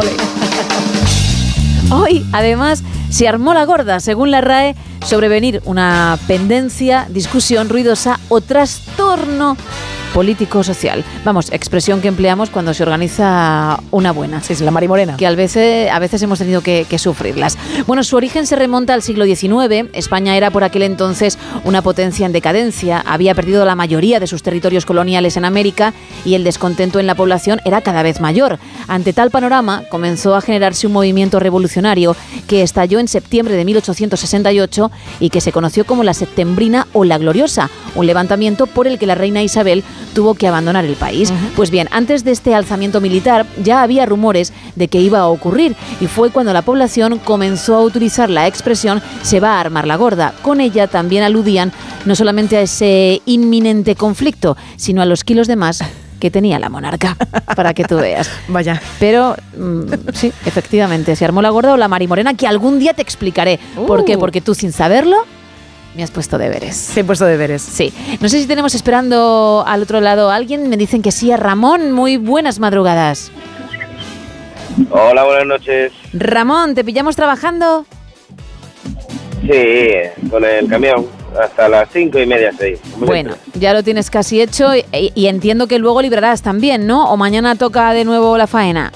[1.89, 8.41] Hoy, además, se armó la gorda, según la RAE, sobrevenir una pendencia, discusión ruidosa o
[8.41, 9.57] trastorno
[10.13, 11.03] político-social.
[11.25, 14.41] Vamos, expresión que empleamos cuando se organiza una buena.
[14.41, 15.17] Sí, es la marimorena.
[15.17, 17.57] Que a veces, a veces hemos tenido que, que sufrirlas.
[17.87, 19.89] Bueno, su origen se remonta al siglo XIX.
[19.93, 23.03] España era por aquel entonces una potencia en decadencia.
[23.05, 25.93] Había perdido la mayoría de sus territorios coloniales en América
[26.25, 28.59] y el descontento en la población era cada vez mayor.
[28.87, 32.15] Ante tal panorama, comenzó a generarse un movimiento revolucionario
[32.47, 37.17] que estalló en septiembre de 1868 y que se conoció como la Septembrina o la
[37.17, 39.83] Gloriosa, un levantamiento por el que la reina Isabel
[40.13, 41.33] tuvo que abandonar el país.
[41.55, 45.75] Pues bien, antes de este alzamiento militar ya había rumores de que iba a ocurrir
[46.01, 49.95] y fue cuando la población comenzó a utilizar la expresión se va a armar la
[49.95, 50.33] gorda.
[50.41, 51.71] Con ella también aludían
[52.05, 55.83] no solamente a ese inminente conflicto, sino a los kilos de más
[56.23, 57.17] que tenía la monarca,
[57.57, 58.31] para que tú veas.
[58.47, 58.81] Vaya.
[58.97, 63.01] Pero mm, sí, efectivamente, se armó la gorda o la marimorena, que algún día te
[63.01, 63.59] explicaré.
[63.75, 64.15] ¿Por qué?
[64.15, 64.19] Uh.
[64.19, 65.17] Porque tú sin saberlo
[65.97, 66.91] me has puesto deberes.
[66.93, 67.61] Te he puesto deberes.
[67.61, 67.93] Sí.
[68.21, 70.69] No sé si tenemos esperando al otro lado a alguien.
[70.69, 71.91] Me dicen que sí, a Ramón.
[71.91, 73.29] Muy buenas madrugadas.
[74.91, 75.91] Hola, buenas noches.
[76.13, 77.85] Ramón, ¿te pillamos trabajando?
[79.41, 81.05] Sí, con el camión
[81.39, 82.79] hasta las cinco y media, seis.
[82.97, 87.11] Bueno, ya lo tienes casi hecho y, y entiendo que luego librarás también, ¿no?
[87.11, 88.91] ¿O mañana toca de nuevo la faena?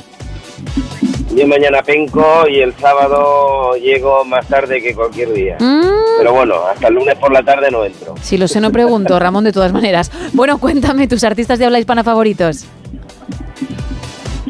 [1.37, 5.57] Yo mañana penco y el sábado llego más tarde que cualquier día.
[5.59, 6.17] Mm.
[6.17, 8.15] Pero bueno, hasta el lunes por la tarde no entro.
[8.21, 10.11] Si lo sé, no pregunto, Ramón, de todas maneras.
[10.33, 12.65] Bueno, cuéntame tus artistas de habla hispana favoritos.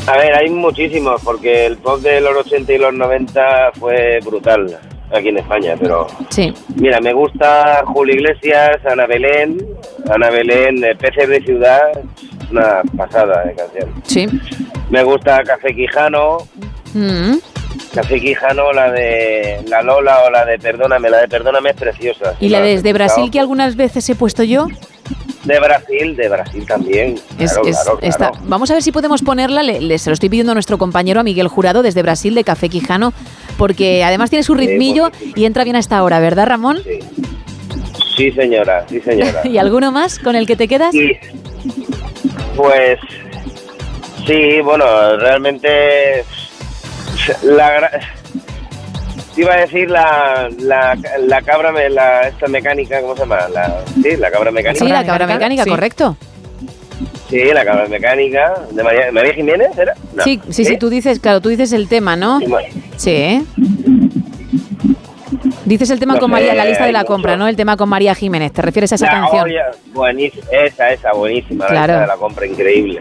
[0.05, 4.79] A ver, hay muchísimos, porque el pop de los 80 y los 90 fue brutal
[5.11, 6.53] aquí en España, pero Sí.
[6.75, 9.57] mira, me gusta Julio Iglesias, Ana Belén,
[10.09, 11.81] Ana Belén, eh, Peces de Ciudad,
[12.51, 13.89] una pasada de canción.
[14.03, 14.27] Sí.
[14.89, 16.37] Me gusta Café Quijano,
[16.93, 17.35] Mm.
[17.93, 22.35] Café Quijano, la de La Lola o la de Perdóname, la de Perdóname es preciosa.
[22.39, 24.67] ¿Y la desde Brasil que algunas veces he puesto yo?
[25.43, 27.15] De Brasil, de Brasil también.
[27.39, 28.45] Es- claro, es- claro, está- claro.
[28.47, 29.63] Vamos a ver si podemos ponerla.
[29.63, 32.43] Le, le- se lo estoy pidiendo a nuestro compañero, a Miguel Jurado, desde Brasil, de
[32.43, 33.13] Café Quijano,
[33.57, 36.79] porque además tiene su Sí, ritmillo y entra bien a esta hora, ¿verdad, Ramón?
[38.15, 39.41] Sí, señora, sí, señora.
[39.45, 40.93] ¿Y alguno más con el que te quedas?
[40.95, 41.17] Y,
[42.55, 42.99] pues
[44.25, 44.85] sí, bueno,
[45.17, 46.23] realmente
[47.43, 47.89] la
[49.35, 53.47] iba a decir la, la, la cabra me- la esta mecánica, ¿cómo se llama?
[53.53, 54.83] La, sí, la cabra mecánica.
[54.85, 56.17] Sí, la cabra mecánica, correcto.
[57.29, 59.93] Sí, la cabra mecánica de María, María Jiménez, ¿era?
[60.15, 60.23] No.
[60.23, 62.39] Sí, sí, sí, tú dices, claro, tú dices el tema, ¿no?
[62.95, 63.11] Sí.
[63.11, 63.43] ¿eh?
[65.65, 67.11] Dices el tema No con sé, María, la lista de la mucho.
[67.11, 67.47] compra, ¿no?
[67.47, 68.53] El tema con María Jiménez.
[68.53, 69.43] ¿Te refieres a esa La canción?
[69.43, 71.93] olla, buenísima, esa, esa, buenísima, Claro.
[71.93, 72.99] esa de la compra, increíble.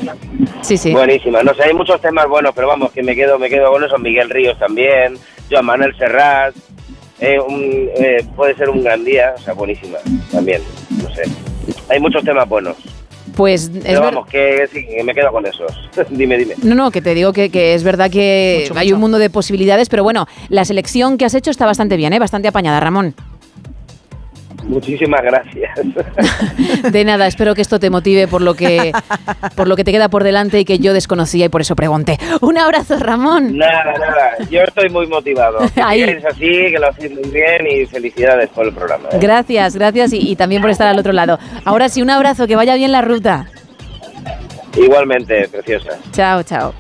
[0.62, 0.93] Sí, sí.
[0.93, 3.85] Buenísima, no sé, hay muchos temas buenos, pero vamos, que me quedo, me quedo con
[3.85, 5.16] eso, Miguel Ríos también,
[5.48, 6.55] Joan Manuel Serrat,
[7.20, 9.98] eh, un- eh, puede ser un gran día, o sea, buenísima,
[10.32, 10.61] también,
[11.01, 11.23] no sé.
[11.89, 12.77] Hay muchos temas buenos,
[13.36, 15.70] Pues es pero ver- vamos, que sí, que me quedo con esos.
[16.10, 16.54] dime, dime.
[16.62, 19.88] No, no, que te digo que, que es verdad que hay un mundo de posibilidades,
[19.90, 22.18] pero bueno, la selección que has hecho está bastante bien, ¿eh?
[22.18, 23.14] bastante apañada, Ramón.
[24.68, 25.70] Muchísimas gracias.
[26.93, 28.93] De nada, espero que esto te motive por lo que
[29.55, 32.18] por lo que te queda por delante y que yo desconocía y por eso pregunté.
[32.40, 33.56] Un abrazo, Ramón.
[33.56, 34.48] Nada, nada.
[34.51, 35.59] Yo estoy muy motivado.
[35.74, 36.01] Que Ahí.
[36.05, 39.09] sigáis así, que lo hacéis muy bien y felicidades por el programa.
[39.12, 39.18] ¿eh?
[39.20, 41.38] Gracias, gracias y, y también por estar al otro lado.
[41.64, 43.47] Ahora sí, un abrazo, que vaya bien la ruta.
[44.76, 45.90] Igualmente, preciosa.
[46.12, 46.74] Chao, chao.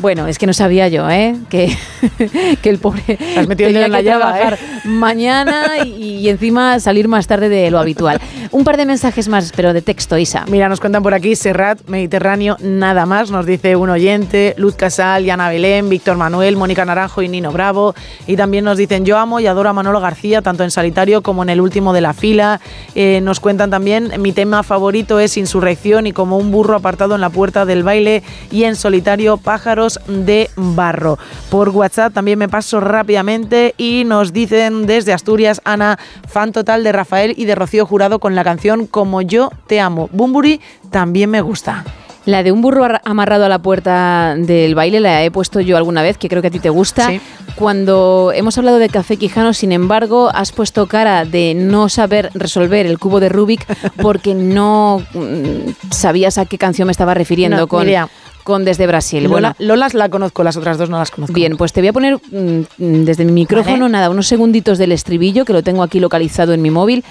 [0.00, 1.36] Bueno, es que no sabía yo, ¿eh?
[1.48, 1.76] Que,
[2.62, 4.80] que el pobre Has metido tenía en la que llaga, trabajar ¿eh?
[4.84, 8.20] mañana y, y encima salir más tarde de lo habitual.
[8.50, 10.44] Un par de mensajes más, pero de texto, Isa.
[10.48, 15.24] Mira, nos cuentan por aquí Serrat, Mediterráneo, nada más, nos dice un oyente, Luz Casal,
[15.24, 17.94] Yana Belén, Víctor Manuel, Mónica Naranjo y Nino Bravo.
[18.26, 21.42] Y también nos dicen, yo amo y adoro a Manolo García, tanto en Solitario como
[21.42, 22.60] en el último de la fila.
[22.94, 27.20] Eh, nos cuentan también, mi tema favorito es Insurrección y como un burro apartado en
[27.20, 31.18] la puerta del baile y en Solitario, Pájaros de Barro.
[31.50, 35.98] Por WhatsApp también me paso rápidamente y nos dicen desde Asturias, Ana,
[36.28, 40.08] fan total de Rafael y de Rocío Jurado con la canción Como yo te amo.
[40.12, 40.60] Bumburi
[40.90, 41.84] también me gusta.
[42.24, 45.78] La de un burro ar- amarrado a la puerta del baile la he puesto yo
[45.78, 47.10] alguna vez, que creo que a ti te gusta.
[47.54, 52.86] Cuando hemos hablado de Café Quijano, sin embargo, has puesto cara de no saber resolver
[52.86, 53.66] el cubo de Rubik
[54.02, 58.08] porque no mm, sabías a qué canción me estaba refiriendo No, con, idea.
[58.48, 59.24] Con Desde Brasil.
[59.24, 61.34] Lola, Bueno, Lolas la conozco, las otras dos no las conozco.
[61.34, 63.92] Bien, pues te voy a poner mm, desde mi micrófono, Vale.
[63.92, 67.04] nada, unos segunditos del estribillo, que lo tengo aquí localizado en mi móvil,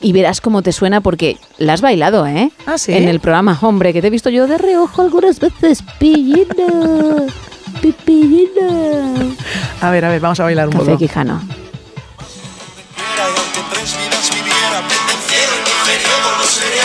[0.00, 2.50] y verás cómo te suena porque la has bailado, ¿eh?
[2.64, 2.94] Ah, ¿sí?
[2.94, 7.26] En el programa, hombre, que te he visto yo de reojo algunas veces, pillina,
[7.82, 9.34] pipillina.
[9.82, 10.98] A ver, a ver, vamos a bailar un Café poco.
[10.98, 11.42] Quijano.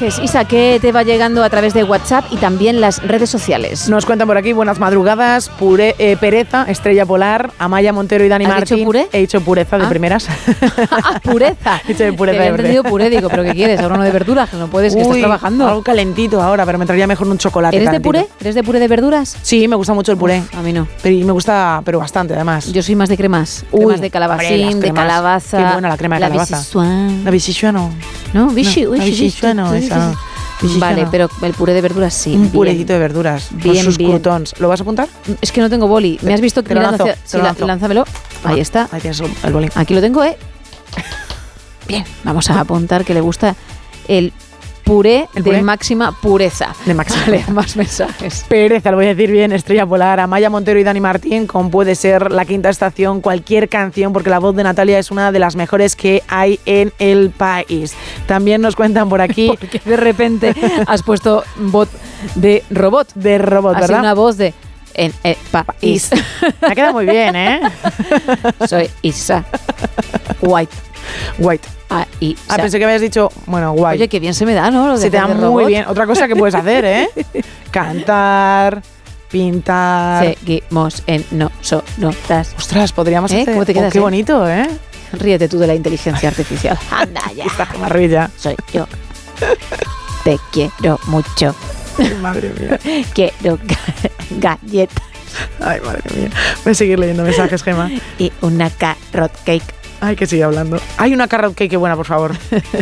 [0.00, 3.88] Mensajes, Isa, que te va llegando a través de WhatsApp y también las redes sociales.
[3.88, 8.44] Nos cuentan por aquí buenas madrugadas, pure, eh, Pereza, Estrella Polar, Amaya Montero y Dani
[8.46, 8.76] ¿Has Martín.
[8.78, 9.08] dicho puré?
[9.12, 9.88] He dicho pureza de Ah.
[9.88, 10.26] primeras.
[10.90, 11.80] Ah, pureza.
[11.84, 13.80] He dicho de pureza Te entendido puré, digo, pero ¿qué quieres?
[13.80, 15.66] Ahora uno de verduras, que no puedes, que estás Uy, trabajando.
[15.68, 17.76] Algo calentito ahora, pero me traería mejor un chocolate.
[17.76, 18.26] ¿Eres de puré?
[18.40, 19.36] ¿Eres de puré de verduras?
[19.42, 20.42] Sí, me gusta mucho el puré.
[20.56, 20.86] a mí no.
[21.02, 22.72] Pero, y me gusta, pero bastante además.
[22.72, 23.64] Yo soy más de cremas.
[23.70, 25.58] Uy, cremas de calabacín, de calabaza.
[25.58, 26.62] Qué buena la crema de la calabaza.
[27.24, 27.90] La bichichua no.
[28.32, 30.14] No, vichy, No, uy, la bichichua no, esa.
[30.62, 32.34] Bichichua Vale, pero el puré de verduras sí.
[32.34, 32.52] Un bien.
[32.52, 33.48] purecito de verduras.
[33.50, 34.10] Bien, con sus bien.
[34.10, 34.54] croutons.
[34.60, 35.08] ¿Lo vas a apuntar?
[35.40, 36.18] Es que no tengo boli.
[36.22, 37.66] ¿Me has visto Te lo lanzo, hacia- te sí, lo la- lanzo.
[37.66, 38.04] lánzamelo.
[38.44, 38.88] Ahí Ah, está.
[38.92, 39.70] Ahí tienes el boli.
[39.74, 40.36] Aquí lo tengo, ¿eh?
[41.88, 43.56] Bien, vamos a apuntar que le gusta
[44.06, 44.32] el
[44.90, 45.62] puré, ¿El de puré?
[45.62, 46.74] máxima pureza.
[46.84, 48.44] De máxima Vale, más mensajes.
[48.48, 51.94] Pereza, lo voy a decir bien, Estrella Polar, Amaya Montero y Dani Martín, con puede
[51.94, 55.54] ser la quinta estación, cualquier canción, porque la voz de Natalia es una de las
[55.54, 57.94] mejores que hay en el país.
[58.26, 59.48] También nos cuentan por aquí.
[59.60, 60.54] Porque de repente
[60.86, 61.88] has puesto voz
[62.34, 63.12] de robot.
[63.14, 64.00] De robot, Así ¿verdad?
[64.00, 64.54] una voz de
[64.94, 66.10] en el país.
[66.60, 67.60] Me ha quedado muy bien, ¿eh?
[68.66, 69.44] Soy Isa
[70.40, 70.89] White.
[71.38, 71.68] White.
[71.90, 72.40] Ah, Isa.
[72.48, 73.96] Ah, pensé que habías dicho, bueno, guay.
[73.98, 74.96] Oye, qué bien se me da, ¿no?
[74.96, 75.86] Se te da muy bien.
[75.88, 77.08] Otra cosa que puedes hacer, ¿eh?
[77.70, 78.82] Cantar,
[79.30, 80.24] pintar.
[80.24, 82.54] Seguimos en no so notas.
[82.56, 83.42] Ostras, podríamos ¿Eh?
[83.42, 83.54] hacer.
[83.54, 84.02] ¿Cómo te Oh, quedas, qué eh?
[84.02, 84.68] bonito, ¿eh?
[85.12, 86.78] Ríete tú de la inteligencia artificial.
[86.90, 87.44] Anda ya.
[87.80, 88.30] Maravilla.
[88.36, 88.86] Soy yo.
[90.24, 91.54] Te quiero mucho.
[92.20, 92.78] Madre mía.
[93.14, 95.02] Quiero ga- galletas
[95.60, 96.30] Ay, madre mía.
[96.64, 97.90] Voy a seguir leyendo mensajes, Gema.
[98.18, 99.74] y una carrot cake.
[100.00, 100.78] Ay, que sigue hablando.
[100.96, 102.32] Hay una carrot cake buena, por favor.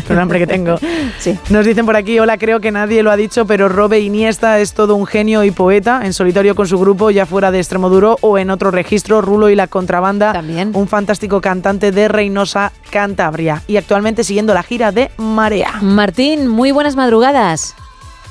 [0.07, 0.77] Con el hambre que tengo.
[1.19, 1.37] Sí.
[1.51, 4.73] Nos dicen por aquí, hola, creo que nadie lo ha dicho, pero Robe Iniesta es
[4.73, 8.39] todo un genio y poeta, en solitario con su grupo, ya fuera de Extremoduro o
[8.39, 10.33] en otro registro, Rulo y la Contrabanda.
[10.33, 10.71] También.
[10.75, 13.63] Un fantástico cantante de Reynosa, Cantabria.
[13.67, 15.79] Y actualmente siguiendo la gira de Marea.
[15.83, 17.75] Martín, muy buenas madrugadas.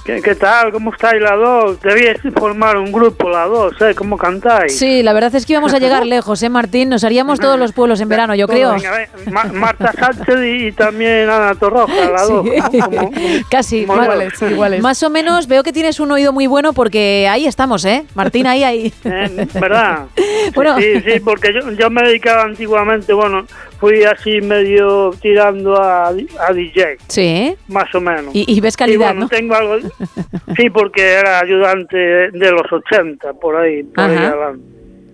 [0.07, 0.71] ¿Qué, qué tal?
[0.71, 1.81] ¿Cómo estáis las dos?
[1.81, 3.93] Debíais formar un grupo las dos, ¿eh?
[3.93, 4.77] ¿Cómo cantáis?
[4.79, 6.87] Sí, la verdad es que íbamos a llegar lejos, ¿eh, Martín?
[6.87, 8.71] Nos haríamos todos los pueblos en verano, yo creo.
[8.71, 12.47] Venga, venga, Ma- Marta Sánchez y, y también Ana Torroja, las dos.
[12.71, 12.79] Sí.
[12.79, 13.11] Como-
[13.49, 13.85] Casi.
[13.85, 14.81] como iguales, iguales.
[14.81, 18.05] Más o menos veo que tienes un oído muy bueno porque ahí estamos, ¿eh?
[18.15, 18.93] Martín, ahí, ahí.
[19.03, 20.05] Eh, ¿Verdad?
[20.55, 20.77] Bueno.
[20.77, 23.45] Sí, sí, porque yo, yo me dedicaba antiguamente, bueno,
[23.79, 27.55] fui así medio tirando a, a DJ, Sí.
[27.67, 28.33] más o menos.
[28.35, 29.29] Y, y ves calidad, bueno, ¿no?
[29.29, 29.75] tengo algo...
[30.57, 34.27] Sí, porque era ayudante de los 80, por ahí, por ahí Ajá.
[34.29, 34.63] adelante.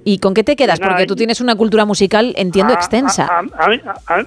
[0.06, 0.80] ¿Y con qué te quedas?
[0.81, 3.26] Porque tú tienes una cultura musical, entiendo, A- extensa.
[3.26, 3.80] A, a- mí,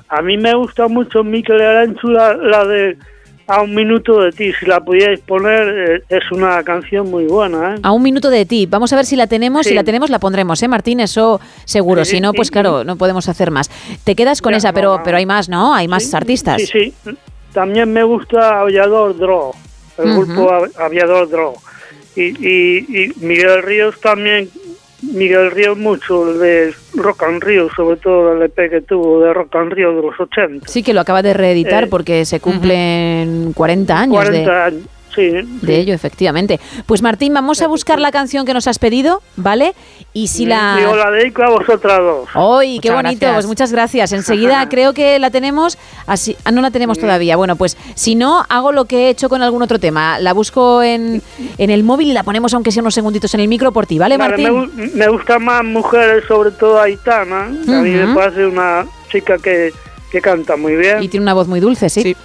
[0.08, 2.96] a- mí me gusta mucho Mikel Aranchu, la, la de
[3.48, 4.52] A un minuto de ti.
[4.59, 7.77] Si la pudierais poner, eh, es una canción muy buena.
[7.77, 7.78] ¿eh?
[7.82, 8.66] A un minuto de ti.
[8.66, 9.66] Vamos a ver si la tenemos.
[9.66, 10.98] Si la tenemos, la pondremos, ¿eh, Martín?
[11.01, 12.05] Eso seguro.
[12.05, 13.70] Sí, si no, pues claro, no podemos hacer más.
[14.05, 15.02] Te quedas con Ya, esa, no, pero, no.
[15.05, 15.74] pero hay más, ¿no?
[15.74, 16.60] Hay más artistas.
[16.62, 17.16] Sí, sí.
[17.52, 19.52] También me gusta Aviador Draw,
[19.98, 21.55] el grupo Av- Aviador Draw.
[22.16, 24.51] Y, y, y Miguel Ríos también,
[25.02, 29.32] Miguel Ríos mucho, el de Rock and Río, sobre todo el EP que tuvo de
[29.32, 30.66] Rock and Río de los 80.
[30.66, 34.82] Sí, que lo acaba de reeditar Eh, porque se cumplen 40 años 40 de, años,
[35.16, 35.30] sí.
[35.62, 36.60] de ello, efectivamente.
[36.86, 39.74] Pues Martín, vamos a buscar la canción que nos has pedido, ¿vale?
[40.12, 40.78] Y si la...
[40.80, 42.28] Yo la dedico a vosotras dos.
[42.34, 43.18] ¡Ay, qué Muchas bonito!
[43.20, 43.34] gracias.
[43.34, 44.12] Pues muchas gracias.
[44.12, 45.76] Enseguida creo que la tenemos.
[46.06, 47.36] Así, ah, no la tenemos todavía.
[47.36, 50.18] Bueno, pues si no, hago lo que he hecho con algún otro tema.
[50.20, 51.22] La busco en,
[51.59, 53.98] en el móvil y la ponemos, aunque sea unos segunditos en el micro por ti,
[53.98, 54.70] ¿vale, Vale, me, Martín?
[54.76, 57.51] gu- me gustan más mujeres, sobre todo Aitana.
[57.64, 59.72] que A mí me parece una chica que,
[60.10, 61.02] que canta muy bien.
[61.02, 62.02] Y tiene una voz muy dulce, sí.
[62.02, 62.16] Sí,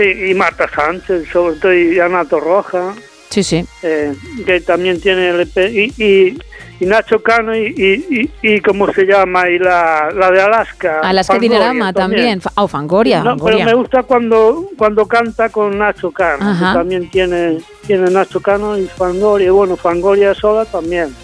[0.00, 2.94] y Marta Sánchez, sobre todo, y Ana Torroja,
[3.30, 3.64] Sí, sí.
[3.82, 4.14] eh,
[4.46, 6.38] que también tiene el EP, y, y,
[6.80, 9.48] y Nacho Cano, y, y, ¿cómo se llama?
[9.50, 11.00] Y la, la de Alaska.
[11.02, 12.40] Alaska Fangoria también.
[12.54, 13.18] Oh, Fangoria.
[13.18, 13.64] No, Fangoria.
[13.64, 18.78] pero me gusta cuando cuando canta con Nacho Cano, que también tiene tiene Nacho Cano
[18.78, 21.14] y Fangoria, y bueno, Fangoria sola también.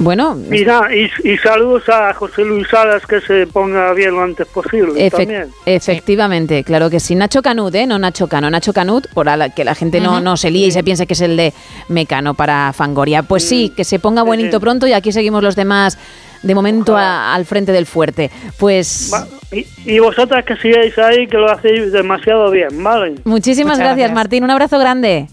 [0.00, 4.22] Bueno, Y, nada, y, y saludos a José Luis Salas, que se ponga bien lo
[4.22, 5.48] antes posible también.
[5.66, 7.16] efectivamente, claro que sí.
[7.16, 7.84] Nacho Canut, ¿eh?
[7.86, 8.48] No Nacho Cano.
[8.48, 11.14] Nacho Canut, por la, que la gente no, no se líe y se piense que
[11.14, 11.52] es el de
[11.88, 13.24] Mecano para Fangoria.
[13.24, 15.98] Pues sí, que se ponga buenito pronto y aquí seguimos los demás
[16.44, 18.30] de momento a- al frente del fuerte.
[18.56, 19.10] Pues
[19.50, 23.14] Y, y vosotras que sigáis ahí, que lo hacéis demasiado bien, ¿vale?
[23.24, 24.12] muchísimas gracias.
[24.12, 24.44] Martín.
[24.44, 25.26] Un abrazo grande.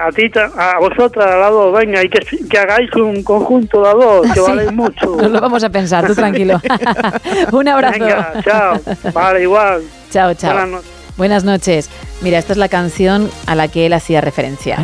[0.00, 3.94] A ti, a vosotras, a las dos, venga, y que, que hagáis un conjunto las
[3.94, 5.16] dos, que valéis mucho.
[5.20, 6.60] Nos lo vamos a pensar, tú tranquilo.
[7.52, 7.98] Un abrazo.
[7.98, 8.80] Venga, chao.
[9.12, 9.82] Vale, igual.
[10.10, 10.52] Chao, chao.
[10.52, 10.90] Buenas noches.
[11.16, 11.90] Buenas noches.
[12.20, 14.78] Mira, esta es la canción a la que él hacía referencia.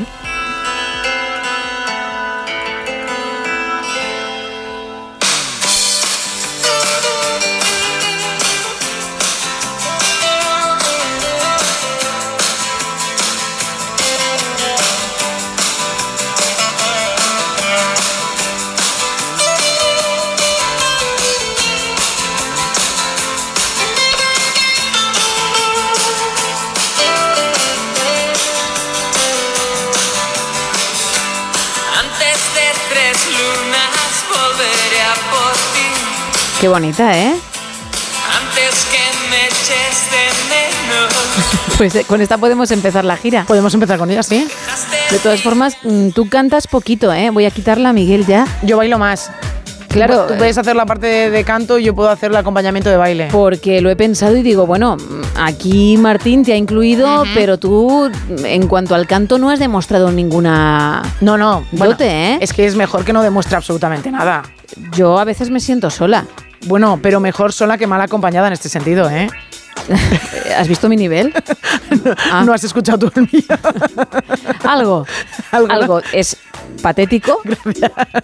[36.95, 37.35] Bonita, ¿eh?
[38.41, 41.13] Antes que me eches de menos.
[41.77, 43.45] Pues eh, con esta podemos empezar la gira.
[43.49, 44.47] Podemos empezar con ella, sí.
[45.11, 47.31] De todas formas, mm, tú cantas poquito, ¿eh?
[47.31, 48.47] Voy a quitarla a Miguel ya.
[48.63, 49.33] Yo bailo más.
[49.89, 50.27] Claro.
[50.29, 52.97] Tú puedes hacer la parte de, de canto y yo puedo hacer el acompañamiento de
[52.97, 53.29] baile.
[53.33, 54.97] Porque lo he pensado y digo, bueno,
[55.37, 58.09] aquí Martín te ha incluido, pero tú,
[58.45, 61.03] en cuanto al canto, no has demostrado ninguna.
[61.21, 61.67] No, no.
[61.73, 62.39] Bueno, dote, ¿eh?
[62.41, 64.43] Es que es mejor que no demuestre absolutamente nada.
[64.93, 66.25] Yo a veces me siento sola.
[66.67, 69.29] Bueno, pero mejor sola que mal acompañada en este sentido, ¿eh?
[70.57, 71.33] ¿Has visto mi nivel?
[72.45, 73.45] No has escuchado tú el mío.
[74.65, 75.07] Algo.
[75.53, 76.03] Algo.
[76.13, 76.37] Es
[76.83, 77.41] patético,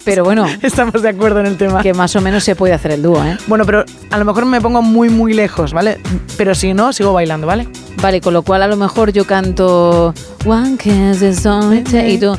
[0.03, 0.45] pero bueno.
[0.61, 1.81] Estamos de acuerdo en el tema.
[1.81, 3.37] Que más o menos se puede hacer el dúo, ¿eh?
[3.47, 5.99] Bueno, pero a lo mejor me pongo muy, muy lejos, ¿vale?
[6.37, 7.67] Pero si no, sigo bailando, ¿vale?
[8.01, 10.13] Vale, con lo cual a lo mejor yo canto
[10.45, 12.37] One kiss is all it takes", y tú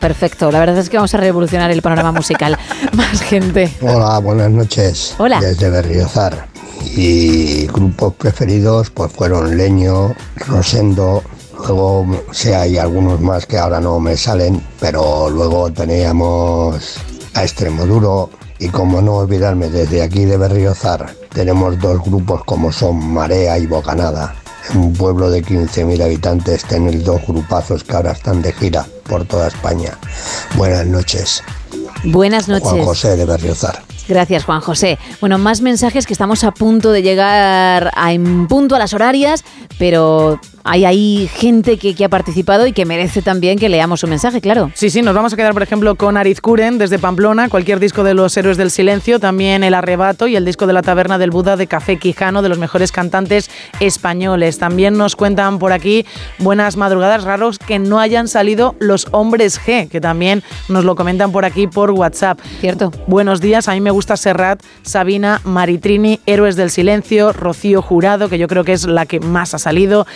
[0.00, 2.58] Perfecto, la verdad es que vamos a revolucionar el panorama musical.
[2.92, 3.72] Más gente.
[3.80, 5.14] Hola, buenas noches.
[5.18, 5.40] Hola.
[5.40, 6.48] Desde Berriozar.
[6.84, 10.14] Y grupos preferidos pues fueron Leño,
[10.46, 11.22] Rosendo,
[11.58, 16.98] luego sí hay algunos más que ahora no me salen, pero luego teníamos
[17.34, 21.06] a Extremoduro y como no olvidarme desde aquí de Berriozar
[21.36, 24.34] tenemos dos grupos como son Marea y Bocanada.
[24.70, 29.24] En un pueblo de 15.000 habitantes tenéis dos grupazos que ahora están de gira por
[29.24, 29.98] toda España.
[30.56, 31.42] Buenas noches.
[32.04, 32.68] Buenas noches.
[32.68, 33.82] Juan José de Berriozar.
[34.08, 34.98] Gracias, Juan José.
[35.20, 39.44] Bueno, más mensajes que estamos a punto de llegar a, en punto a las horarias,
[39.78, 44.08] pero hay ahí gente que, que ha participado y que merece también que leamos su
[44.08, 44.70] mensaje, claro.
[44.74, 48.14] Sí, sí, nos vamos a quedar, por ejemplo, con Arizcuren desde Pamplona, cualquier disco de
[48.14, 51.56] los Héroes del Silencio, también El Arrebato y el disco de la Taberna del Buda
[51.56, 53.48] de Café Quijano, de los mejores cantantes
[53.80, 54.58] españoles.
[54.58, 56.04] También nos cuentan por aquí
[56.38, 61.30] buenas madrugadas raros que no hayan salido los Hombres G, que también nos lo comentan
[61.30, 62.40] por aquí por WhatsApp.
[62.60, 62.90] Cierto.
[63.06, 68.38] Buenos días, a mí me gusta Serrat, Sabina, Maritrini, Héroes del Silencio, Rocío Jurado, que
[68.38, 70.06] yo creo que es la que más ha salido.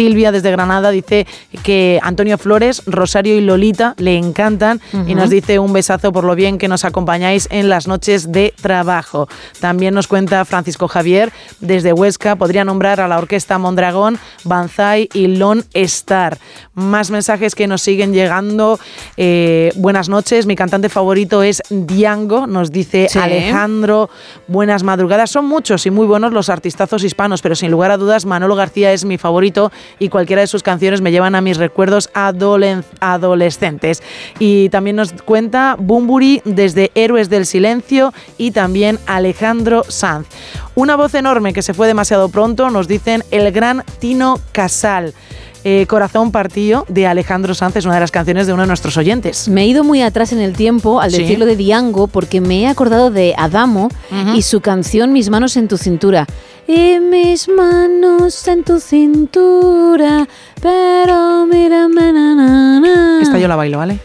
[0.00, 1.26] Silvia desde Granada dice
[1.62, 6.34] que Antonio Flores, Rosario y Lolita le encantan y nos dice un besazo por lo
[6.34, 9.28] bien que nos acompañáis en las noches de trabajo.
[9.60, 15.26] También nos cuenta Francisco Javier desde Huesca, podría nombrar a la orquesta Mondragón, Banzai y
[15.26, 16.38] Lone Star.
[16.72, 18.80] Más mensajes que nos siguen llegando.
[19.18, 23.18] Eh, buenas noches, mi cantante favorito es Diango, nos dice Sí.
[23.18, 24.08] Alejandro.
[24.48, 28.24] Buenas madrugadas, son muchos y muy buenos los artistazos hispanos, pero sin lugar a dudas
[28.24, 32.10] Manolo García es mi favorito y cualquiera de sus canciones me llevan a mis recuerdos
[32.14, 34.02] adolescentes.
[34.38, 40.26] Y también nos cuenta Bumburi desde Héroes del Silencio y también Alejandro Sanz.
[40.74, 45.14] Una voz enorme que se fue demasiado pronto, nos dicen el gran Tino Casal.
[45.62, 48.96] Eh, Corazón Partido de Alejandro Sanz es una de las canciones de uno de nuestros
[48.96, 49.46] oyentes.
[49.48, 51.18] Me he ido muy atrás en el tiempo al Sí.
[51.22, 53.88] decirlo de Diango porque me he acordado de Adamo
[54.34, 56.26] y su canción Mis manos en tu cintura.
[56.66, 60.26] Y mis manos en tu cintura,
[60.62, 63.22] pero mírame, na, na, na.
[63.22, 63.98] Esta yo la bailo, ¿vale?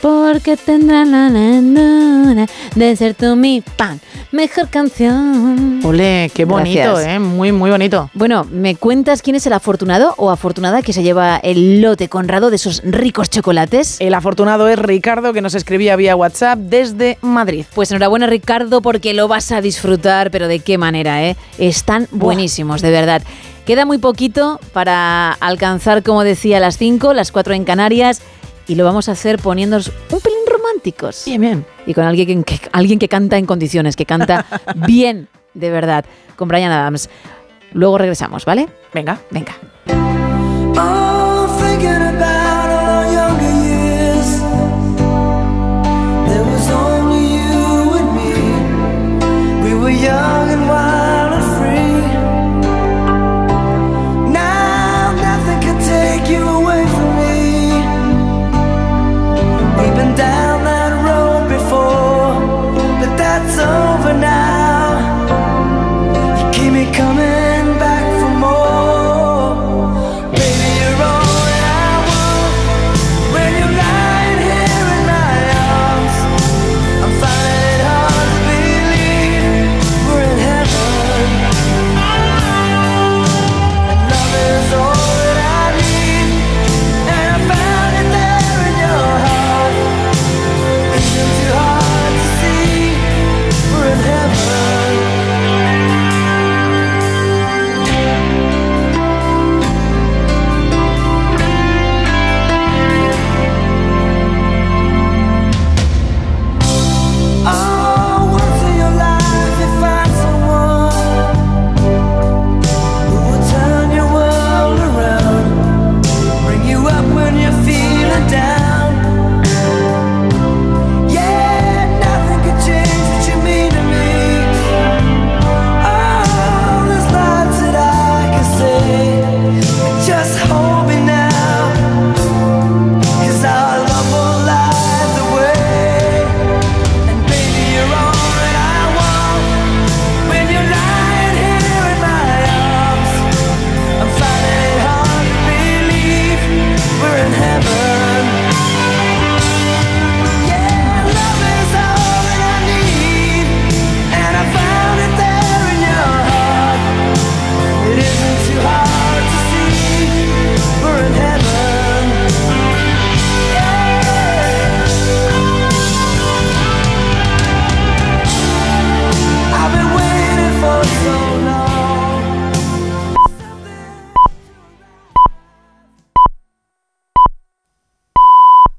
[0.00, 4.00] Porque tendrán la leyenda de ser tú mi pan.
[4.30, 5.80] Mejor canción.
[5.84, 7.14] Ole, qué bonito, Gracias.
[7.14, 7.18] ¿eh?
[7.18, 8.10] Muy, muy bonito.
[8.14, 12.50] Bueno, ¿me cuentas quién es el afortunado o afortunada que se lleva el lote conrado
[12.50, 13.96] de esos ricos chocolates?
[14.00, 17.64] El afortunado es Ricardo, que nos escribía vía WhatsApp desde Madrid.
[17.74, 21.36] Pues enhorabuena Ricardo porque lo vas a disfrutar, pero de qué manera, ¿eh?
[21.58, 23.22] Están buenísimos, de verdad.
[23.66, 28.22] Queda muy poquito para alcanzar, como decía, las 5, las 4 en Canarias
[28.68, 31.24] y lo vamos a hacer poniéndonos un pelín románticos.
[31.26, 31.66] Bien, bien.
[31.86, 34.44] Y con alguien que, alguien que canta en condiciones, que canta
[34.86, 36.04] bien, de verdad,
[36.36, 37.08] con Brian Adams.
[37.72, 38.68] Luego regresamos, ¿vale?
[38.92, 39.18] Venga.
[39.30, 39.56] Venga.
[50.60, 50.97] About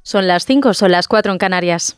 [0.10, 1.95] Son las 5, son las 4 en Canarias.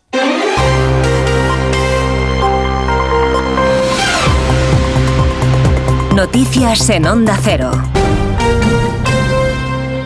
[6.14, 7.72] Noticias en Onda Cero.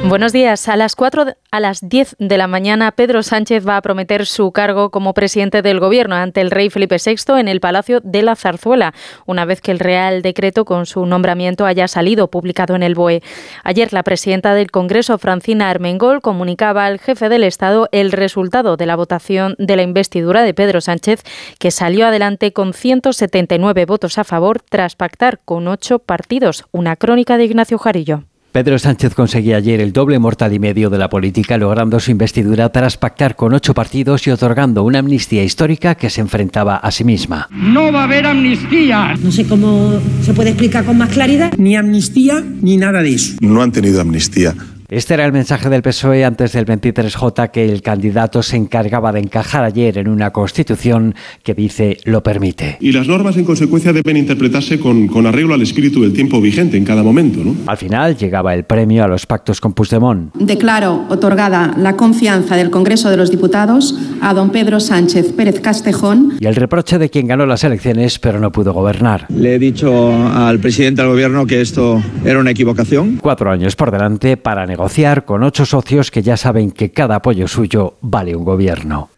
[0.07, 0.69] Buenos días.
[0.69, 4.51] A las 4 a las 10 de la mañana, Pedro Sánchez va a prometer su
[4.51, 8.35] cargo como presidente del Gobierno ante el rey Felipe VI en el Palacio de la
[8.35, 8.93] Zarzuela,
[9.25, 13.23] una vez que el Real Decreto con su nombramiento haya salido publicado en el BOE.
[13.63, 18.85] Ayer, la presidenta del Congreso, Francina Armengol, comunicaba al jefe del Estado el resultado de
[18.85, 21.23] la votación de la investidura de Pedro Sánchez,
[21.57, 26.65] que salió adelante con 179 votos a favor tras pactar con ocho partidos.
[26.71, 28.23] Una crónica de Ignacio Jarillo.
[28.55, 32.69] Pedro Sánchez conseguía ayer el doble mortal y medio de la política, logrando su investidura
[32.69, 37.03] tras pactar con ocho partidos y otorgando una amnistía histórica que se enfrentaba a sí
[37.03, 37.49] misma.
[37.51, 39.13] No va a haber amnistía.
[39.21, 41.51] No sé cómo se puede explicar con más claridad.
[41.57, 43.35] Ni amnistía ni nada de eso.
[43.41, 44.55] No han tenido amnistía.
[44.87, 49.19] Este era el mensaje del PSOE antes del 23J que el candidato se encargaba de
[49.19, 52.77] encajar ayer en una constitución que dice lo permite.
[52.79, 56.77] Y las normas en consecuencia deben interpretarse con, con arreglo al espíritu del tiempo vigente
[56.77, 57.39] en cada momento.
[57.43, 57.55] ¿no?
[57.65, 60.35] Al final llegaba el premio a los pactos con Puigdemont.
[60.35, 66.33] Declaro otorgada la confianza del Congreso de los Diputados a don Pedro Sánchez Pérez Castejón.
[66.39, 69.25] Y el reproche de quien ganó las elecciones pero no pudo gobernar.
[69.29, 73.17] Le he dicho al presidente del gobierno que esto era una equivocación.
[73.19, 77.15] Cuatro años por delante para negociar negociar con ocho socios que ya saben que cada
[77.15, 79.14] apoyo suyo vale un gobierno.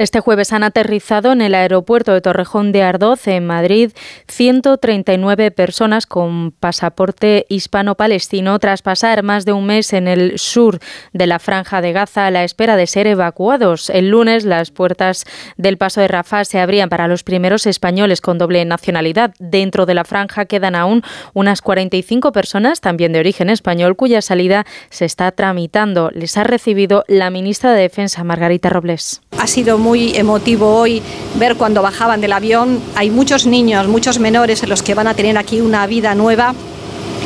[0.00, 3.90] Este jueves han aterrizado en el aeropuerto de Torrejón de Ardoz, en Madrid,
[4.28, 10.78] 139 personas con pasaporte hispano-palestino tras pasar más de un mes en el sur
[11.12, 13.90] de la franja de Gaza a la espera de ser evacuados.
[13.90, 15.26] El lunes las puertas
[15.58, 19.34] del paso de Rafah se abrían para los primeros españoles con doble nacionalidad.
[19.38, 21.02] Dentro de la franja quedan aún
[21.34, 26.10] unas 45 personas, también de origen español, cuya salida se está tramitando.
[26.14, 29.20] Les ha recibido la ministra de Defensa, Margarita Robles.
[29.38, 31.02] Ha sido emotivo hoy
[31.36, 32.80] ver cuando bajaban del avión.
[32.94, 36.54] Hay muchos niños, muchos menores en los que van a tener aquí una vida nueva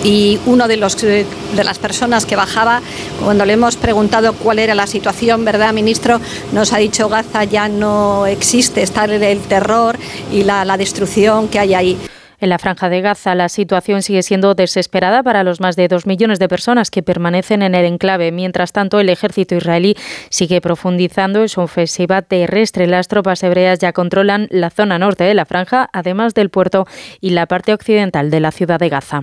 [0.02, 1.26] y uno de, los, de
[1.64, 2.82] las personas que bajaba,
[3.24, 6.20] cuando le hemos preguntado cuál era la situación, ¿verdad, ministro?
[6.52, 9.98] Nos ha dicho Gaza ya no existe, está el terror
[10.30, 11.98] y la destrucción que hay ahí.
[12.44, 16.04] En la franja de Gaza la situación sigue siendo desesperada para los más de dos
[16.04, 18.32] millones de personas que permanecen en el enclave.
[18.32, 19.96] Mientras tanto, el ejército israelí
[20.28, 22.86] sigue profundizando en su ofensiva terrestre.
[22.86, 26.86] Las tropas hebreas ya controlan la zona norte de la franja, además del puerto
[27.18, 29.22] y la parte occidental de la ciudad de Gaza.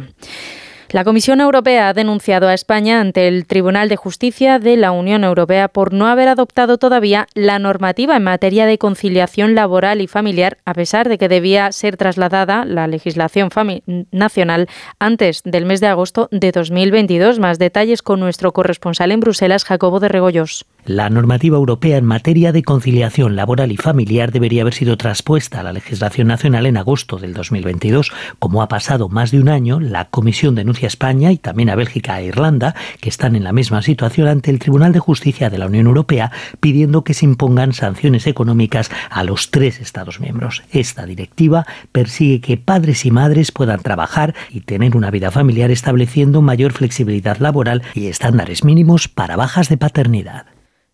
[0.91, 5.23] La Comisión Europea ha denunciado a España ante el Tribunal de Justicia de la Unión
[5.23, 10.57] Europea por no haber adoptado todavía la normativa en materia de conciliación laboral y familiar,
[10.65, 13.47] a pesar de que debía ser trasladada la legislación
[14.11, 14.67] nacional
[14.99, 17.39] antes del mes de agosto de 2022.
[17.39, 20.65] Más detalles con nuestro corresponsal en Bruselas, Jacobo de Regoyos.
[20.85, 25.63] La normativa europea en materia de conciliación laboral y familiar debería haber sido traspuesta a
[25.63, 28.11] la legislación nacional en agosto del 2022.
[28.39, 31.75] Como ha pasado más de un año, la Comisión denuncia a España y también a
[31.75, 35.59] Bélgica e Irlanda, que están en la misma situación ante el Tribunal de Justicia de
[35.59, 40.63] la Unión Europea, pidiendo que se impongan sanciones económicas a los tres Estados miembros.
[40.71, 46.41] Esta directiva persigue que padres y madres puedan trabajar y tener una vida familiar estableciendo
[46.41, 50.50] mayor flexibilidad laboral y estándares mínimos para bajas de paternidad.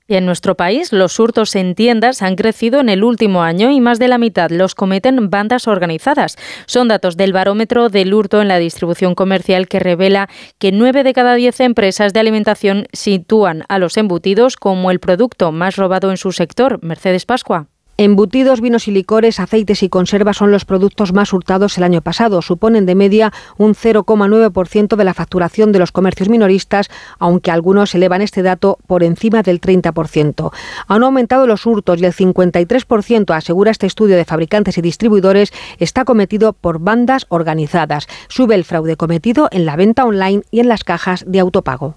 [0.09, 3.99] En nuestro país, los hurtos en tiendas han crecido en el último año y más
[3.99, 6.37] de la mitad los cometen bandas organizadas.
[6.65, 10.29] Son datos del barómetro del hurto en la distribución comercial que revela
[10.59, 15.51] que nueve de cada diez empresas de alimentación sitúan a los embutidos como el producto
[15.51, 16.81] más robado en su sector.
[16.81, 17.67] Mercedes Pascua.
[17.99, 22.43] Embutidos, vinos y licores, aceites y conservas son los productos más hurtados el año pasado.
[22.43, 28.21] Suponen de media un 0,9% de la facturación de los comercios minoristas, aunque algunos elevan
[28.21, 30.51] este dato por encima del 30%.
[30.87, 36.05] Han aumentado los hurtos y el 53%, asegura este estudio de fabricantes y distribuidores, está
[36.05, 38.05] cometido por bandas organizadas.
[38.27, 41.95] Sube el fraude cometido en la venta online y en las cajas de autopago.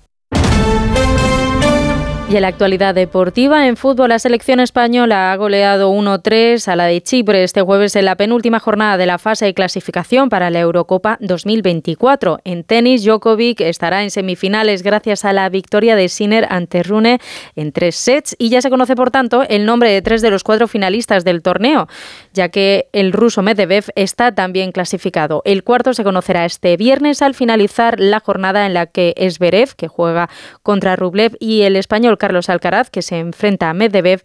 [2.30, 6.84] Y en la actualidad deportiva, en fútbol, la selección española ha goleado 1-3 a la
[6.84, 10.60] de Chipre este jueves en la penúltima jornada de la fase de clasificación para la
[10.60, 12.38] Eurocopa 2024.
[12.44, 17.18] En tenis, Djokovic estará en semifinales gracias a la victoria de Sinner ante Rune
[17.56, 20.44] en tres sets y ya se conoce, por tanto, el nombre de tres de los
[20.44, 21.88] cuatro finalistas del torneo,
[22.32, 25.42] ya que el ruso Medvedev está también clasificado.
[25.44, 29.88] El cuarto se conocerá este viernes al finalizar la jornada en la que Esberev, que
[29.88, 30.30] juega
[30.62, 34.22] contra Rublev, y el español Carlos Alcaraz, que se enfrenta a Medvedev,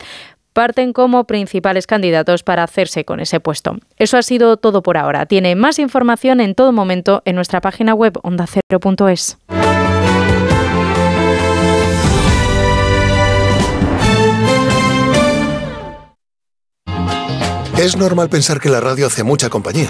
[0.53, 3.77] parten como principales candidatos para hacerse con ese puesto.
[3.97, 5.25] Eso ha sido todo por ahora.
[5.25, 9.37] Tiene más información en todo momento en nuestra página web ondacero.es.
[17.77, 19.89] Es normal pensar que la radio hace mucha compañía,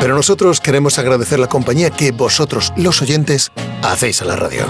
[0.00, 3.52] pero nosotros queremos agradecer la compañía que vosotros, los oyentes,
[3.82, 4.66] hacéis a la radio.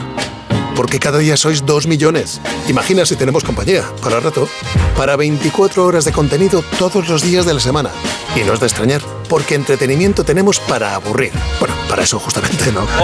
[0.81, 2.41] Porque cada día sois dos millones.
[2.67, 4.49] Imagina si tenemos compañía, para rato,
[4.97, 7.91] para 24 horas de contenido todos los días de la semana.
[8.35, 11.33] Y no es de extrañar, porque entretenimiento tenemos para aburrir.
[11.59, 12.87] Bueno, para eso justamente no.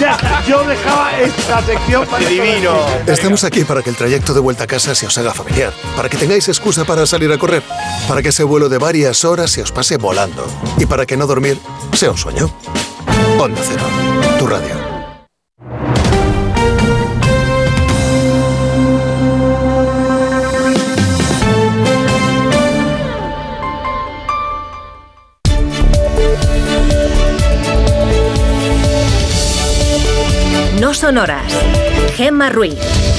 [0.00, 2.74] Ya, yo dejaba esta sección para Divino.
[3.06, 6.08] Estamos aquí para que el trayecto de vuelta a casa se os haga familiar, para
[6.08, 7.62] que tengáis excusa para salir a correr,
[8.08, 10.44] para que ese vuelo de varias horas se os pase volando
[10.78, 11.60] y para que no dormir
[11.92, 12.52] sea un sueño.
[13.38, 13.84] Onda Cero,
[14.38, 14.74] tu radio.
[30.80, 31.42] No son horas.
[32.16, 33.11] Gemma Ruiz.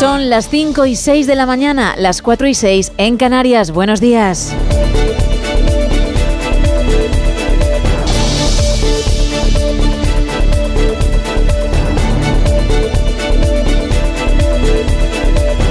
[0.00, 3.70] Son las 5 y 6 de la mañana, las 4 y 6 en Canarias.
[3.70, 4.56] Buenos días.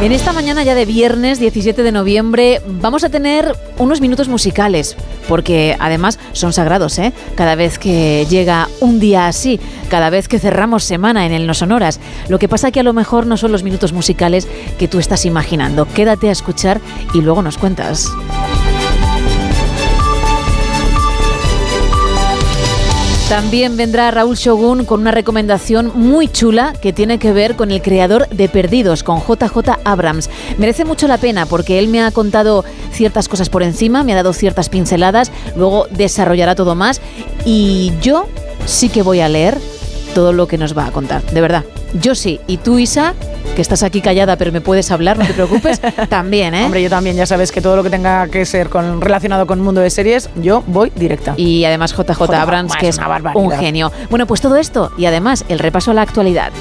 [0.02, 4.96] En esta mañana ya de viernes 17 de noviembre vamos a tener unos minutos musicales,
[5.28, 7.12] porque además son sagrados, ¿eh?
[7.36, 9.60] Cada vez que llega un día así,
[9.90, 12.00] cada vez que cerramos semana en el No Sonoras.
[12.30, 14.48] Lo que pasa que a lo mejor no son los minutos musicales
[14.78, 15.86] que tú estás imaginando.
[15.86, 16.80] Quédate a escuchar
[17.14, 18.10] y luego nos cuentas.
[23.30, 27.80] También vendrá Raúl Shogun con una recomendación muy chula que tiene que ver con el
[27.80, 30.32] creador de Perdidos, con JJ Abrams.
[30.58, 34.16] Merece mucho la pena porque él me ha contado ciertas cosas por encima, me ha
[34.16, 37.02] dado ciertas pinceladas, luego desarrollará todo más
[37.46, 38.28] y yo
[38.66, 39.60] sí que voy a leer
[40.20, 41.64] todo lo que nos va a contar, de verdad.
[41.94, 43.14] Yo sí, y tú Isa,
[43.56, 45.80] que estás aquí callada pero me puedes hablar, no te preocupes,
[46.10, 46.66] también, ¿eh?
[46.66, 49.60] Hombre, yo también, ya sabes que todo lo que tenga que ser con, relacionado con
[49.60, 51.36] el mundo de series, yo voy directa.
[51.38, 53.00] Y además JJ Joder, Abrams, que es
[53.34, 53.94] un genio.
[54.10, 56.52] Bueno, pues todo esto y además el repaso a la actualidad.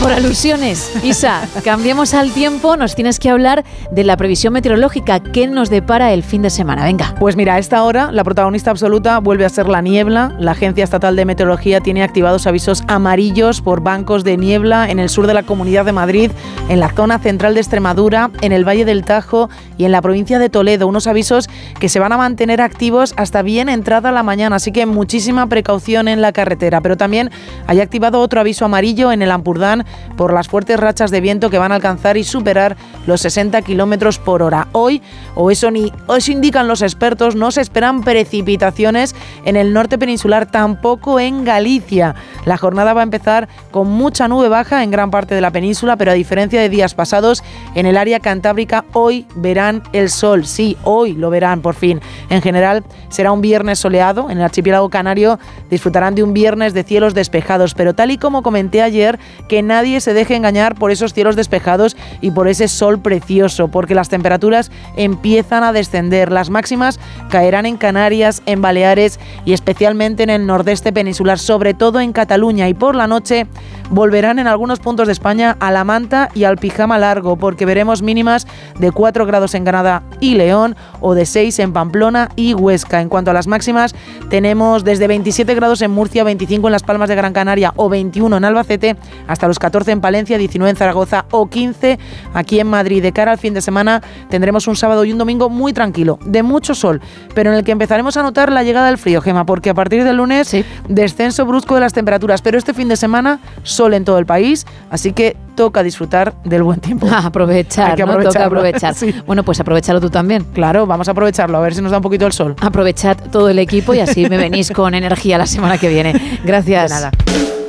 [0.00, 5.20] Por alusiones, Isa, cambiemos al tiempo, nos tienes que hablar de la previsión meteorológica.
[5.20, 6.84] ¿Qué nos depara el fin de semana?
[6.84, 7.14] Venga.
[7.18, 10.34] Pues mira, a esta hora la protagonista absoluta vuelve a ser la niebla.
[10.38, 15.10] La Agencia Estatal de Meteorología tiene activados avisos amarillos por bancos de niebla en el
[15.10, 16.30] sur de la Comunidad de Madrid,
[16.70, 20.38] en la zona central de Extremadura, en el Valle del Tajo y en la provincia
[20.38, 20.86] de Toledo.
[20.86, 24.86] Unos avisos que se van a mantener activos hasta bien entrada la mañana, así que
[24.86, 26.80] muchísima precaución en la carretera.
[26.80, 27.30] Pero también
[27.66, 29.84] hay activado otro aviso amarillo en el Ampurdán
[30.16, 32.76] por las fuertes rachas de viento que van a alcanzar y superar
[33.06, 34.68] los 60 kilómetros por hora.
[34.72, 35.02] Hoy,
[35.34, 39.14] o eso ni eso indican los expertos, no se esperan precipitaciones
[39.44, 42.14] en el norte peninsular, tampoco en Galicia.
[42.44, 45.96] La jornada va a empezar con mucha nube baja en gran parte de la península,
[45.96, 47.42] pero a diferencia de días pasados,
[47.74, 50.46] en el área cantábrica hoy verán el sol.
[50.46, 52.00] Sí, hoy lo verán por fin.
[52.28, 54.30] En general, será un viernes soleado.
[54.30, 55.38] En el archipiélago canario
[55.70, 59.18] disfrutarán de un viernes de cielos despejados, pero tal y como comenté ayer,
[59.48, 63.94] que nadie se deje engañar por esos cielos despejados y por ese sol precioso, porque
[63.94, 66.30] las temperaturas empiezan a descender.
[66.30, 67.00] Las máximas
[67.30, 72.68] caerán en Canarias, en Baleares y especialmente en el nordeste peninsular, sobre todo en Cataluña.
[72.68, 73.46] Y por la noche
[73.90, 78.02] volverán en algunos puntos de España a la manta y al pijama largo, porque veremos
[78.02, 78.46] mínimas
[78.78, 83.00] de 4 grados en Granada y León o de 6 en Pamplona y Huesca.
[83.00, 83.94] En cuanto a las máximas,
[84.28, 88.36] tenemos desde 27 grados en Murcia, 25 en Las Palmas de Gran Canaria o 21
[88.36, 88.96] en Albacete,
[89.26, 91.98] hasta los 14 en Palencia, 19 en Zaragoza o 15
[92.34, 93.02] aquí en Madrid.
[93.02, 96.42] De cara al fin de semana tendremos un sábado y un domingo muy tranquilo, de
[96.42, 97.00] mucho sol,
[97.34, 100.04] pero en el que empezaremos a notar la llegada del frío, Gema, porque a partir
[100.04, 100.54] del lunes
[100.88, 104.66] descenso brusco de las temperaturas, pero este fin de semana sol en todo el país,
[104.90, 107.06] así que toca disfrutar del buen tiempo.
[107.12, 108.12] aprovechar, Hay que ¿no?
[108.12, 108.46] Toca aprovecharlo.
[108.46, 108.94] aprovechar.
[109.00, 109.14] Sí.
[109.26, 110.44] Bueno, pues aprovechalo tú también.
[110.52, 112.56] Claro, vamos a aprovecharlo, a ver si nos da un poquito el sol.
[112.60, 116.40] Aprovechad todo el equipo y así me venís con energía la semana que viene.
[116.44, 116.90] Gracias.
[116.90, 117.59] De nada.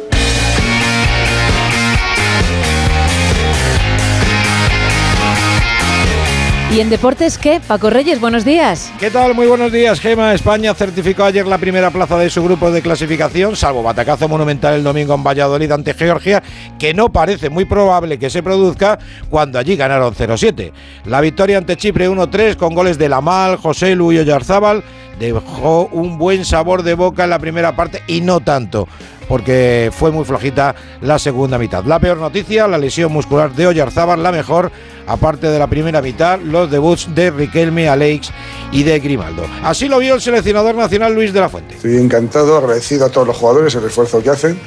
[6.74, 7.60] ¿Y en deportes qué?
[7.60, 8.94] Paco Reyes, buenos días.
[8.98, 9.36] ¿Qué tal?
[9.36, 10.34] Muy buenos días, Gema.
[10.34, 14.84] España certificó ayer la primera plaza de su grupo de clasificación, salvo batacazo monumental el
[14.84, 16.42] domingo en Valladolid ante Georgia,
[16.80, 18.98] que no parece muy probable que se produzca
[19.30, 20.72] cuando allí ganaron 0-7.
[21.04, 24.82] La victoria ante Chipre 1-3 con goles de Lamal, José Luis Oyarzábal
[25.20, 28.88] dejó un buen sabor de boca en la primera parte y no tanto
[29.28, 31.84] porque fue muy flojita la segunda mitad.
[31.86, 34.72] La peor noticia, la lesión muscular de Oyarzábal, la mejor,
[35.08, 38.32] aparte de la primera mitad, los debuts de Riquelme, Alex
[38.72, 39.46] y de Grimaldo.
[39.64, 41.76] Así lo vio el seleccionador nacional Luis de la Fuente.
[41.76, 44.60] Estoy encantado, agradecido a todos los jugadores el esfuerzo que hacen.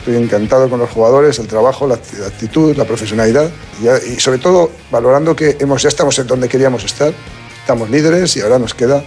[0.00, 3.50] Estoy encantado con los jugadores, el trabajo, la actitud, la profesionalidad
[3.82, 7.12] y, y sobre todo valorando que hemos, ya estamos en donde queríamos estar,
[7.60, 9.02] estamos líderes y ahora nos queda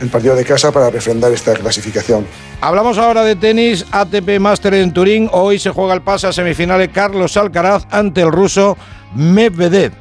[0.00, 2.26] el partido de casa para refrendar esta clasificación.
[2.60, 5.28] Hablamos ahora de tenis, ATP Master en Turín.
[5.32, 8.76] Hoy se juega el pase a semifinales Carlos Alcaraz ante el ruso
[9.14, 9.92] Medvedev.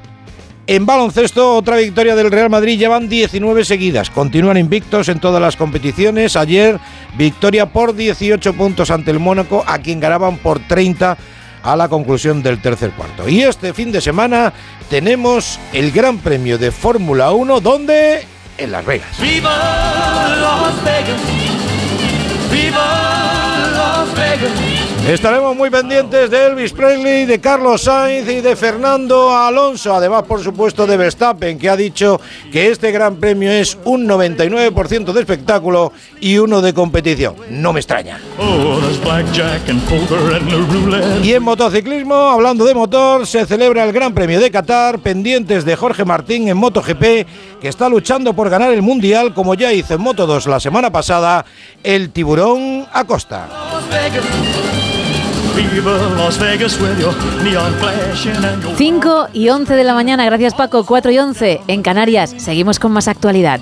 [0.68, 4.10] En baloncesto, otra victoria del Real Madrid, llevan 19 seguidas.
[4.10, 6.36] Continúan invictos en todas las competiciones.
[6.36, 6.80] Ayer,
[7.16, 11.18] victoria por 18 puntos ante el Mónaco, a quien ganaban por 30
[11.62, 13.30] a la conclusión del tercer cuarto.
[13.30, 14.54] Y este fin de semana
[14.90, 18.26] tenemos el Gran Premio de Fórmula 1, donde
[18.58, 19.20] en Las Vegas.
[19.20, 19.56] ¡Viva
[20.40, 21.22] Las Vegas!
[22.52, 24.86] ¡Viva Las Vegas!
[25.08, 30.44] Estaremos muy pendientes de Elvis Presley, de Carlos Sainz y de Fernando Alonso, además por
[30.44, 32.20] supuesto de Verstappen, que ha dicho
[32.52, 37.36] que este Gran Premio es un 99% de espectáculo y uno de competición.
[37.52, 38.20] No me extraña.
[38.40, 38.80] Oh.
[41.24, 45.76] Y en motociclismo, hablando de motor, se celebra el Gran Premio de Qatar, pendientes de
[45.76, 47.28] Jorge Martín en MotoGP,
[47.60, 50.92] que está luchando por ganar el Mundial, como ya hizo en Moto 2 la semana
[50.92, 51.46] pasada,
[51.84, 53.48] el tiburón Acosta.
[53.74, 54.26] Las Vegas.
[55.56, 57.14] Viva Las Vegas with your
[57.44, 61.62] neon flashing and your 5 y 11 de la mañana, gracias Paco, 4 y 11
[61.68, 62.34] en Canarias.
[62.38, 63.60] Seguimos con más actualidad.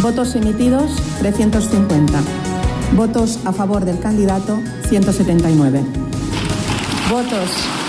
[0.00, 2.20] Votos emitidos 350.
[2.94, 4.58] Votos a favor del candidato
[4.88, 5.84] 179.
[7.08, 7.81] Votos.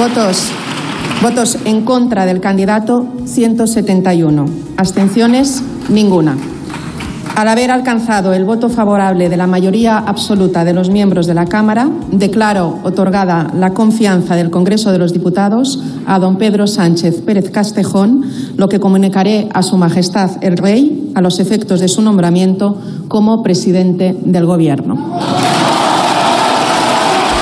[0.00, 0.50] Votos.
[1.20, 4.46] Votos en contra del candidato 171.
[4.78, 6.38] Abstenciones ninguna.
[7.36, 11.44] Al haber alcanzado el voto favorable de la mayoría absoluta de los miembros de la
[11.44, 17.50] Cámara, declaro otorgada la confianza del Congreso de los Diputados a don Pedro Sánchez Pérez
[17.50, 18.24] Castejón,
[18.56, 22.78] lo que comunicaré a Su Majestad el Rey a los efectos de su nombramiento
[23.08, 24.96] como presidente del Gobierno.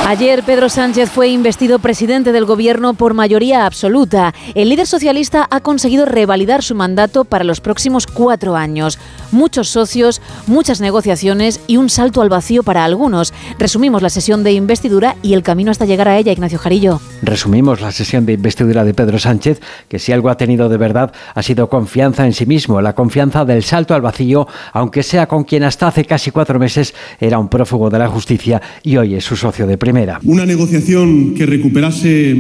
[0.09, 4.33] Ayer Pedro Sánchez fue investido presidente del gobierno por mayoría absoluta.
[4.55, 8.99] El líder socialista ha conseguido revalidar su mandato para los próximos cuatro años.
[9.31, 13.35] Muchos socios, muchas negociaciones y un salto al vacío para algunos.
[13.59, 17.01] Resumimos la sesión de investidura y el camino hasta llegar a ella, Ignacio Jarillo.
[17.23, 21.13] Resumimos la sesión de investidura de Pedro Sánchez, que si algo ha tenido de verdad
[21.35, 25.45] ha sido confianza en sí mismo, la confianza del salto al vacío, aunque sea con
[25.45, 29.25] quien hasta hace casi cuatro meses era un prófugo de la justicia y hoy es
[29.25, 30.21] su socio de primera.
[30.25, 32.35] Una negociación que recuperase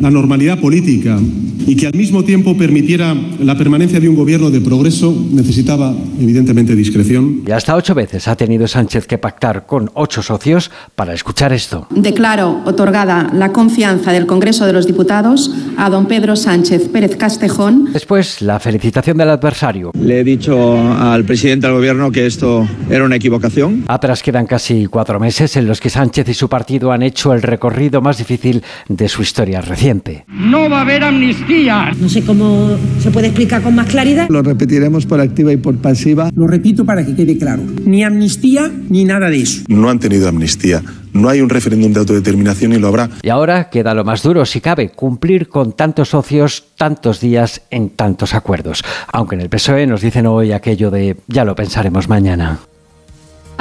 [0.00, 1.18] la normalidad política
[1.66, 6.31] y que al mismo tiempo permitiera la permanencia de un gobierno de progreso necesitaba evidentemente
[6.32, 7.42] discreción.
[7.46, 11.86] Y hasta ocho veces ha tenido Sánchez que pactar con ocho socios para escuchar esto.
[11.90, 17.92] Declaro otorgada la confianza del Congreso de los Diputados a don Pedro Sánchez Pérez Castejón.
[17.92, 19.92] Después, la felicitación del adversario.
[19.98, 23.84] Le he dicho al presidente del gobierno que esto era una equivocación.
[23.88, 27.42] Atrás quedan casi cuatro meses en los que Sánchez y su partido han hecho el
[27.42, 30.24] recorrido más difícil de su historia reciente.
[30.28, 31.92] No va a haber amnistía.
[31.98, 34.28] No sé cómo se puede explicar con más claridad.
[34.28, 36.21] Lo repetiremos por activa y por pasiva.
[36.34, 37.62] Lo repito para que quede claro.
[37.84, 39.62] Ni amnistía ni nada de eso.
[39.68, 40.82] No han tenido amnistía.
[41.12, 43.10] No hay un referéndum de autodeterminación y lo habrá.
[43.22, 47.90] Y ahora queda lo más duro, si cabe, cumplir con tantos socios, tantos días, en
[47.90, 48.82] tantos acuerdos.
[49.12, 52.60] Aunque en el PSOE nos dicen hoy aquello de ya lo pensaremos mañana.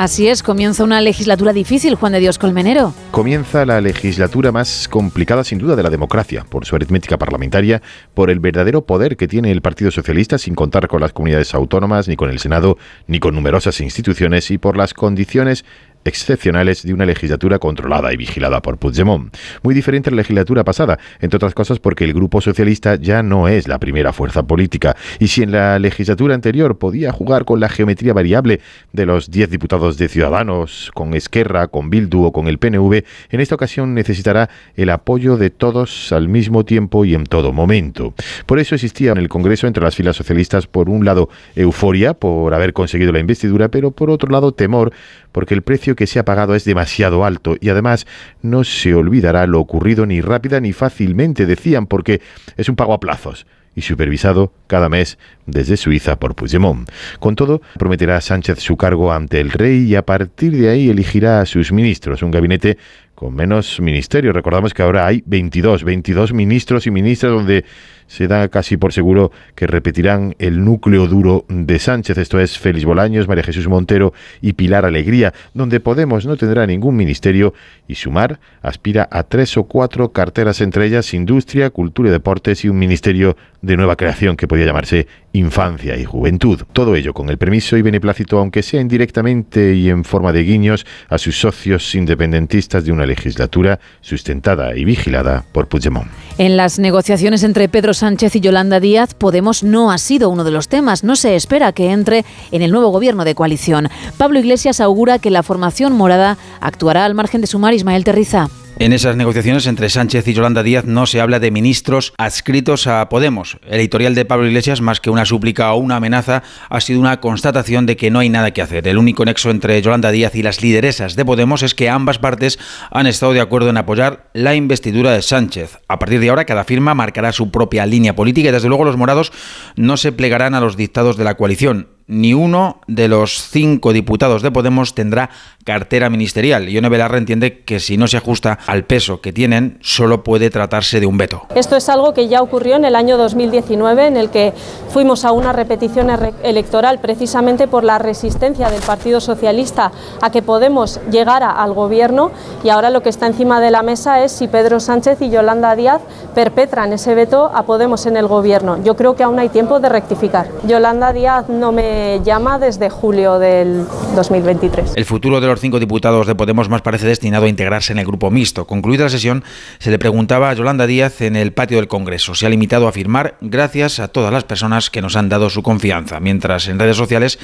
[0.01, 2.95] Así es, comienza una legislatura difícil, Juan de Dios Colmenero.
[3.11, 7.83] Comienza la legislatura más complicada sin duda de la democracia, por su aritmética parlamentaria,
[8.15, 12.07] por el verdadero poder que tiene el Partido Socialista sin contar con las comunidades autónomas,
[12.07, 15.65] ni con el Senado, ni con numerosas instituciones, y por las condiciones
[16.05, 19.35] excepcionales de una legislatura controlada y vigilada por Puigdemont.
[19.63, 23.47] Muy diferente a la legislatura pasada, entre otras cosas porque el Grupo Socialista ya no
[23.47, 27.69] es la primera fuerza política, y si en la legislatura anterior podía jugar con la
[27.69, 28.61] geometría variable
[28.93, 33.39] de los 10 diputados de Ciudadanos, con Esquerra, con Bildu o con el PNV, en
[33.39, 38.13] esta ocasión necesitará el apoyo de todos al mismo tiempo y en todo momento.
[38.45, 42.53] Por eso existía en el Congreso entre las filas socialistas, por un lado, euforia por
[42.53, 44.91] haber conseguido la investidura, pero por otro lado, temor
[45.31, 48.05] porque el precio que se ha pagado es demasiado alto y además
[48.41, 52.21] no se olvidará lo ocurrido ni rápida ni fácilmente, decían, porque
[52.57, 53.45] es un pago a plazos
[53.75, 56.89] y supervisado cada mes desde Suiza por Puigdemont.
[57.19, 61.41] Con todo, prometerá Sánchez su cargo ante el rey y a partir de ahí elegirá
[61.41, 62.77] a sus ministros, un gabinete
[63.21, 64.33] con menos ministerios.
[64.33, 67.65] Recordamos que ahora hay 22, 22 ministros y ministras donde
[68.11, 72.83] se da casi por seguro que repetirán el núcleo duro de Sánchez, esto es Félix
[72.83, 74.11] Bolaños, María Jesús Montero
[74.41, 77.53] y Pilar Alegría, donde Podemos no tendrá ningún ministerio
[77.87, 82.69] y Sumar aspira a tres o cuatro carteras, entre ellas Industria, Cultura y Deportes y
[82.69, 86.63] un ministerio de nueva creación que podría llamarse Infancia y Juventud.
[86.73, 90.85] Todo ello con el permiso y beneplácito, aunque sea indirectamente y en forma de guiños,
[91.07, 96.07] a sus socios independentistas de una legislatura sustentada y vigilada por Puigdemont.
[96.37, 100.51] En las negociaciones entre Pedro Sánchez y Yolanda Díaz, Podemos no ha sido uno de
[100.51, 101.03] los temas.
[101.03, 103.89] No se espera que entre en el nuevo gobierno de coalición.
[104.17, 108.49] Pablo Iglesias augura que la formación morada actuará al margen de sumar Ismael Terriza.
[108.81, 113.09] En esas negociaciones entre Sánchez y Yolanda Díaz no se habla de ministros adscritos a
[113.09, 113.59] Podemos.
[113.67, 117.19] El editorial de Pablo Iglesias, más que una súplica o una amenaza, ha sido una
[117.19, 118.87] constatación de que no hay nada que hacer.
[118.87, 122.57] El único nexo entre Yolanda Díaz y las lideresas de Podemos es que ambas partes
[122.89, 125.77] han estado de acuerdo en apoyar la investidura de Sánchez.
[125.87, 128.97] A partir de ahora, cada firma marcará su propia línea política y desde luego los
[128.97, 129.31] morados
[129.75, 134.41] no se plegarán a los dictados de la coalición ni uno de los cinco diputados
[134.41, 135.29] de Podemos tendrá
[135.63, 136.67] cartera ministerial.
[136.69, 140.99] Ione Belarra entiende que si no se ajusta al peso que tienen, solo puede tratarse
[140.99, 141.43] de un veto.
[141.55, 144.53] Esto es algo que ya ocurrió en el año 2019, en el que
[144.89, 146.09] fuimos a una repetición
[146.43, 149.91] electoral precisamente por la resistencia del Partido Socialista
[150.21, 152.31] a que Podemos llegara al gobierno
[152.63, 155.75] y ahora lo que está encima de la mesa es si Pedro Sánchez y Yolanda
[155.75, 156.01] Díaz
[156.33, 158.83] perpetran ese veto a Podemos en el gobierno.
[158.83, 160.47] Yo creo que aún hay tiempo de rectificar.
[160.65, 164.93] Yolanda Díaz no me llama desde julio del 2023.
[164.95, 168.05] El futuro de los cinco diputados de Podemos más parece destinado a integrarse en el
[168.05, 168.65] grupo mixto.
[168.65, 169.43] Concluida la sesión,
[169.79, 172.35] se le preguntaba a Yolanda Díaz en el patio del Congreso.
[172.35, 175.63] Se ha limitado a afirmar gracias a todas las personas que nos han dado su
[175.63, 177.39] confianza, mientras en redes sociales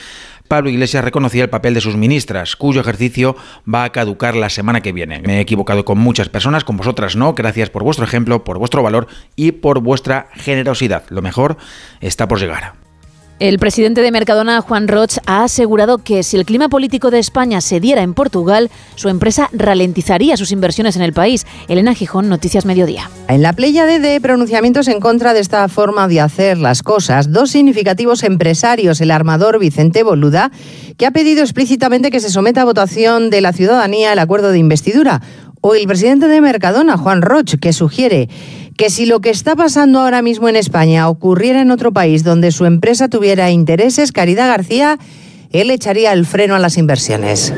[0.47, 3.35] Pablo Iglesias reconocía el papel de sus ministras, cuyo ejercicio
[3.71, 5.21] va a caducar la semana que viene.
[5.21, 7.34] Me he equivocado con muchas personas, con vosotras no.
[7.34, 11.03] Gracias por vuestro ejemplo, por vuestro valor y por vuestra generosidad.
[11.09, 11.57] Lo mejor
[12.01, 12.86] está por llegar.
[13.39, 17.61] El presidente de Mercadona, Juan Roch, ha asegurado que si el clima político de España
[17.61, 21.45] se diera en Portugal, su empresa ralentizaría sus inversiones en el país.
[21.68, 23.11] Elena Gijón, Noticias Mediodía.
[23.27, 27.51] En la playa de pronunciamientos en contra de esta forma de hacer las cosas, dos
[27.51, 30.51] significativos empresarios, el armador Vicente Boluda,
[30.97, 34.57] que ha pedido explícitamente que se someta a votación de la ciudadanía el acuerdo de
[34.57, 35.22] investidura,
[35.61, 38.30] o el presidente de Mercadona, Juan Roch, que sugiere
[38.78, 42.52] que si lo que está pasando ahora mismo en España ocurriera en otro país donde
[42.52, 44.99] su empresa tuviera intereses, Caridad García
[45.52, 47.53] él echaría el freno a las inversiones.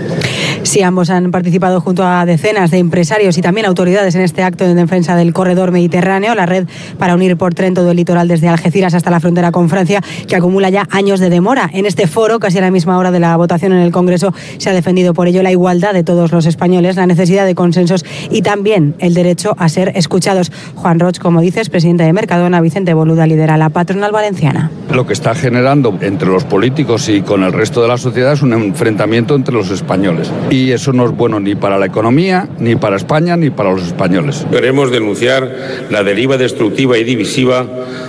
[0.64, 4.66] Sí, ambos han participado junto a decenas de empresarios y también autoridades en este acto
[4.66, 6.68] en defensa del corredor mediterráneo, la red
[6.98, 10.36] para unir por tren todo el litoral desde Algeciras hasta la frontera con Francia, que
[10.36, 11.70] acumula ya años de demora.
[11.74, 14.70] En este foro, casi a la misma hora de la votación en el Congreso, se
[14.70, 18.42] ha defendido por ello la igualdad de todos los españoles, la necesidad de consensos y
[18.42, 20.52] también el derecho a ser escuchados.
[20.76, 24.72] Juan Roch, como dices, presidente de Mercadona, Vicente Boluda lidera la patronal valenciana.
[24.94, 28.42] Lo que está generando entre los políticos y con el resto de la sociedad es
[28.42, 30.32] un enfrentamiento entre los españoles.
[30.50, 33.84] Y eso no es bueno ni para la economía, ni para España, ni para los
[33.84, 34.46] españoles.
[34.52, 37.66] Queremos denunciar la deriva destructiva y divisiva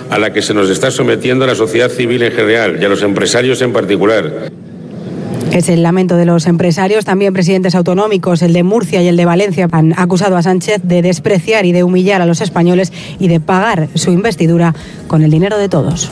[0.09, 3.03] a la que se nos está sometiendo la sociedad civil en general y a los
[3.03, 4.51] empresarios en particular.
[5.51, 7.03] Es el lamento de los empresarios.
[7.03, 11.01] También presidentes autonómicos, el de Murcia y el de Valencia, han acusado a Sánchez de
[11.01, 14.73] despreciar y de humillar a los españoles y de pagar su investidura
[15.07, 16.09] con el dinero de todos.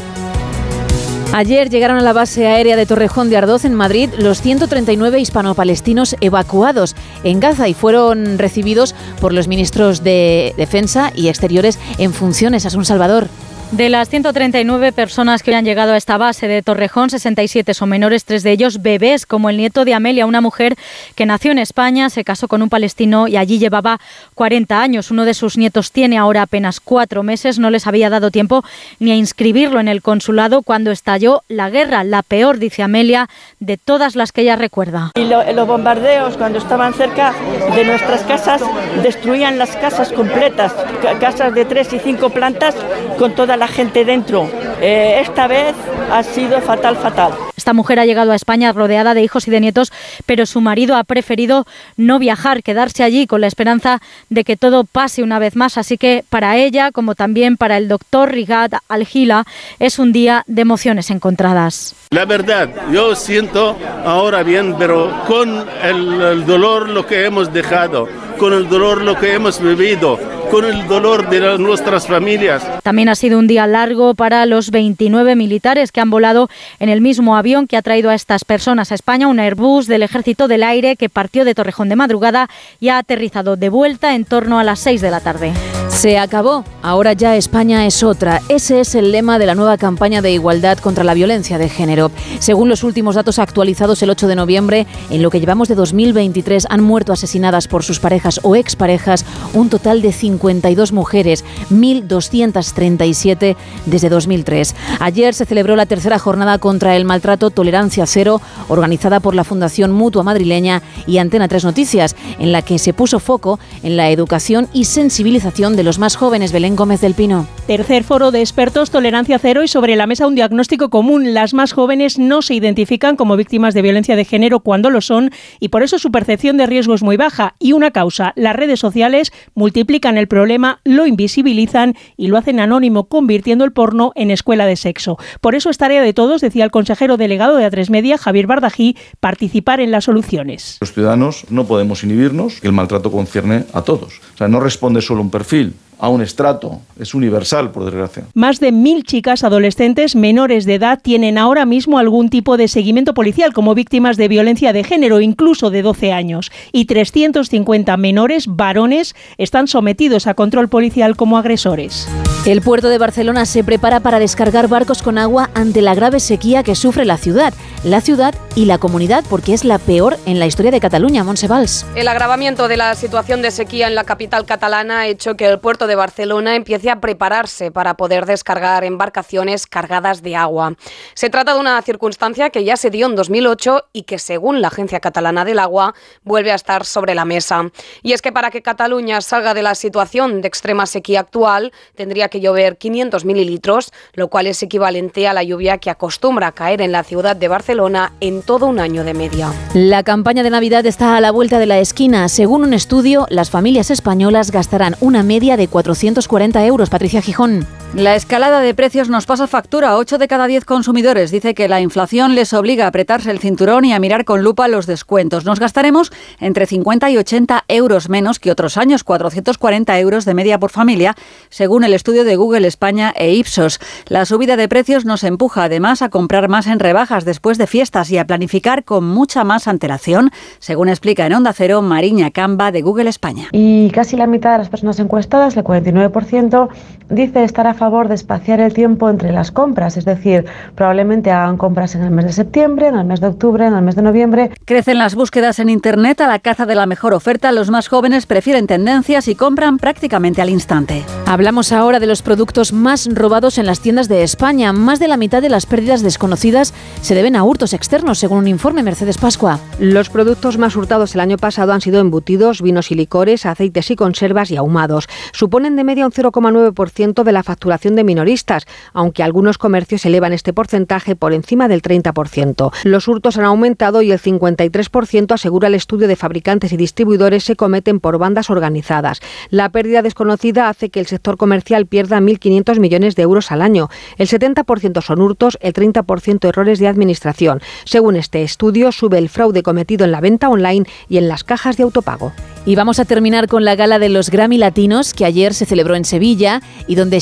[1.31, 6.15] Ayer llegaron a la base aérea de Torrejón de Ardoz en Madrid los 139 hispano-palestinos
[6.21, 12.65] evacuados en Gaza y fueron recibidos por los ministros de Defensa y Exteriores en funciones.
[12.65, 13.29] a un Salvador.
[13.71, 18.25] De las 139 personas que han llegado a esta base de Torrejón, 67 son menores,
[18.25, 20.75] tres de ellos bebés, como el nieto de Amelia, una mujer
[21.13, 23.99] que nació en España, se casó con un palestino y allí llevaba
[24.33, 25.11] 40 años.
[25.11, 28.63] Uno de sus nietos tiene ahora apenas cuatro meses, no les había dado tiempo
[28.97, 33.29] ni a inscribirlo en el consulado cuando estalló la guerra, la peor, dice Amelia,
[33.59, 35.11] de todas las que ella recuerda.
[35.15, 37.35] Y los bombardeos, cuando estaban cerca
[37.75, 38.63] de nuestras casas,
[39.03, 40.73] destruían las casas completas,
[41.19, 42.73] casas de tres y cinco plantas
[43.19, 44.49] con toda la gente dentro.
[44.81, 45.75] Eh, esta vez
[46.11, 47.33] ha sido fatal, fatal.
[47.55, 49.91] Esta mujer ha llegado a España rodeada de hijos y de nietos,
[50.25, 51.67] pero su marido ha preferido
[51.97, 55.77] no viajar, quedarse allí con la esperanza de que todo pase una vez más.
[55.77, 59.45] Así que para ella, como también para el doctor Rigat Algila,
[59.77, 61.95] es un día de emociones encontradas.
[62.11, 68.07] La verdad, yo siento ahora bien, pero con el, el dolor lo que hemos dejado,
[68.39, 70.17] con el dolor lo que hemos vivido,
[70.49, 72.65] con el dolor de nuestras familias.
[72.81, 76.49] También ha sido un día largo para los 29 militares que han volado
[76.79, 80.03] en el mismo avión que ha traído a estas personas a España, un Airbus del
[80.03, 82.49] Ejército del Aire que partió de Torrejón de madrugada
[82.79, 85.53] y ha aterrizado de vuelta en torno a las 6 de la tarde.
[85.99, 86.63] Se acabó.
[86.81, 88.41] Ahora ya España es otra.
[88.47, 92.09] Ese es el lema de la nueva campaña de igualdad contra la violencia de género.
[92.39, 96.67] Según los últimos datos actualizados el 8 de noviembre, en lo que llevamos de 2023
[96.69, 104.07] han muerto asesinadas por sus parejas o exparejas un total de 52 mujeres, 1.237 desde
[104.07, 104.75] 2003.
[105.01, 108.39] Ayer se celebró la tercera jornada contra el maltrato Tolerancia Cero,
[108.69, 113.19] organizada por la Fundación Mutua Madrileña y Antena 3 Noticias, en la que se puso
[113.19, 116.51] foco en la educación y sensibilización de los más jóvenes.
[116.51, 117.47] Belén Gómez del Pino.
[117.65, 121.33] Tercer foro de expertos Tolerancia Cero y sobre la mesa un diagnóstico común.
[121.33, 125.31] Las más jóvenes no se identifican como víctimas de violencia de género cuando lo son
[125.59, 127.55] y por eso su percepción de riesgo es muy baja.
[127.59, 133.05] Y una causa, las redes sociales multiplican el problema, lo invisibilizan y lo hacen anónimo,
[133.05, 135.17] convirtiendo el porno en escuela de sexo.
[135.41, 138.97] Por eso es tarea de todos, decía el consejero delegado de A3 Media, Javier Bardají,
[139.19, 140.77] participar en las soluciones.
[140.81, 144.19] Los ciudadanos no podemos inhibirnos, que el maltrato concierne a todos.
[144.33, 148.23] O sea, no responde solo un perfil, a un estrato, es universal, por desgracia.
[148.33, 153.13] Más de mil chicas adolescentes menores de edad tienen ahora mismo algún tipo de seguimiento
[153.13, 156.51] policial como víctimas de violencia de género, incluso de 12 años.
[156.71, 162.07] Y 350 menores varones están sometidos a control policial como agresores.
[162.45, 166.63] El puerto de Barcelona se prepara para descargar barcos con agua ante la grave sequía
[166.63, 167.53] que sufre la ciudad.
[167.83, 171.85] La ciudad y la comunidad, porque es la peor en la historia de Cataluña, Monsevals.
[171.95, 175.59] El agravamiento de la situación de sequía en la capital catalana ha hecho que el
[175.59, 180.75] puerto de Barcelona empiece a prepararse para poder descargar embarcaciones cargadas de agua.
[181.15, 184.69] Se trata de una circunstancia que ya se dio en 2008 y que, según la
[184.69, 185.93] Agencia Catalana del Agua,
[186.23, 187.69] vuelve a estar sobre la mesa.
[188.03, 192.29] Y es que para que Cataluña salga de la situación de extrema sequía actual, tendría
[192.29, 196.81] que llover 500 mililitros, lo cual es equivalente a la lluvia que acostumbra a caer
[196.81, 199.51] en la ciudad de Barcelona en todo un año de media.
[199.73, 202.29] La campaña de Navidad está a la vuelta de la esquina.
[202.29, 206.89] Según un estudio, las familias españolas gastarán una media de 440 euros.
[206.89, 207.65] Patricia Gijón.
[207.95, 209.97] La escalada de precios nos pasa factura.
[209.97, 213.83] 8 de cada 10 consumidores dice que la inflación les obliga a apretarse el cinturón
[213.83, 215.43] y a mirar con lupa los descuentos.
[215.43, 220.59] Nos gastaremos entre 50 y 80 euros menos que otros años, 440 euros de media
[220.59, 221.15] por familia,
[221.49, 223.79] según el estudio de Google España e Ipsos.
[224.07, 228.11] La subida de precios nos empuja además a comprar más en rebajas después de fiestas
[228.11, 230.29] y a planificar con mucha más antelación,
[230.59, 233.47] según explica en Onda Cero Mariña Camba de Google España.
[233.51, 236.69] Y casi la mitad de las personas encuestadas, el 49%,
[237.09, 240.45] dice estar a favor de espaciar el tiempo entre las compras, es decir,
[240.75, 243.81] probablemente hagan compras en el mes de septiembre, en el mes de octubre, en el
[243.81, 244.51] mes de noviembre.
[244.65, 247.51] Crecen las búsquedas en Internet a la caza de la mejor oferta.
[247.51, 251.03] Los más jóvenes prefieren tendencias y compran prácticamente al instante.
[251.25, 254.73] Hablamos ahora de los productos más robados en las tiendas de España.
[254.73, 258.47] Más de la mitad de las pérdidas desconocidas se deben a hurtos externos, según un
[258.47, 259.59] informe Mercedes Pascua.
[259.79, 263.95] Los productos más hurtados el año pasado han sido embutidos, vinos y licores, aceites y
[263.95, 265.07] conservas y ahumados.
[265.31, 270.53] Suponen de media un 0,9% de la facturación de minoristas, aunque algunos comercios elevan este
[270.53, 272.71] porcentaje por encima del 30%.
[272.83, 277.55] Los hurtos han aumentado y el 53% asegura el estudio de fabricantes y distribuidores se
[277.55, 279.21] cometen por bandas organizadas.
[279.51, 283.89] La pérdida desconocida hace que el sector comercial pierda 1.500 millones de euros al año.
[284.17, 287.61] El 70% son hurtos, el 30% errores de administración.
[287.85, 291.77] Según este estudio, sube el fraude cometido en la venta online y en las cajas
[291.77, 292.33] de autopago.
[292.65, 295.95] Y vamos a terminar con la gala de los Grammy Latinos que ayer se celebró
[295.95, 297.21] en Sevilla y donde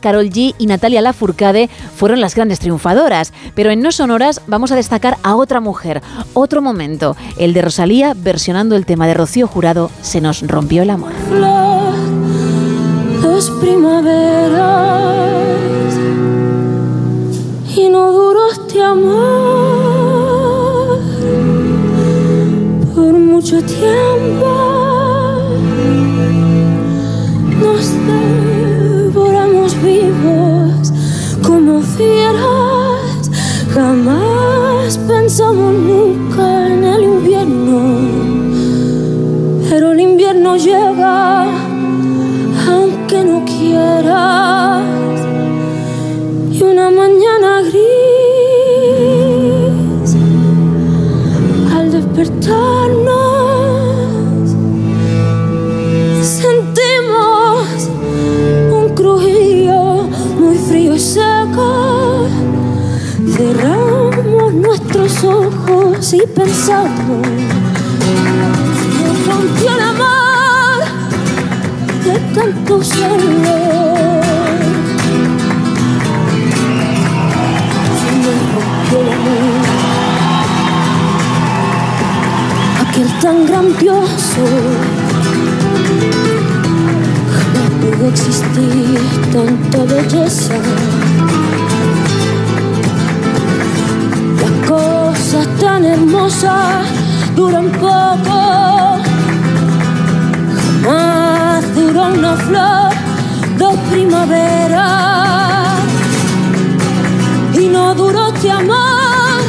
[0.00, 3.32] Carol G y Natalia Lafourcade fueron las grandes triunfadoras.
[3.54, 6.02] Pero en No Sonoras vamos a destacar a otra mujer,
[6.34, 10.90] otro momento, el de Rosalía versionando el tema de Rocío Jurado, Se nos rompió el
[10.90, 11.12] amor.
[13.22, 14.60] dos primaveras
[17.76, 19.22] y no duró este amor
[22.94, 24.41] por mucho tiempo.
[35.32, 37.78] Pensamos nunca en el invierno.
[39.70, 41.51] Pero el invierno llega
[66.14, 67.26] y pensamos.
[68.98, 70.78] Nos rompió el amor
[72.04, 73.56] de tanto solo.
[77.98, 79.64] Se me rompió el amor,
[82.86, 84.44] aquel tan grandioso.
[87.32, 89.00] Jamás pudo existir
[89.32, 90.56] tanta belleza.
[95.32, 96.86] Cosas tan hermosas
[97.34, 98.98] duran poco.
[100.82, 102.92] Jamás duró una flor
[103.56, 105.76] de primavera.
[107.54, 109.42] Y no duró este amor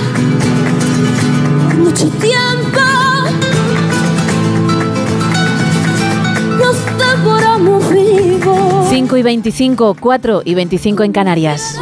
[1.79, 2.81] mucho tiempo.
[6.59, 8.87] Nos devoramos vivos.
[8.89, 11.77] 5 y 25, 4 y 25 en Canarias.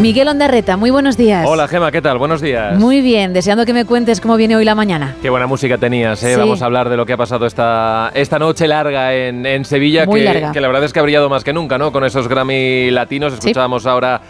[0.00, 1.46] Miguel Ondarreta, muy buenos días.
[1.48, 2.18] Hola Gema, ¿qué tal?
[2.18, 2.76] Buenos días.
[2.78, 5.14] Muy bien, deseando que me cuentes cómo viene hoy la mañana.
[5.22, 6.34] Qué buena música tenías, ¿eh?
[6.34, 6.38] Sí.
[6.40, 10.04] Vamos a hablar de lo que ha pasado esta, esta noche larga en, en Sevilla,
[10.04, 10.52] Muy que, larga.
[10.52, 11.90] que la verdad es que ha brillado más que nunca, ¿no?
[11.92, 13.32] Con esos Grammy latinos.
[13.34, 14.20] Escuchábamos ahora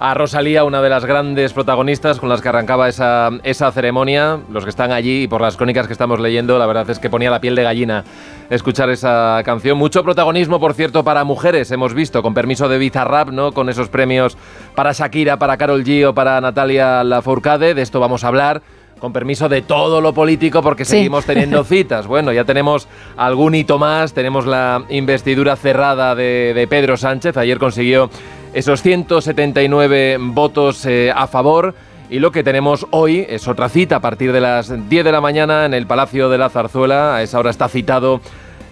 [0.00, 4.40] a Rosalía, una de las grandes protagonistas con las que arrancaba esa, esa ceremonia.
[4.50, 7.08] Los que están allí y por las crónicas que estamos leyendo, la verdad es que
[7.08, 8.04] ponía la piel de gallina
[8.50, 9.78] escuchar esa canción.
[9.78, 13.52] Mucho protagonismo, por cierto, para mujeres, hemos visto, con permiso de Bizarrap, ¿no?
[13.52, 14.36] Con esos premios
[14.74, 17.74] para Shakira, para Carol G o para Natalia Lafourcade.
[17.74, 18.62] De esto vamos a hablar.
[19.00, 20.92] Con permiso de todo lo político, porque Sí.
[20.92, 22.06] seguimos teniendo citas.
[22.06, 24.14] Bueno, ya tenemos algún hito más.
[24.14, 27.36] Tenemos la investidura cerrada de, de Pedro Sánchez.
[27.36, 28.08] Ayer consiguió
[28.54, 31.74] esos 179 votos eh, a favor.
[32.08, 35.20] Y lo que tenemos hoy es otra cita a partir de las 10 de la
[35.20, 37.16] mañana en el Palacio de la Zarzuela.
[37.16, 38.20] A esa hora está citado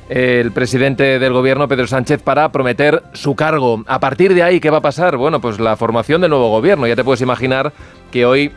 [0.08, 3.82] el presidente del gobierno, Pedro Sánchez, para prometer su cargo.
[3.88, 5.16] A partir de ahí, ¿qué va a pasar?
[5.16, 6.86] Bueno, pues la formación del nuevo gobierno.
[6.86, 7.72] Ya te puedes imaginar
[8.12, 8.52] que hoy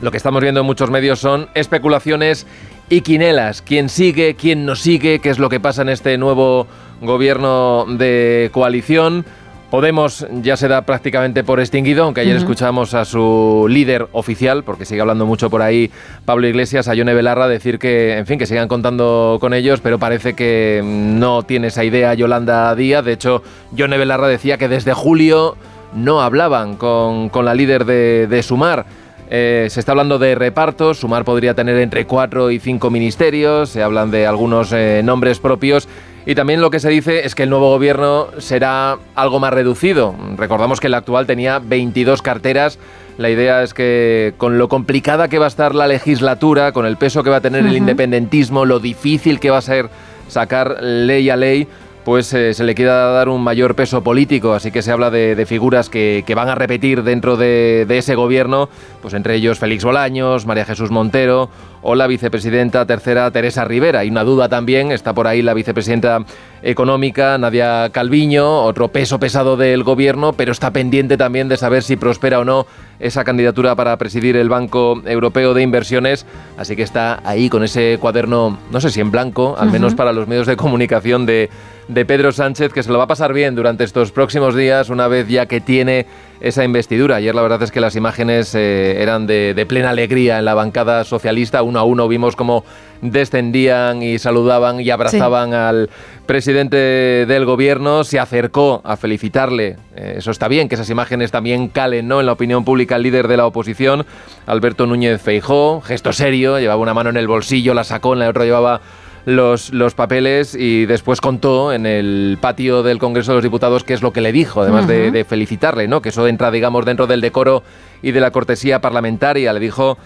[0.00, 2.46] lo que estamos viendo en muchos medios son especulaciones
[2.88, 3.62] y quinelas.
[3.62, 4.34] ¿Quién sigue?
[4.34, 5.20] ¿Quién no sigue?
[5.20, 6.66] ¿Qué es lo que pasa en este nuevo
[7.02, 9.24] gobierno de coalición?
[9.70, 14.84] Podemos ya se da prácticamente por extinguido, aunque ayer escuchamos a su líder oficial, porque
[14.84, 15.90] sigue hablando mucho por ahí
[16.24, 19.98] Pablo Iglesias, a Yone Belarra, decir que, en fin, que sigan contando con ellos, pero
[19.98, 23.04] parece que no tiene esa idea Yolanda Díaz.
[23.04, 25.56] De hecho, Yone Belarra decía que desde julio
[25.94, 28.86] no hablaban con, con la líder de, de Sumar.
[29.28, 33.82] Eh, se está hablando de repartos, Sumar podría tener entre cuatro y cinco ministerios, se
[33.82, 35.88] hablan de algunos eh, nombres propios
[36.26, 40.12] y también lo que se dice es que el nuevo gobierno será algo más reducido.
[40.36, 42.80] Recordamos que el actual tenía 22 carteras.
[43.16, 46.96] La idea es que con lo complicada que va a estar la legislatura, con el
[46.96, 49.88] peso que va a tener el independentismo, lo difícil que va a ser
[50.26, 51.68] sacar ley a ley,
[52.06, 55.34] pues eh, se le quiera dar un mayor peso político, así que se habla de,
[55.34, 58.68] de figuras que, que van a repetir dentro de, de ese gobierno,
[59.02, 61.50] pues entre ellos Félix Bolaños, María Jesús Montero
[61.82, 64.04] o la vicepresidenta tercera Teresa Rivera.
[64.04, 66.24] Y una duda también, está por ahí la vicepresidenta
[66.62, 71.96] económica Nadia Calviño, otro peso pesado del gobierno, pero está pendiente también de saber si
[71.96, 72.66] prospera o no
[72.98, 76.24] esa candidatura para presidir el Banco Europeo de Inversiones,
[76.56, 80.12] así que está ahí con ese cuaderno, no sé si en blanco, al menos para
[80.12, 81.50] los medios de comunicación de,
[81.88, 85.08] de Pedro Sánchez, que se lo va a pasar bien durante estos próximos días, una
[85.08, 86.06] vez ya que tiene
[86.40, 87.16] esa investidura.
[87.16, 90.54] Ayer la verdad es que las imágenes eh, eran de, de plena alegría en la
[90.54, 92.64] bancada socialista, uno a uno vimos cómo
[93.00, 95.90] descendían y saludaban y abrazaban al
[96.26, 99.76] presidente del gobierno, se acercó a felicitarle.
[99.94, 102.20] Eh, eso está bien, que esas imágenes también calen ¿no?
[102.20, 104.04] en la opinión pública el líder de la oposición,
[104.46, 108.28] Alberto Núñez Feijó, gesto serio, llevaba una mano en el bolsillo, la sacó, en la
[108.28, 108.80] otra llevaba
[109.26, 113.92] los, los papeles y después contó en el patio del Congreso de los Diputados qué
[113.92, 116.00] es lo que le dijo, además de, de felicitarle, ¿no?
[116.00, 117.64] que eso entra, digamos, dentro del decoro
[118.02, 119.52] y de la cortesía parlamentaria.
[119.52, 119.98] Le dijo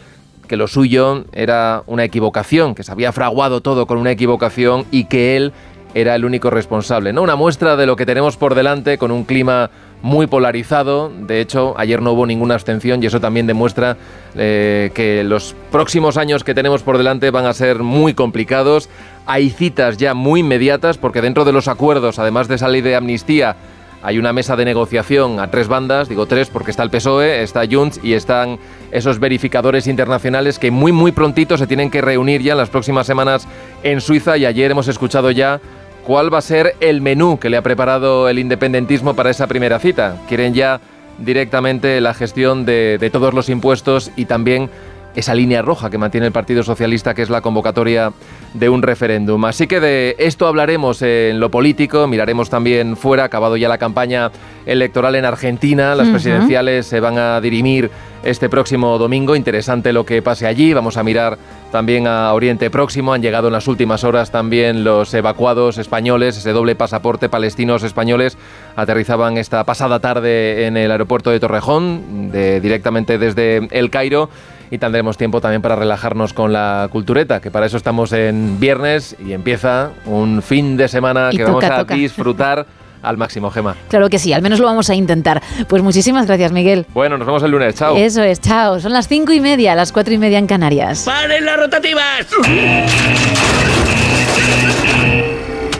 [0.49, 5.05] que lo suyo era una equivocación, que se había fraguado todo con una equivocación y
[5.05, 5.53] que él
[5.93, 7.13] era el único responsable.
[7.13, 7.23] ¿no?
[7.23, 9.71] Una muestra de lo que tenemos por delante con un clima
[10.03, 11.11] muy polarizado.
[11.11, 13.97] De hecho, ayer no hubo ninguna abstención y eso también demuestra
[14.35, 18.89] eh, que los próximos años que tenemos por delante van a ser muy complicados.
[19.27, 22.97] Hay citas ya muy inmediatas porque dentro de los acuerdos, además de esa ley de
[22.97, 23.57] amnistía,
[24.03, 27.63] hay una mesa de negociación a tres bandas, digo tres porque está el PSOE, está
[27.71, 28.59] Junts y están
[28.93, 33.07] esos verificadores internacionales que muy muy prontito se tienen que reunir ya en las próximas
[33.07, 33.47] semanas
[33.83, 35.61] en Suiza y ayer hemos escuchado ya
[36.07, 39.79] cuál va a ser el menú que le ha preparado el independentismo para esa primera
[39.79, 40.17] cita.
[40.29, 40.81] Quieren ya
[41.19, 44.71] directamente la gestión de, de todos los impuestos y también
[45.15, 48.13] esa línea roja que mantiene el Partido Socialista, que es la convocatoria
[48.55, 49.45] de un referéndum.
[49.45, 54.31] Así que de esto hablaremos en lo político, miraremos también fuera, acabado ya la campaña
[54.67, 57.91] electoral en Argentina, las presidenciales se van a dirimir
[58.23, 59.37] este próximo domingo.
[59.37, 60.73] Interesante lo que pase allí.
[60.73, 61.39] Vamos a mirar
[61.73, 63.13] también a Oriente Próximo.
[63.13, 68.37] Han llegado en las últimas horas también los evacuados españoles, ese doble pasaporte palestinos españoles.
[68.77, 74.29] Aterrizaban esta pasada tarde en el aeropuerto de Torrejón, de, directamente desde El Cairo.
[74.71, 79.17] Y tendremos tiempo también para relajarnos con la cultureta, que para eso estamos en viernes
[79.25, 81.95] y empieza un fin de semana Y que toca, vamos a toca.
[81.95, 82.67] disfrutar
[83.03, 83.75] al máximo, Gema.
[83.89, 85.43] Claro que sí, al menos lo vamos a intentar.
[85.69, 86.87] Pues muchísimas gracias, Miguel.
[86.95, 87.75] Bueno, nos vemos el lunes.
[87.75, 87.97] Chao.
[87.97, 88.79] Eso es, chao.
[88.79, 91.03] Son las cinco y media, las cuatro y media en Canarias.
[91.05, 92.27] ¡Paren las rotativas!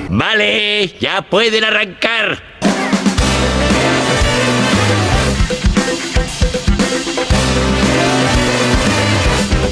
[0.09, 2.39] Vale, ya pueden arrancar.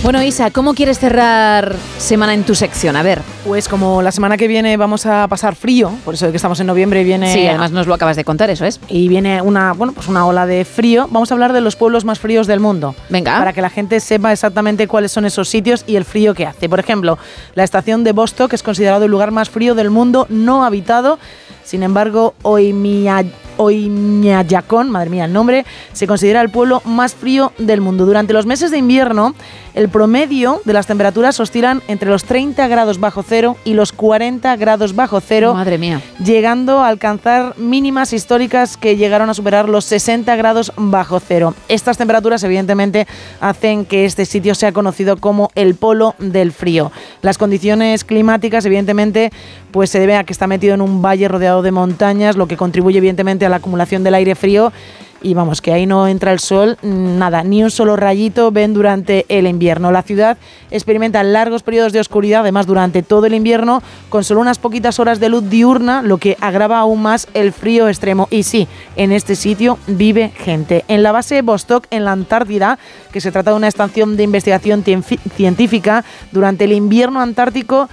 [0.09, 2.97] Bueno, Isa, ¿cómo quieres cerrar semana en tu sección?
[2.97, 3.20] A ver.
[3.47, 6.67] Pues como la semana que viene vamos a pasar frío, por eso que estamos en
[6.67, 8.81] noviembre viene Sí, además nos lo acabas de contar, eso es.
[8.89, 12.07] y viene una, bueno, pues una ola de frío, vamos a hablar de los pueblos
[12.07, 12.95] más fríos del mundo.
[13.11, 13.37] Venga.
[13.39, 16.70] Para que la gente sepa exactamente cuáles son esos sitios y el frío que hace.
[16.70, 17.19] Por ejemplo,
[17.55, 21.19] la estación de Vostok es considerado el lugar más frío del mundo no habitado.
[21.65, 23.27] Sin embargo, Oymia-
[23.59, 28.07] Oymyakon, madre mía el nombre, se considera el pueblo más frío del mundo.
[28.07, 29.35] Durante los meses de invierno,
[29.75, 34.57] el promedio de las temperaturas oscilan entre los 30 grados bajo cero y los 40
[34.57, 35.55] grados bajo cero.
[35.55, 36.01] Madre mía.
[36.25, 41.55] Llegando a alcanzar mínimas históricas que llegaron a superar los 60 grados bajo cero.
[41.69, 43.07] Estas temperaturas, evidentemente,
[43.41, 46.91] hacen que este sitio sea conocido como el polo del frío.
[47.23, 49.31] Las condiciones climáticas, evidentemente,
[49.70, 52.57] pues se debe a que está metido en un valle rodeado de montañas, lo que
[52.57, 54.73] contribuye, evidentemente, a la acumulación del aire frío.
[55.20, 59.27] Y vamos, que ahí no entra el sol, nada, ni un solo rayito ven durante
[59.28, 59.91] el invierno.
[59.91, 60.39] La ciudad
[60.70, 65.18] experimenta largos periodos de oscuridad, además durante todo el invierno, con solo unas poquitas horas
[65.18, 68.28] de luz diurna, lo que agrava aún más el frío extremo.
[68.31, 70.85] Y sí, en este sitio vive gente.
[70.86, 72.78] En la base Vostok, en la Antártida,
[73.10, 77.89] que se trata de una estación de investigación científica, durante el invierno antártico,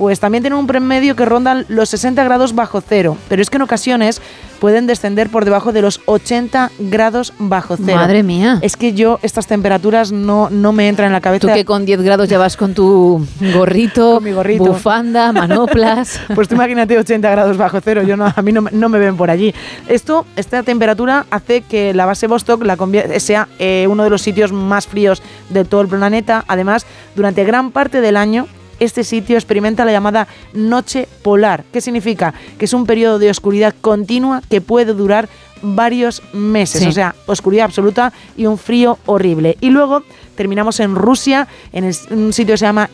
[0.00, 3.56] pues también tienen un promedio que rondan los 60 grados bajo cero, pero es que
[3.58, 4.22] en ocasiones
[4.58, 7.98] pueden descender por debajo de los 80 grados bajo cero.
[7.98, 8.58] Madre mía.
[8.62, 11.48] Es que yo estas temperaturas no, no me entran en la cabeza.
[11.48, 14.64] Tú que con 10 grados ya vas con tu gorrito, Con mi gorrito.
[14.64, 16.18] bufanda, manoplas.
[16.34, 18.98] Pues tú imagínate 80 grados bajo cero, yo no, a mí no, me- no me
[18.98, 19.54] ven por allí.
[19.86, 22.78] Esto, esta temperatura hace que la base Vostok la
[23.18, 26.42] sea eh, uno de los sitios más fríos de todo el planeta.
[26.48, 28.46] Además, durante gran parte del año,
[28.80, 31.64] este sitio experimenta la llamada noche polar.
[31.72, 32.34] ¿Qué significa?
[32.58, 35.28] Que es un periodo de oscuridad continua que puede durar
[35.62, 36.80] varios meses.
[36.82, 36.88] Sí.
[36.88, 39.58] O sea, oscuridad absoluta y un frío horrible.
[39.60, 40.02] Y luego
[40.34, 42.88] terminamos en Rusia, en el- un sitio que se llama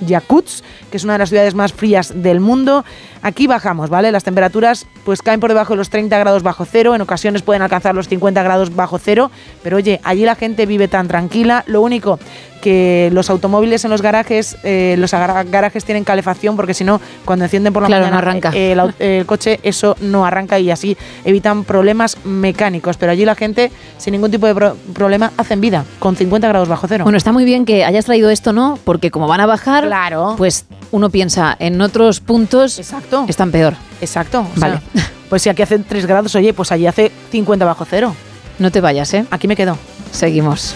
[0.00, 2.84] Yakutsk, que es una de las ciudades más frías del mundo.
[3.24, 4.12] Aquí bajamos, ¿vale?
[4.12, 7.62] Las temperaturas pues caen por debajo de los 30 grados bajo cero, en ocasiones pueden
[7.62, 9.30] alcanzar los 50 grados bajo cero,
[9.62, 11.64] pero oye, allí la gente vive tan tranquila.
[11.66, 12.18] Lo único
[12.60, 17.44] que los automóviles en los garajes, eh, los garajes tienen calefacción porque si no, cuando
[17.46, 18.52] encienden por la Claro, mañana no arranca.
[18.54, 18.76] eh,
[19.18, 22.96] el coche, eso no arranca y así evitan problemas mecánicos.
[22.98, 26.68] Pero allí la gente, sin ningún tipo de pro- problema, hacen vida con 50 grados
[26.68, 27.04] bajo cero.
[27.04, 28.78] Bueno, está muy bien que hayas traído esto, ¿no?
[28.84, 30.34] Porque como van a bajar, Claro.
[30.38, 33.13] pues uno piensa en otros puntos Exacto.
[33.28, 33.74] Están peor.
[34.00, 34.40] Exacto.
[34.40, 34.80] o Vale.
[34.94, 38.14] sea, pues si aquí hace 3 grados, oye, pues allí hace 50 bajo cero.
[38.58, 39.24] No te vayas, ¿eh?
[39.30, 39.76] Aquí me quedo.
[40.12, 40.74] Seguimos.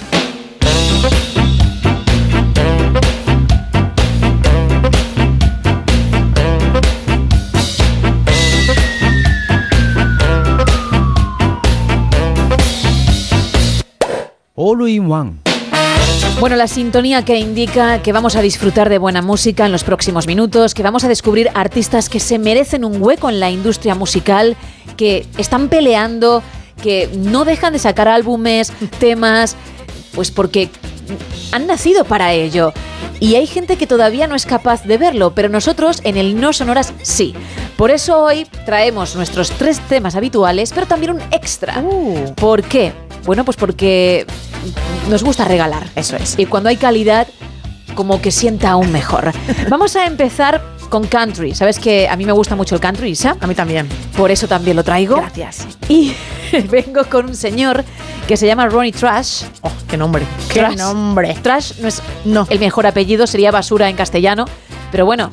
[14.55, 15.48] All in One.
[16.41, 20.29] Bueno, la sintonía que indica que vamos a disfrutar de buena música en los próximos
[20.29, 24.57] minutos, que vamos a descubrir artistas que se merecen un hueco en la industria musical,
[24.97, 26.45] que están peleando,
[26.81, 29.57] que no dejan de sacar álbumes, temas,
[30.15, 30.71] pues porque
[31.51, 32.73] han nacido para ello.
[33.21, 36.53] Y hay gente que todavía no es capaz de verlo, pero nosotros en el No
[36.53, 37.35] Sonoras sí.
[37.77, 41.83] Por eso hoy traemos nuestros tres temas habituales, pero también un extra.
[42.37, 42.93] ¿Por qué?
[43.25, 44.27] Bueno, pues porque
[45.09, 45.87] nos gusta regalar.
[45.95, 46.39] Eso es.
[46.39, 47.27] Y cuando hay calidad,
[47.95, 49.33] como que sienta aún mejor.
[49.69, 51.55] Vamos a empezar con country.
[51.55, 53.37] ¿Sabes que a mí me gusta mucho el country, Isa?
[53.41, 53.87] A mí también.
[54.17, 55.17] Por eso también lo traigo.
[55.17, 55.67] Gracias.
[55.89, 56.15] Y
[56.71, 57.85] vengo con un señor
[58.27, 59.43] que se llama Ronnie Trash.
[59.63, 60.25] Oh, qué nombre.
[60.49, 60.77] Qué Trash.
[60.77, 61.35] nombre.
[61.43, 62.47] Trash no es No.
[62.49, 64.47] el mejor apellido, sería basura en castellano,
[64.93, 65.31] pero bueno,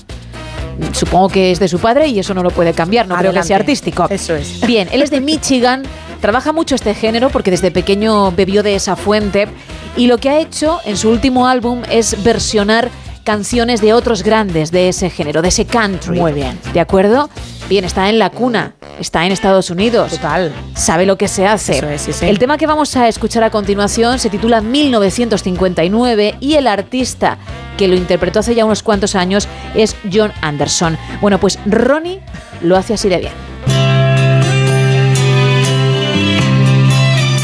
[0.91, 3.43] supongo que es de su padre y eso no lo puede cambiar, no creo que
[3.43, 4.07] sea artístico.
[4.09, 4.59] Eso es.
[4.65, 5.83] Bien, él es de Michigan,
[6.25, 9.47] trabaja mucho este género porque desde pequeño bebió de esa fuente
[9.95, 12.89] y lo que ha hecho en su último álbum es versionar
[13.23, 16.19] canciones de otros grandes de ese género, de ese country.
[16.19, 16.59] Muy bien.
[16.73, 17.29] ¿De acuerdo?
[17.69, 20.13] Bien, está en la cuna, está en Estados Unidos.
[20.13, 20.51] Total.
[20.73, 21.77] Sabe lo que se hace.
[21.77, 22.25] Eso es, sí, sí.
[22.25, 27.37] El tema que vamos a escuchar a continuación se titula 1959 y el artista
[27.77, 30.97] que lo interpretó hace ya unos cuantos años es John Anderson.
[31.21, 32.19] Bueno, pues Ronnie
[32.63, 33.54] lo hace así de bien.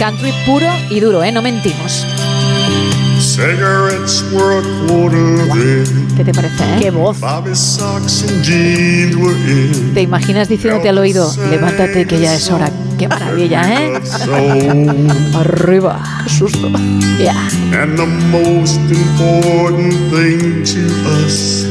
[0.01, 1.31] Country puro y duro, ¿eh?
[1.31, 2.07] No mentimos.
[3.19, 6.07] Cigarettes were a quarter then.
[6.17, 6.77] ¿Qué te parece, eh?
[6.81, 7.19] Qué voz.
[7.19, 9.93] Bobby socks and jeans were in.
[9.93, 12.71] ¿Te imaginas diciéndote al oído, levántate que ya es hora?
[12.97, 14.01] ¡Qué maravilla, eh!
[15.35, 16.01] Arriba.
[16.23, 16.71] Qué susto.
[17.19, 17.35] Ya.
[17.80, 20.81] and the most important thing to
[21.23, 21.63] us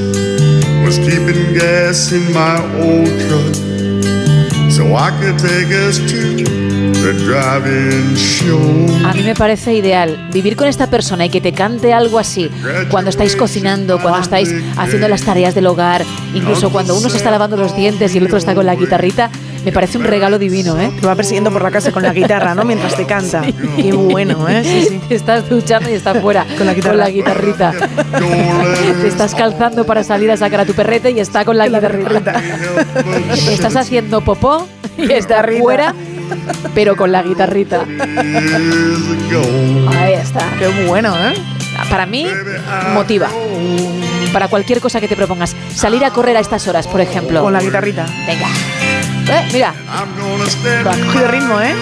[0.84, 3.54] was keeping gas in my old truck
[4.70, 6.59] so I could take us to.
[9.04, 12.50] A mí me parece ideal vivir con esta persona y que te cante algo así
[12.90, 16.04] cuando estáis cocinando, cuando estáis haciendo las tareas del hogar,
[16.34, 19.30] incluso cuando uno se está lavando los dientes y el otro está con la guitarrita.
[19.64, 20.90] Me parece un regalo divino, ¿eh?
[21.00, 22.64] Te va persiguiendo por la casa con la guitarra, ¿no?
[22.64, 23.42] Mientras te canta.
[23.76, 24.62] Qué bueno, ¿eh?
[24.64, 25.00] Sí, sí.
[25.06, 27.08] Te estás duchando y está fuera Con la guitarra.
[27.08, 27.72] guitarrita.
[29.02, 32.42] Te estás calzando para salir a sacar a tu perrete y está con la guitarrita.
[33.50, 35.94] Estás haciendo popó y está fuera,
[36.74, 37.84] pero con la guitarrita.
[39.98, 40.50] Ahí está.
[40.58, 41.34] Qué bueno, ¿eh?
[41.88, 42.26] Para mí,
[42.92, 43.28] motiva.
[44.32, 45.56] Para cualquier cosa que te propongas.
[45.74, 47.42] Salir a correr a estas horas, por ejemplo.
[47.42, 48.06] Con la guitarrita.
[48.26, 48.48] Venga.
[49.30, 49.74] Eh, mira.
[49.88, 51.74] Has cogido ritmo, ¿eh?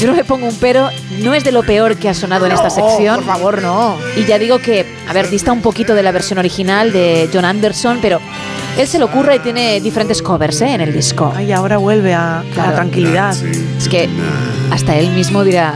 [0.00, 2.52] Yo no le pongo un pero, no es de lo peor que ha sonado en
[2.52, 3.16] esta sección.
[3.16, 3.96] por favor, no.
[4.16, 7.44] Y ya digo que, a ver, dista un poquito de la versión original de John
[7.44, 8.20] Anderson, pero
[8.76, 10.74] él se lo ocurre y tiene diferentes covers ¿eh?
[10.74, 11.32] en el disco.
[11.34, 13.34] Ay, ahora vuelve a, a la tranquilidad.
[13.78, 14.08] Es que
[14.70, 15.74] hasta él mismo dirá,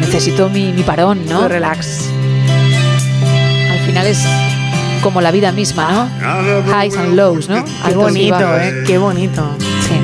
[0.00, 1.48] necesito mi, mi parón, ¿no?
[1.48, 2.04] Relax.
[3.72, 4.24] Al final es
[5.02, 6.08] como la vida misma, ¿no?
[6.84, 7.64] Highs and lows, ¿no?
[7.64, 8.36] Qué bonito.
[8.58, 8.84] ¿eh?
[8.86, 9.56] Qué bonito.
[9.86, 9.94] Sí.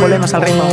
[0.00, 0.64] Volvemos al ritmo.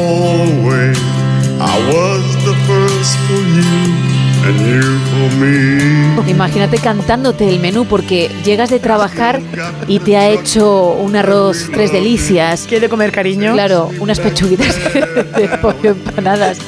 [6.27, 9.41] Imagínate cantándote el menú porque llegas de trabajar
[9.87, 12.65] y te ha hecho un arroz tres delicias.
[12.67, 13.53] ¿Quiere comer cariño?
[13.53, 16.59] Claro, unas pechuguitas de pollo empanadas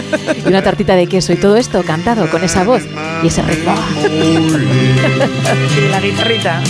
[0.43, 2.83] y una tartita de queso y todo esto cantado con esa voz
[3.24, 3.75] y ese ritmo.
[4.01, 6.61] Sí, la guitarrita.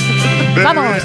[0.63, 1.01] ¡Vamos!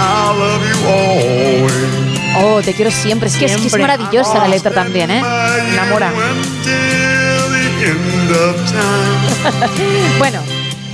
[0.00, 2.07] I love you always.
[2.36, 3.28] Oh, te quiero siempre.
[3.28, 5.22] Es que es, que es maravillosa la letra también, ¿eh?
[5.72, 6.12] Enamora.
[10.18, 10.40] Bueno,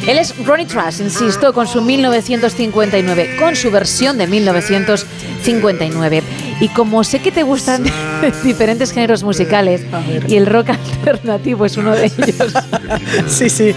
[0.07, 6.23] él es Ronnie Trash, insisto, con su 1959, con su versión de 1959.
[6.61, 7.85] Y como sé que te gustan
[8.45, 9.81] diferentes géneros musicales
[10.29, 10.69] y el rock
[11.05, 12.53] alternativo es uno de ellos,
[13.27, 13.75] Sí, sí.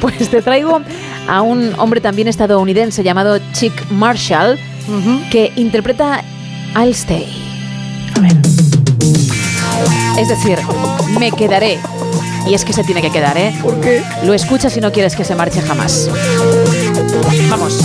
[0.00, 0.82] pues te traigo
[1.28, 4.58] a un hombre también estadounidense llamado Chick Marshall
[5.30, 6.22] que interpreta
[6.76, 7.26] I'll Stay.
[10.18, 10.58] Es decir,
[11.18, 11.78] me quedaré.
[12.46, 13.54] Y es que se tiene que quedar, ¿eh?
[13.62, 14.02] ¿Por qué?
[14.24, 16.08] Lo escuchas si no quieres que se marche jamás.
[17.50, 17.78] Vamos.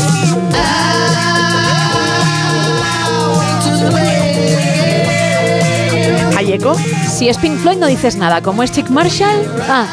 [6.38, 6.76] ¿Hay eco?
[7.10, 8.42] Si es Pink Floyd no dices nada.
[8.42, 9.86] Como es Chick Marshall, ah,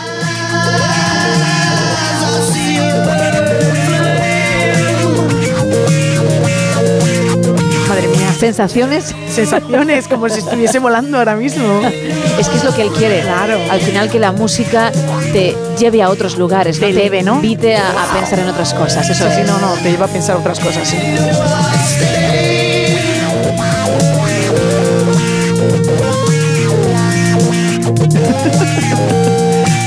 [8.41, 9.15] sensaciones.
[9.29, 11.81] Sensaciones como si estuviese volando ahora mismo.
[12.39, 13.21] Es que es lo que él quiere.
[13.21, 13.59] Claro.
[13.71, 14.91] Al final que la música
[15.33, 17.37] te lleve a otros lugares, Te ¿no?
[17.37, 19.09] invite a, a pensar en otras cosas.
[19.09, 19.47] Eso sí, es.
[19.47, 20.89] no, no, te lleva a pensar otras cosas.
[20.89, 20.97] sí.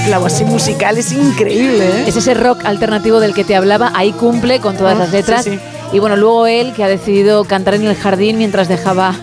[0.09, 2.03] La así musical es increíble, ¿eh?
[2.07, 5.43] Es ese rock alternativo del que te hablaba, ahí cumple con todas Ah, las letras.
[5.43, 5.59] sí, sí.
[5.93, 9.13] Y bueno, luego él que ha decidido cantar en el jardín mientras dejaba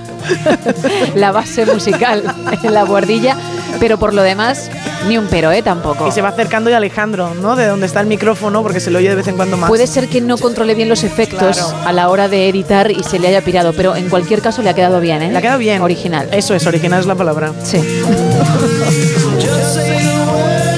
[1.17, 2.23] la base musical
[2.63, 3.37] en la guardilla,
[3.81, 4.71] pero por lo demás,
[5.09, 5.63] ni un pero, ¿eh?
[5.63, 6.07] Tampoco.
[6.07, 7.57] Y se va acercando y Alejandro, ¿no?
[7.57, 9.69] De donde está el micrófono, porque se lo oye de vez en cuando más.
[9.69, 11.75] Puede ser que no controle bien los efectos Claro.
[11.85, 14.71] a la hora de editar y se le haya pirado, pero en cualquier caso le
[14.71, 15.33] ha quedado bien, ¿eh?
[15.33, 15.83] Le ha quedado bien.
[15.83, 16.29] Original.
[16.31, 17.53] Eso es, original es la palabra.
[17.65, 17.79] Sí.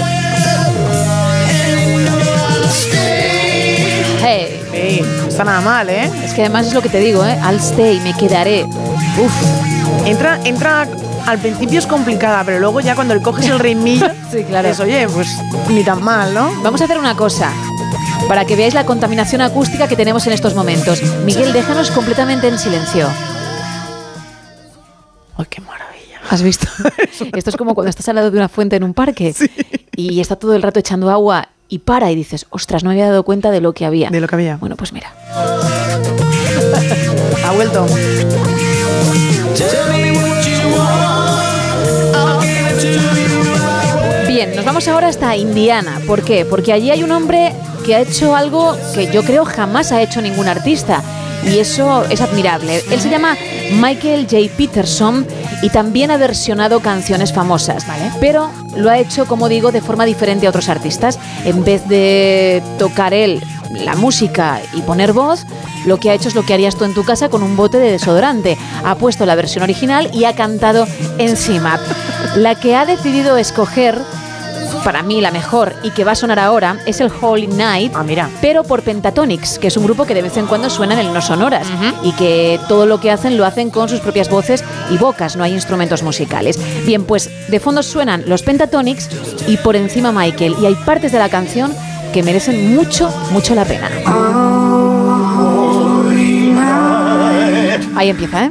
[5.43, 6.09] está nada mal, ¿eh?
[6.23, 7.37] Es que además es lo que te digo, ¿eh?
[7.43, 8.65] I'll stay, me quedaré.
[8.65, 10.07] Uf.
[10.07, 10.87] Entra, entra,
[11.27, 14.69] al principio es complicada, pero luego ya cuando le coges el ritmillo, Sí, claro.
[14.69, 15.29] pues oye, pues
[15.69, 16.53] ni tan mal, ¿no?
[16.63, 17.51] Vamos a hacer una cosa.
[18.29, 21.03] Para que veáis la contaminación acústica que tenemos en estos momentos.
[21.25, 23.09] Miguel, déjanos completamente en silencio.
[25.37, 26.21] Ay, qué maravilla.
[26.31, 26.69] ¿Has visto?
[27.35, 29.35] Esto es como cuando estás al lado de una fuente en un parque
[29.97, 33.09] y está todo el rato echando agua y para y dices, ostras, no me había
[33.09, 34.11] dado cuenta de lo que había.
[34.11, 34.59] De lo que había.
[34.59, 35.11] Bueno, pues mira.
[37.47, 37.87] ha vuelto.
[44.29, 45.99] Bien, nos vamos ahora hasta Indiana.
[46.07, 46.45] ¿Por qué?
[46.45, 47.55] Porque allí hay un hombre
[47.87, 51.03] que ha hecho algo que yo creo jamás ha hecho ningún artista.
[51.45, 52.83] Y eso es admirable.
[52.91, 53.37] Él se llama
[53.73, 54.55] Michael J.
[54.57, 55.27] Peterson
[55.63, 57.85] y también ha versionado canciones famosas.
[58.21, 61.19] Pero lo ha hecho, como digo, de forma diferente a otros artistas.
[61.45, 65.47] En vez de tocar él la música y poner voz,
[65.87, 67.79] lo que ha hecho es lo que harías tú en tu casa con un bote
[67.79, 68.57] de desodorante.
[68.85, 70.87] Ha puesto la versión original y ha cantado
[71.19, 71.81] encima.
[72.37, 73.99] La que ha decidido escoger
[74.85, 77.93] para mí la mejor y que va a sonar ahora es el Holy Night,
[78.41, 81.13] pero por Pentatonics, que es un grupo que de vez en cuando suena en el
[81.13, 81.67] No Sonoras
[82.03, 85.45] y que todo lo que hacen lo hacen con sus propias voces y bocas, no
[85.45, 86.59] hay instrumentos musicales.
[86.85, 89.09] Bien, pues de fondo suenan los Pentatonics
[89.47, 91.73] y por encima Michael y hay partes de la canción
[92.13, 93.89] que merecen mucho, mucho la pena.
[97.95, 98.51] Ahí empieza, ¿eh?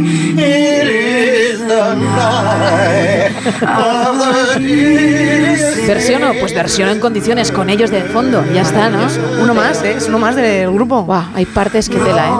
[5.86, 9.08] Versiono, pues versiono en condiciones con ellos de fondo, ya está, ¿no?
[9.42, 9.94] Uno más, ¿eh?
[9.96, 11.02] es uno más del grupo.
[11.02, 12.32] Buah, hay partes que tela, ¿eh?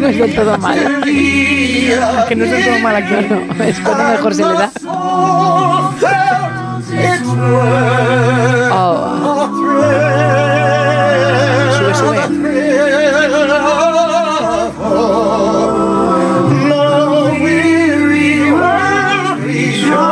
[0.00, 0.78] no es del todo mal.
[2.28, 3.14] que no es del todo mal aquí.
[3.28, 4.70] No, es cuando mejor se le da.
[7.00, 8.70] Sube,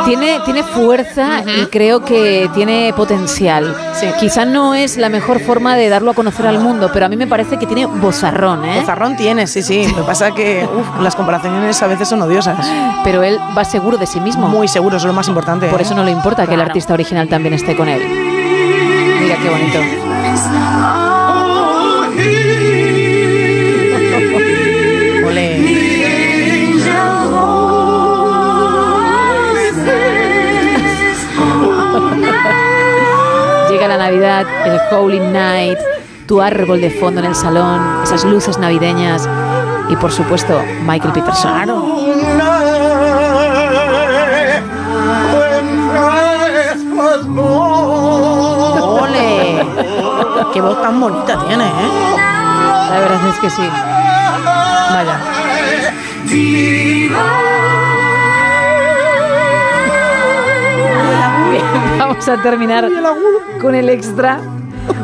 [0.09, 3.75] Tiene, tiene fuerza y creo que tiene potencial.
[4.19, 7.15] Quizá no es la mejor forma de darlo a conocer al mundo, pero a mí
[7.15, 8.79] me parece que tiene bozarrón, ¿eh?
[8.79, 9.85] Bozarrón tiene, sí, sí.
[9.87, 12.67] Lo que pasa es que uf, las comparaciones a veces son odiosas.
[13.03, 14.47] Pero él va seguro de sí mismo.
[14.47, 15.67] Muy seguro, eso es lo más importante.
[15.67, 15.83] Por ¿eh?
[15.83, 16.69] eso no le importa que el Claro.
[16.71, 18.01] artista original también esté con él.
[19.21, 19.79] Mira qué bonito.
[34.09, 35.77] Navidad, el Holy Night,
[36.25, 39.29] tu árbol de fondo en el salón, esas luces navideñas
[39.87, 41.69] y por supuesto Michael Peterson.
[48.99, 49.67] ¡Ole!
[50.53, 52.15] ¡Qué voz tan bonita tiene, eh!
[52.17, 53.69] La verdad es que sí.
[54.91, 55.19] Vaya.
[62.19, 62.89] Vamos a terminar
[63.61, 64.41] con el extra.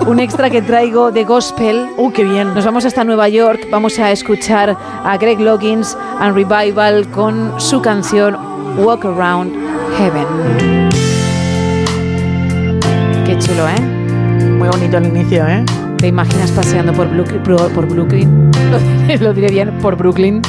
[0.05, 1.87] Un extra que traigo de gospel.
[1.95, 2.53] ¡Uh, qué bien!
[2.53, 3.67] Nos vamos hasta Nueva York.
[3.71, 8.35] Vamos a escuchar a Greg Loggins and Revival con su canción
[8.77, 9.53] Walk Around
[9.97, 10.27] Heaven.
[13.25, 13.81] Qué chulo, ¿eh?
[14.57, 15.63] Muy bonito el inicio, ¿eh?
[15.97, 17.43] ¿Te imaginas paseando por Brooklyn?
[17.43, 18.51] Por, por Brooklyn?
[19.21, 20.41] Lo, diré bien, por Brooklyn.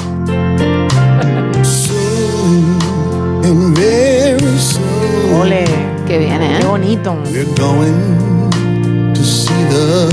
[5.41, 5.96] ¡Ole!
[6.07, 6.59] Qué bien, ¿eh?
[6.61, 7.17] ¡Qué bonito!
[7.33, 10.09] we're going to see the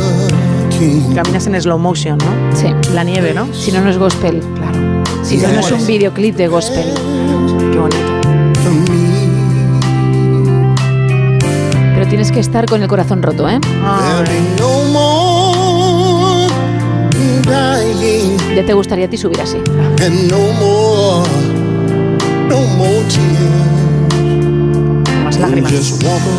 [0.71, 1.13] King.
[1.13, 2.55] Caminas en slow motion, ¿no?
[2.55, 2.67] Sí.
[2.93, 3.53] La nieve, ¿no?
[3.53, 4.41] Si no, no es gospel.
[4.55, 5.03] Claro.
[5.23, 6.85] Si no, no es un videoclip de gospel.
[7.71, 8.13] Qué bonito.
[11.93, 13.59] Pero tienes que estar con el corazón roto, ¿eh?
[18.55, 19.57] Ya te gustaría a ti subir así.
[25.43, 25.99] Lágrimas.
[26.03, 26.33] ¡Vamos!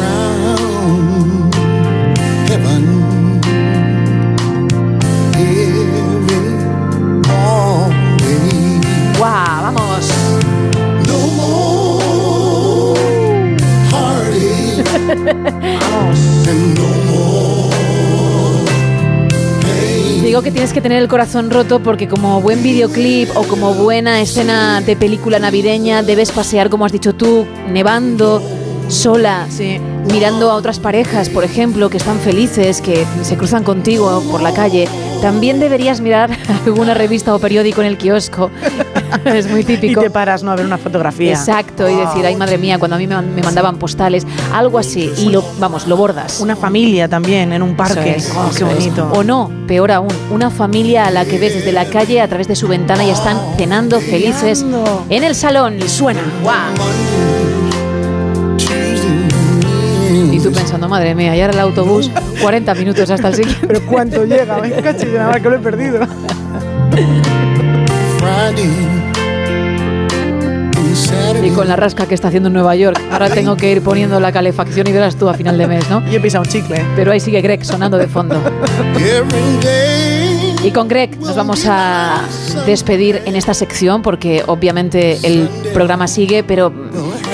[20.22, 24.20] Digo que tienes que tener el corazón roto porque como buen videoclip o como buena
[24.20, 28.42] escena de película navideña debes pasear, como has dicho tú, nevando,
[28.88, 29.46] sola,
[30.12, 34.52] mirando a otras parejas, por ejemplo, que están felices, que se cruzan contigo por la
[34.52, 34.88] calle.
[35.22, 36.30] También deberías mirar
[36.66, 38.50] alguna revista o periódico en el kiosco.
[39.24, 40.00] es muy Y típico.
[40.02, 40.50] te paras, ¿no?
[40.50, 41.30] A ver una fotografía.
[41.32, 45.10] Exacto, y decir, ay madre mía, cuando a mí me, me mandaban postales, algo así,
[45.18, 46.40] y lo, vamos, lo bordas.
[46.40, 48.16] Una familia también en un parque.
[48.16, 48.68] Es, Oh, qué es.
[48.74, 49.08] bonito.
[49.12, 52.48] O no, peor aún, una familia a la que ves desde la calle a través
[52.48, 54.64] de su ventana y están cenando felices
[55.08, 56.20] en el salón y suena.
[56.42, 56.74] ¡Guau!
[60.44, 62.10] Tú pensando, madre mía, y ahora el autobús,
[62.42, 63.66] 40 minutos hasta el siguiente.
[63.66, 64.58] Pero ¿cuánto llega?
[64.58, 66.06] Me cacho de nada que lo he perdido.
[71.42, 74.20] Y con la rasca que está haciendo en Nueva York, ahora tengo que ir poniendo
[74.20, 76.02] la calefacción y verás tú a final de mes, ¿no?
[76.10, 76.84] Y he pisado un chicle.
[76.94, 78.38] Pero ahí sigue Greg sonando de fondo.
[80.62, 82.20] Y con Greg nos vamos a
[82.66, 86.70] despedir en esta sección porque obviamente el programa sigue, pero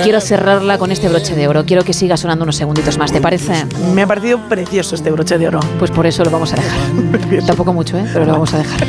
[0.02, 1.64] quiero cerrarla con este broche de oro.
[1.64, 3.64] Quiero que siga sonando unos segunditos más, ¿te parece?
[3.94, 5.60] Me ha parecido precioso este broche de oro.
[5.78, 7.44] Pues por eso lo vamos a dejar.
[7.46, 8.04] Tampoco mucho, ¿eh?
[8.12, 8.86] Pero lo vamos a dejar.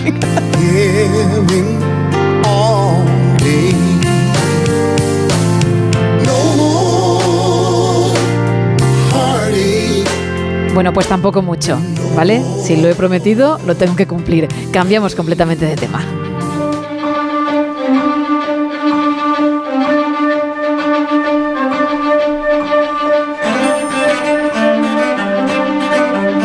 [10.73, 11.77] Bueno, pues tampoco mucho,
[12.15, 12.41] ¿vale?
[12.63, 14.47] Si lo he prometido, lo tengo que cumplir.
[14.71, 16.20] Cambiamos completamente de tema.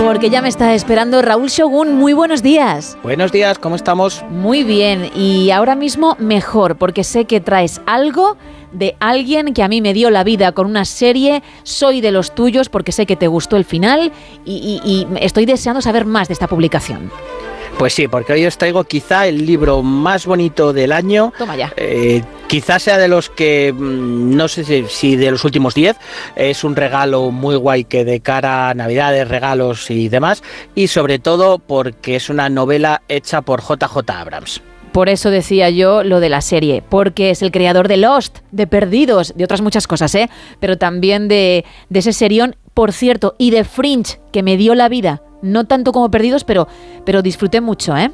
[0.06, 1.96] Porque ya me está esperando Raúl Shogun.
[1.96, 2.96] Muy buenos días.
[3.02, 4.24] Buenos días, ¿cómo estamos?
[4.30, 8.36] Muy bien, y ahora mismo mejor, porque sé que traes algo
[8.70, 11.42] de alguien que a mí me dio la vida con una serie.
[11.64, 14.12] Soy de los tuyos porque sé que te gustó el final
[14.44, 17.10] y, y- y estoy deseando saber más de esta publicación.
[17.78, 21.34] Pues sí, porque hoy os traigo quizá el libro más bonito del año.
[21.36, 21.74] Toma ya.
[21.76, 25.96] Eh, quizás sea de los que, mm, no sé si, si de los últimos 10,
[26.36, 30.42] es un regalo muy guay que de cara a Navidades, regalos y demás,
[30.74, 34.62] y sobre todo porque es una novela hecha por JJ Abrams.
[34.92, 38.66] Por eso decía yo lo de la serie, porque es el creador de Lost, de
[38.66, 40.30] Perdidos, de otras muchas cosas, ¿eh?
[40.60, 44.88] Pero también de, de ese serión, por cierto, y de Fringe, que me dio la
[44.88, 45.20] vida.
[45.42, 46.66] No tanto como Perdidos, pero,
[47.04, 48.10] pero disfruté mucho, ¿eh?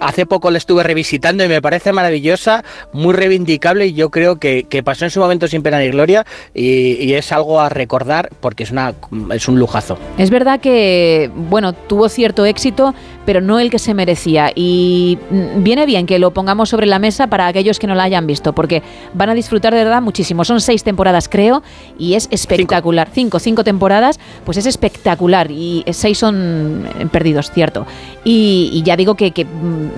[0.00, 4.64] Hace poco la estuve revisitando y me parece maravillosa, muy reivindicable y yo creo que,
[4.64, 8.30] que pasó en su momento sin pena ni gloria y, y es algo a recordar
[8.40, 8.94] porque es, una,
[9.32, 9.98] es un lujazo.
[10.18, 14.50] Es verdad que, bueno, tuvo cierto éxito, pero no el que se merecía.
[14.54, 18.04] Y mm, viene bien que lo pongamos sobre la mesa para aquellos que no la
[18.04, 18.82] hayan visto, porque
[19.14, 20.44] van a disfrutar de verdad muchísimo.
[20.44, 21.62] Son seis temporadas, creo,
[21.98, 23.08] y es espectacular.
[23.12, 25.50] Cinco, cinco, temporadas, pues es espectacular.
[25.50, 27.86] Y seis son eh, perdidos, cierto.
[28.24, 29.89] Y, y ya digo que, que, mm,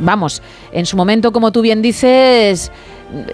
[0.00, 0.42] vamos,
[0.72, 2.70] en su momento, como tú bien dices,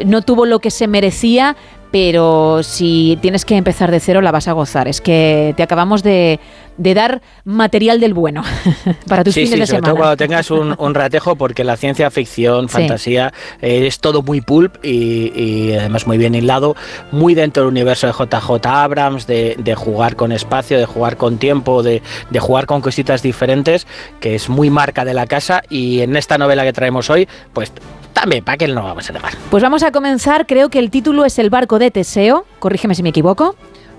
[0.05, 1.57] no tuvo lo que se merecía,
[1.91, 4.89] pero si tienes que empezar de cero la vas a gozar.
[4.89, 6.39] Es que te acabamos de,
[6.77, 8.43] de dar material del bueno
[9.09, 9.91] para tus sí, fines sí, de sobre semana.
[9.93, 12.75] todo cuando tengas un, un ratejo, porque la ciencia ficción, Sí.
[12.75, 16.77] fantasía, eh, es todo muy pulp y, y además muy bien hilado,
[17.13, 21.39] muy dentro del universo de JJ Abrams, de, de jugar con espacio, de jugar con
[21.39, 23.87] tiempo, de, de jugar con cositas diferentes,
[24.21, 27.73] que es muy marca de la casa y en esta novela que traemos hoy, pues
[28.13, 29.33] también, ¿para qué no vamos a negar?
[29.51, 33.03] Pues vamos a comenzar, creo que el título es El barco de Teseo, corrígeme si
[33.03, 33.57] me equivoco,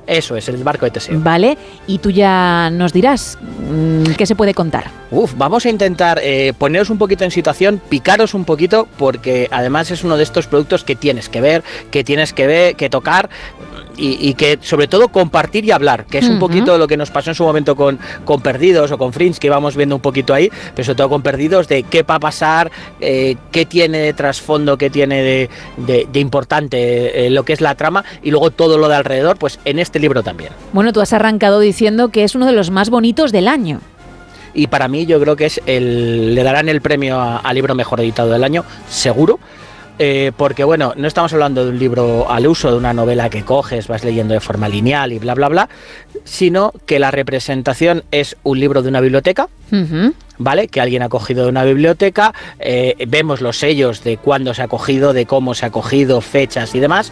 [0.07, 1.19] Eso es, el barco de Teseo.
[1.19, 1.57] ¿vale?
[1.88, 4.85] Y tú ya nos dirás mm, qué se puede contar.
[5.11, 9.91] Uf, vamos a intentar eh, poneros un poquito en situación, picaros un poquito, porque además
[9.91, 13.30] es uno de estos productos que tienes que ver, que tienes que ver, que tocar
[13.97, 17.11] y, y que sobre todo compartir y hablar, que es un poquito lo que nos
[17.11, 20.33] pasó en su momento con, con Perdidos o con Fringe, que íbamos viendo un poquito
[20.33, 24.13] ahí, pero sobre todo con Perdidos, de qué va a pasar, eh, qué tiene de
[24.13, 28.51] trasfondo, qué tiene de, de- de importante eh, lo que es la trama y luego
[28.51, 30.51] todo lo de alrededor, pues en este libro también.
[30.73, 33.81] Bueno, tú has arrancado diciendo que es uno de los más bonitos del año.
[34.53, 37.73] y para mí yo creo que es el le darán el premio a- al libro
[37.73, 39.39] mejor editado del año seguro
[40.03, 43.45] eh, porque bueno no estamos hablando de un libro al uso de una novela que
[43.45, 45.69] coges vas leyendo de forma lineal y bla bla bla
[46.23, 49.47] sino que la representación es un libro de una biblioteca.
[50.39, 50.67] ¿vale?
[50.69, 54.67] Que alguien ha cogido de una biblioteca, eh, vemos los sellos de cuándo se ha
[54.67, 57.11] cogido, de cómo se ha cogido, fechas y demás.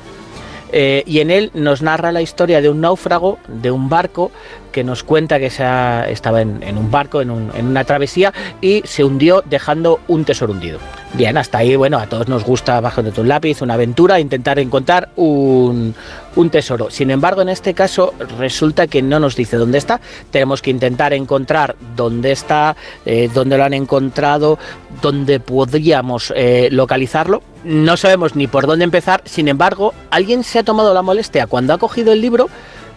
[0.71, 4.31] Eh, y en él nos narra la historia de un náufrago, de un barco,
[4.71, 5.63] que nos cuenta que se
[6.11, 10.79] estaba en, un barco, en, en una travesía, y se hundió dejando un tesoro hundido.
[11.13, 14.59] Bien, hasta ahí, bueno, a todos nos gusta bajo de un lápiz, una aventura, intentar
[14.59, 15.95] encontrar un,
[16.35, 16.89] un tesoro.
[16.89, 19.99] Sin embargo, en este caso resulta que no nos dice dónde está.
[20.31, 22.75] Tenemos que intentar encontrar dónde está,
[23.05, 24.57] eh, dónde lo han encontrado,
[25.01, 27.41] dónde podríamos eh, localizarlo.
[27.63, 29.21] No sabemos ni por dónde empezar.
[29.25, 32.49] Sin embargo, alguien se ha tomado la molestia cuando ha cogido el libro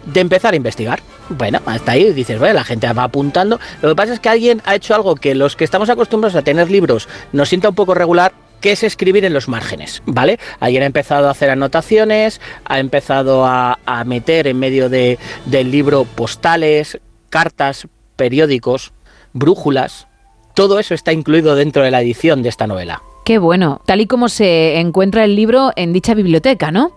[0.05, 1.01] de empezar a investigar.
[1.29, 3.59] Bueno, hasta ahí dices, bueno, la gente va apuntando.
[3.81, 6.41] Lo que pasa es que alguien ha hecho algo que los que estamos acostumbrados a
[6.41, 8.33] tener libros nos sienta un poco regular,
[8.63, 10.39] que es escribir en los márgenes, ¿vale?
[10.61, 15.69] Alguien ha empezado a hacer anotaciones, ha empezado a, a meter en medio de- del
[15.69, 16.97] libro postales,
[17.29, 18.93] cartas, periódicos,
[19.33, 20.07] brújulas.
[20.55, 23.01] Todo eso está incluido dentro de la edición de esta novela.
[23.25, 26.91] Qué bueno, tal y como se encuentra el libro en dicha biblioteca, ¿no?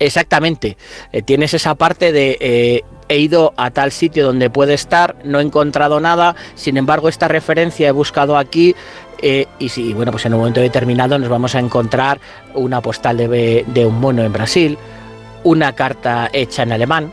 [0.00, 0.76] Exactamente.
[1.12, 5.40] Eh, tienes esa parte de eh, he ido a tal sitio donde puede estar, no
[5.40, 8.76] he encontrado nada, sin embargo esta referencia he buscado aquí
[9.20, 12.20] eh, y si, bueno, pues en un momento determinado nos vamos a encontrar
[12.54, 14.78] una postal de, de un mono en Brasil,
[15.44, 17.12] una carta hecha en alemán.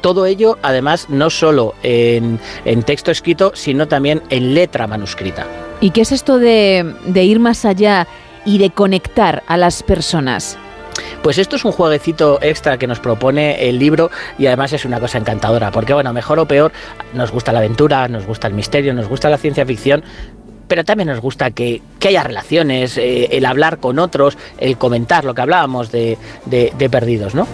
[0.00, 5.46] Todo ello, además, no solo en, en texto escrito, sino también en letra manuscrita.
[5.80, 8.06] ¿Y qué es esto de, de ir más allá
[8.44, 10.58] y de conectar a las personas?
[11.22, 15.00] Pues esto es un jueguecito extra que nos propone el libro y además es una
[15.00, 16.70] cosa encantadora, porque bueno, mejor o peor,
[17.14, 20.04] nos gusta la aventura, nos gusta el misterio, nos gusta la ciencia ficción,
[20.68, 25.24] pero también nos gusta que, que haya relaciones, eh, el hablar con otros, el comentar
[25.24, 27.46] lo que hablábamos de, de- de perdidos, ¿no?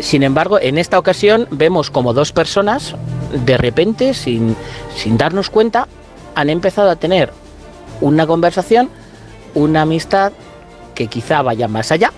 [0.00, 2.94] Sin embargo, en esta ocasión vemos como dos personas,
[3.44, 4.56] de repente, sin,
[4.96, 5.88] sin darnos cuenta,
[6.34, 7.32] han empezado a tener
[8.00, 8.90] una conversación,
[9.54, 10.32] una amistad
[10.94, 12.12] que quizá vaya más allá.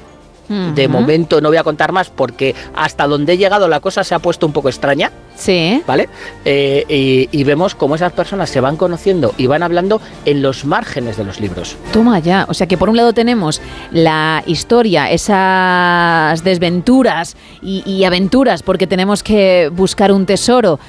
[0.51, 4.17] De momento no voy a contar más porque hasta donde he llegado la cosa se
[4.17, 5.12] ha puesto un poco extraña.
[5.37, 5.81] Sí.
[5.87, 6.09] ¿Vale?
[6.45, 10.65] Eh, y, y vemos cómo esas personas se van conociendo y van hablando en los
[10.65, 11.77] márgenes de los libros.
[11.93, 12.47] Toma ya.
[12.49, 13.61] O sea que por un lado tenemos
[13.93, 20.81] la historia, esas desventuras y, y aventuras porque tenemos que buscar un tesoro.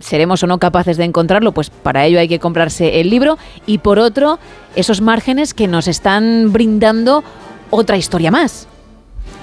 [0.00, 3.38] Seremos o no capaces de encontrarlo, pues para ello hay que comprarse el libro.
[3.64, 4.40] Y por otro,
[4.74, 7.22] esos márgenes que nos están brindando
[7.70, 8.66] otra historia más.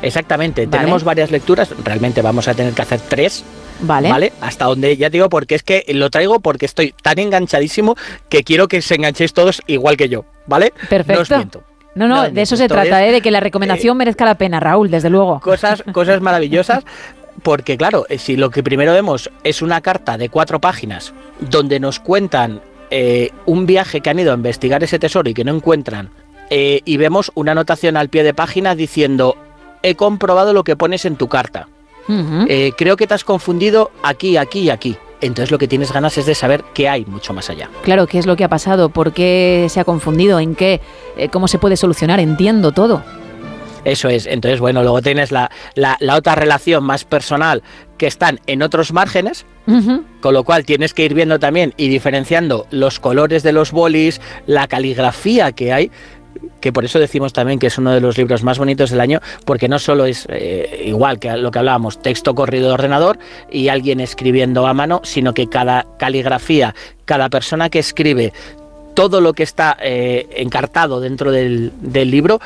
[0.02, 0.80] Exactamente, Vale.
[0.80, 3.44] tenemos varias lecturas, realmente vamos a tener que hacer tres.
[3.82, 4.32] Vale.
[4.42, 7.96] Hasta donde ya digo, porque es que lo traigo porque estoy tan enganchadísimo
[8.30, 10.72] que quiero que se enganchéis todos igual que yo, ¿vale?
[10.90, 11.14] Perfecto.
[11.14, 11.64] No os miento.
[11.94, 13.12] No, no, de eso se trata, ¿eh?
[13.12, 15.40] de que la recomendación merezca la pena, Raúl, desde luego.
[15.42, 16.84] Cosas, cosas maravillosas.
[17.44, 21.80] Porque claro, eh, si lo que primero vemos es una carta de cuatro páginas donde
[21.80, 25.56] nos cuentan eh, un viaje que han ido a investigar ese tesoro y que no
[25.56, 26.10] encuentran,
[26.50, 29.38] eh, y vemos una anotación al pie de página diciendo,
[29.84, 31.68] he comprobado lo que pones en tu carta.
[32.50, 34.98] Eh, creo que te has confundido aquí, aquí y aquí.
[35.22, 37.70] Entonces lo que tienes ganas es de saber qué hay mucho más allá.
[37.84, 38.90] Claro, ¿qué es lo que ha pasado?
[38.90, 40.40] ¿Por qué se ha confundido?
[40.40, 40.82] ¿En qué?
[41.16, 42.20] Eh, ¿Cómo se puede solucionar?
[42.20, 43.04] Entiendo todo.
[43.86, 44.26] Eso es.
[44.28, 47.64] Entonces, bueno, luego tienes la, la- la otra relación más personal
[47.98, 49.46] que están en otros márgenes,
[50.22, 54.20] con lo cual tienes que ir viendo también y diferenciando los colores de los bolis,
[54.48, 55.92] la caligrafía que hay,
[56.60, 59.20] que por eso decimos también que es uno de los libros más bonitos del año,
[59.46, 63.20] porque no solo es eh, igual que lo que hablábamos, texto corrido de ordenador
[63.52, 68.34] y alguien escribiendo a mano, sino que cada caligrafía, cada persona que escribe,
[68.94, 72.40] todo lo que está eh, encartado dentro del, libro,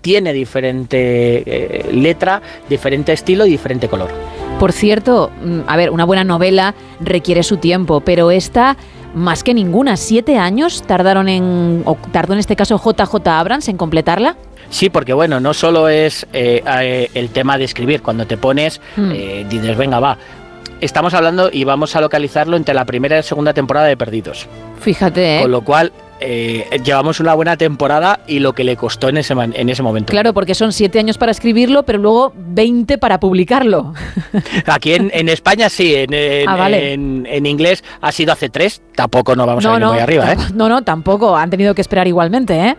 [0.00, 4.10] tiene diferente eh, letra, diferente estilo y diferente color.
[4.58, 8.76] Por cierto, mm, a ver, una buena novela requiere su tiempo, pero esta,
[9.18, 13.76] más que ninguna, siete años tardaron en, o tardó en este caso JJ Abrams en
[13.76, 14.36] completarla.
[14.70, 18.80] Sí, porque bueno, no solo es eh, eh, el tema de escribir, cuando te pones,
[18.96, 19.10] Mm.
[19.14, 20.18] eh, dices, venga, va.
[20.80, 24.46] Estamos hablando y vamos a localizarlo entre la primera y la segunda temporada de Perdidos.
[24.80, 25.42] Fíjate, ¿eh?
[25.42, 29.34] Con lo cual, eh, llevamos una buena temporada y lo que le costó en ese,
[29.34, 30.10] en ese momento.
[30.10, 33.94] Claro, porque son siete años para escribirlo, pero luego 20 para publicarlo.
[34.66, 36.92] Aquí en, en España sí, en, en- Ah, vale.
[36.92, 40.00] en- en inglés ha sido hace tres, tampoco nos vamos a no, ir no, muy
[40.00, 40.36] arriba, ¿eh?
[40.54, 41.36] no, no, tampoco.
[41.36, 42.76] Han tenido que esperar igualmente, ¿eh?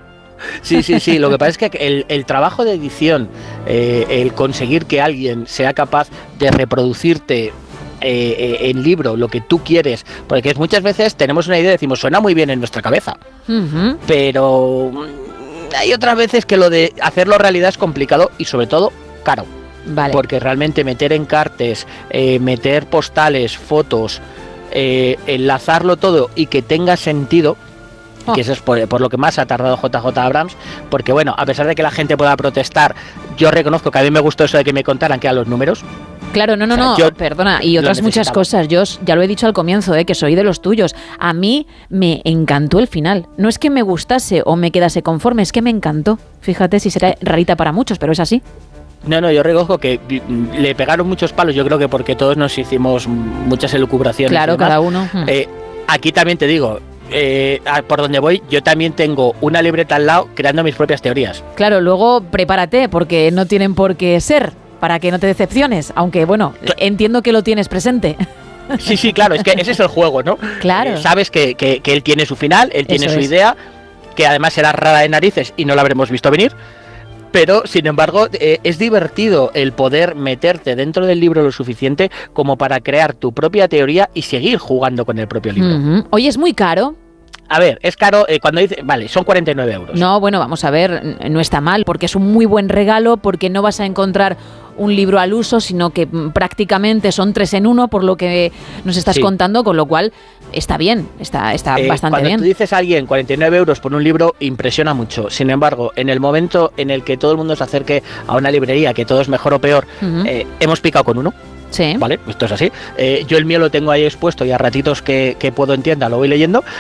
[0.62, 1.20] Sí, sí, sí.
[1.20, 3.28] Lo que pasa es que el, el trabajo de edición,
[3.68, 6.08] eh, el conseguir que alguien sea capaz
[6.40, 7.52] de reproducirte
[8.02, 11.70] eh, eh, en libro lo que tú quieres, porque es muchas veces tenemos una idea
[11.70, 13.18] y decimos suena muy bien en nuestra cabeza,
[14.08, 18.92] pero mm, hay otras veces que lo de hacerlo realidad es complicado y sobre todo
[19.24, 19.46] caro.
[19.86, 20.14] Vale.
[20.14, 24.22] Porque realmente meter encartes, eh, meter postales, fotos,
[24.72, 27.58] eh, enlazarlo todo y que tenga sentido,
[28.26, 28.34] Oh.
[28.34, 30.56] que eso es por, por lo que más ha tardado JJ Abrams,
[30.90, 32.96] porque bueno, a pesar de que la gente pueda protestar,
[33.38, 35.48] yo reconozco que a mí me gustó eso de que me contaran que eran los
[35.48, 35.84] números.
[36.32, 38.68] Claro, no, no, O sea, no, yo perdona, y otras muchas cosas.
[38.68, 40.96] Yo ya lo he dicho al comienzo, eh, que soy de los tuyos.
[41.20, 43.28] A mí me encantó el final.
[43.38, 46.20] No es que me gustase o me quedase conforme, es que me encantó.
[46.42, 48.42] Fíjate si será rarita para muchos, pero es así.
[49.06, 50.00] No, no, yo reconozco que
[50.58, 54.32] le pegaron muchos palos, yo creo que porque todos nos hicimos muchas elucubraciones.
[54.32, 55.08] Claro, cada uno.
[55.12, 55.24] hmm.
[55.28, 55.48] Eh,
[55.88, 56.80] aquí también te digo,
[57.12, 61.44] eh, por donde voy, yo también tengo una libreta al lado creando mis propias teorías.
[61.56, 65.92] Claro, luego prepárate, porque no tienen por qué ser, para que no te decepciones.
[65.96, 68.16] Aunque, bueno, entiendo que lo tienes presente.
[68.78, 70.38] Sí, sí, claro, es que ese es el juego, ¿no?
[70.60, 70.92] Claro.
[70.92, 73.26] Eh, sabes que, que- que él tiene su final, él tiene Eso su es.
[73.26, 73.56] idea,
[74.16, 76.54] que además será rara de narices y no la habremos visto venir.
[77.32, 82.58] Pero, sin embargo, eh, es divertido el poder meterte dentro del libro lo suficiente como
[82.60, 86.06] para crear tu propia teoría y seguir jugando con el propio libro.
[86.12, 86.94] Oye, es muy caro.
[87.52, 90.00] A ver, es caro eh, cuando dice, vale, son 49 euros.
[90.00, 93.50] No, bueno, vamos a ver, no está mal, porque es un muy buen regalo, porque
[93.50, 94.38] no vas a encontrar
[94.80, 98.52] un libro al uso, sino que mm, prácticamente son tres en uno, por lo que
[98.84, 99.22] nos estás Sí.
[99.22, 100.12] contando, con lo cual
[100.52, 102.40] está bien, está, está Eh, bastante cuando bien.
[102.40, 105.30] tú dices a alguien 49 euros por un libro, impresiona mucho.
[105.30, 108.50] Sin embargo, en el momento en el que todo el mundo se acerque a una
[108.50, 109.86] librería, que todo es mejor o peor,
[110.26, 111.34] eh, hemos picado con uno.
[111.72, 111.94] Sí.
[112.00, 112.20] ¿Vale?
[112.28, 112.72] Esto es así.
[112.98, 115.84] Eh, yo el mío lo tengo ahí expuesto y a ratitos que, que puedo en
[115.84, 116.64] tienda lo voy leyendo.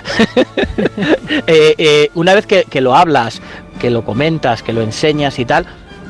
[1.47, 3.41] Eh, eh, una vez que, que lo hablas,
[3.79, 5.65] que lo comentas, que lo enseñas y tal,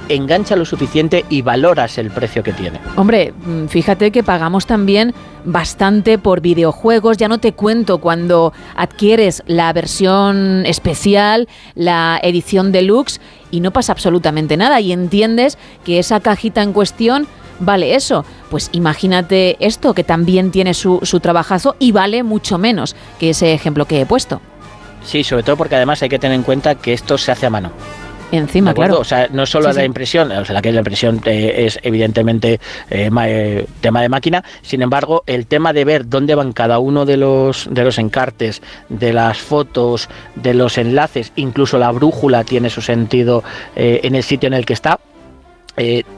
[0.10, 2.80] engancha lo suficiente y valoras el precio que tiene.
[2.96, 5.14] Hombre, mm, fíjate que pagamos también
[5.46, 7.18] bastante por videojuegos.
[7.18, 13.22] Ya no te cuento cuando adquieres la versión especial, la edición deluxe,
[13.52, 14.82] y no pasa absolutamente nada.
[14.82, 17.28] Y entiendes que esa cajita en cuestión
[17.60, 18.26] vale eso.
[18.50, 23.54] Pues imagínate esto, que también tiene su, su trabajazo y vale mucho menos que ese
[23.54, 24.42] ejemplo que he puesto.
[25.04, 27.50] Sí, sobre todo porque además hay que tener en cuenta que esto se hace a
[27.50, 27.72] mano.
[28.32, 29.00] Encima, claro.
[29.00, 29.86] O sea, no solo Sí, la sí.
[29.88, 32.60] impresión, o sea, la que la impresión eh, es evidentemente
[32.90, 36.78] eh, ma- eh, tema de máquina, sin embargo, el tema de ver dónde van cada
[36.80, 42.44] uno de los, de los encartes, de las fotos, de los enlaces, incluso la brújula
[42.44, 43.44] tiene su sentido
[43.76, 45.00] en el sitio en el que está,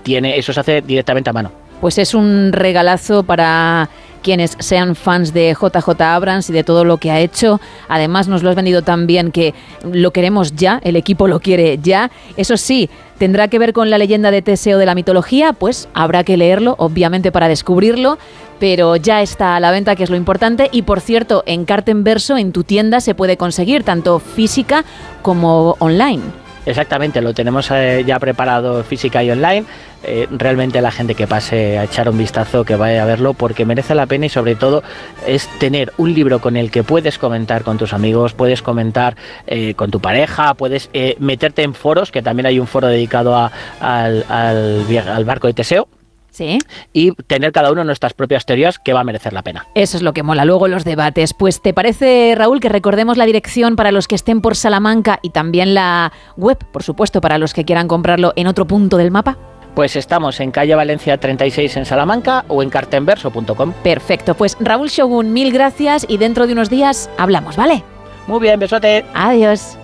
[0.04, 1.52] tiene, eso se hace directamente a mano.
[1.80, 3.90] Pues es un regalazo para
[4.22, 7.60] quienes sean fans de JJ Abrams y de todo lo que ha hecho.
[7.88, 9.54] Además nos lo has vendido tan bien que
[9.92, 12.12] lo queremos ya, el equipo lo quiere ya.
[12.38, 16.24] Eso sí, tendrá que ver con la leyenda de Teseo de la mitología, pues habrá
[16.24, 18.18] que leerlo, obviamente para descubrirlo,
[18.60, 20.70] pero ya está a la venta, que es lo importante.
[20.72, 24.86] Y por cierto, en carta en verso en tu tienda se puede conseguir, tanto física
[25.22, 26.41] como online.
[26.66, 29.66] Exactamente, lo tenemos eh, ya preparado física y online.
[30.04, 33.66] Eh, realmente la gente que pase a echar un vistazo, que vaya a verlo, porque
[33.66, 34.84] merece la pena y sobre todo
[35.26, 39.16] es tener un libro con el que puedes comentar con tus amigos, puedes comentar
[39.48, 44.26] eh, con tu pareja, puedes meterte en foros, que también hay un foro dedicado al,
[44.30, 45.88] al al barco de Teseo.
[46.32, 46.60] Sí.
[46.94, 49.68] Y tener cada uno nuestras propias teorías que va a merecer la pena.
[49.76, 51.34] Eso es lo que mola luego los debates.
[51.34, 55.32] Pues ¿te parece, Raúl, que recordemos la dirección para los que estén por Salamanca y
[55.32, 59.38] también la web, por supuesto, para los que quieran comprarlo en otro punto del mapa?
[59.76, 63.74] Pues estamos en calle Valencia 36 en Salamanca o en cartenverso.com.
[63.84, 67.84] Perfecto, pues Raúl Shogun, mil gracias y dentro de unos días hablamos, ¿vale?
[68.28, 69.06] Muy bien, besote.
[69.14, 69.78] Adiós.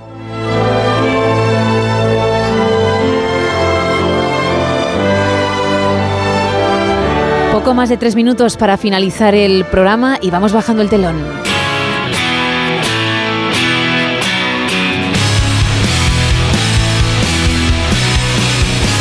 [7.58, 11.57] Poco más de tres minutos para finalizar el programa y vamos bajando el telón.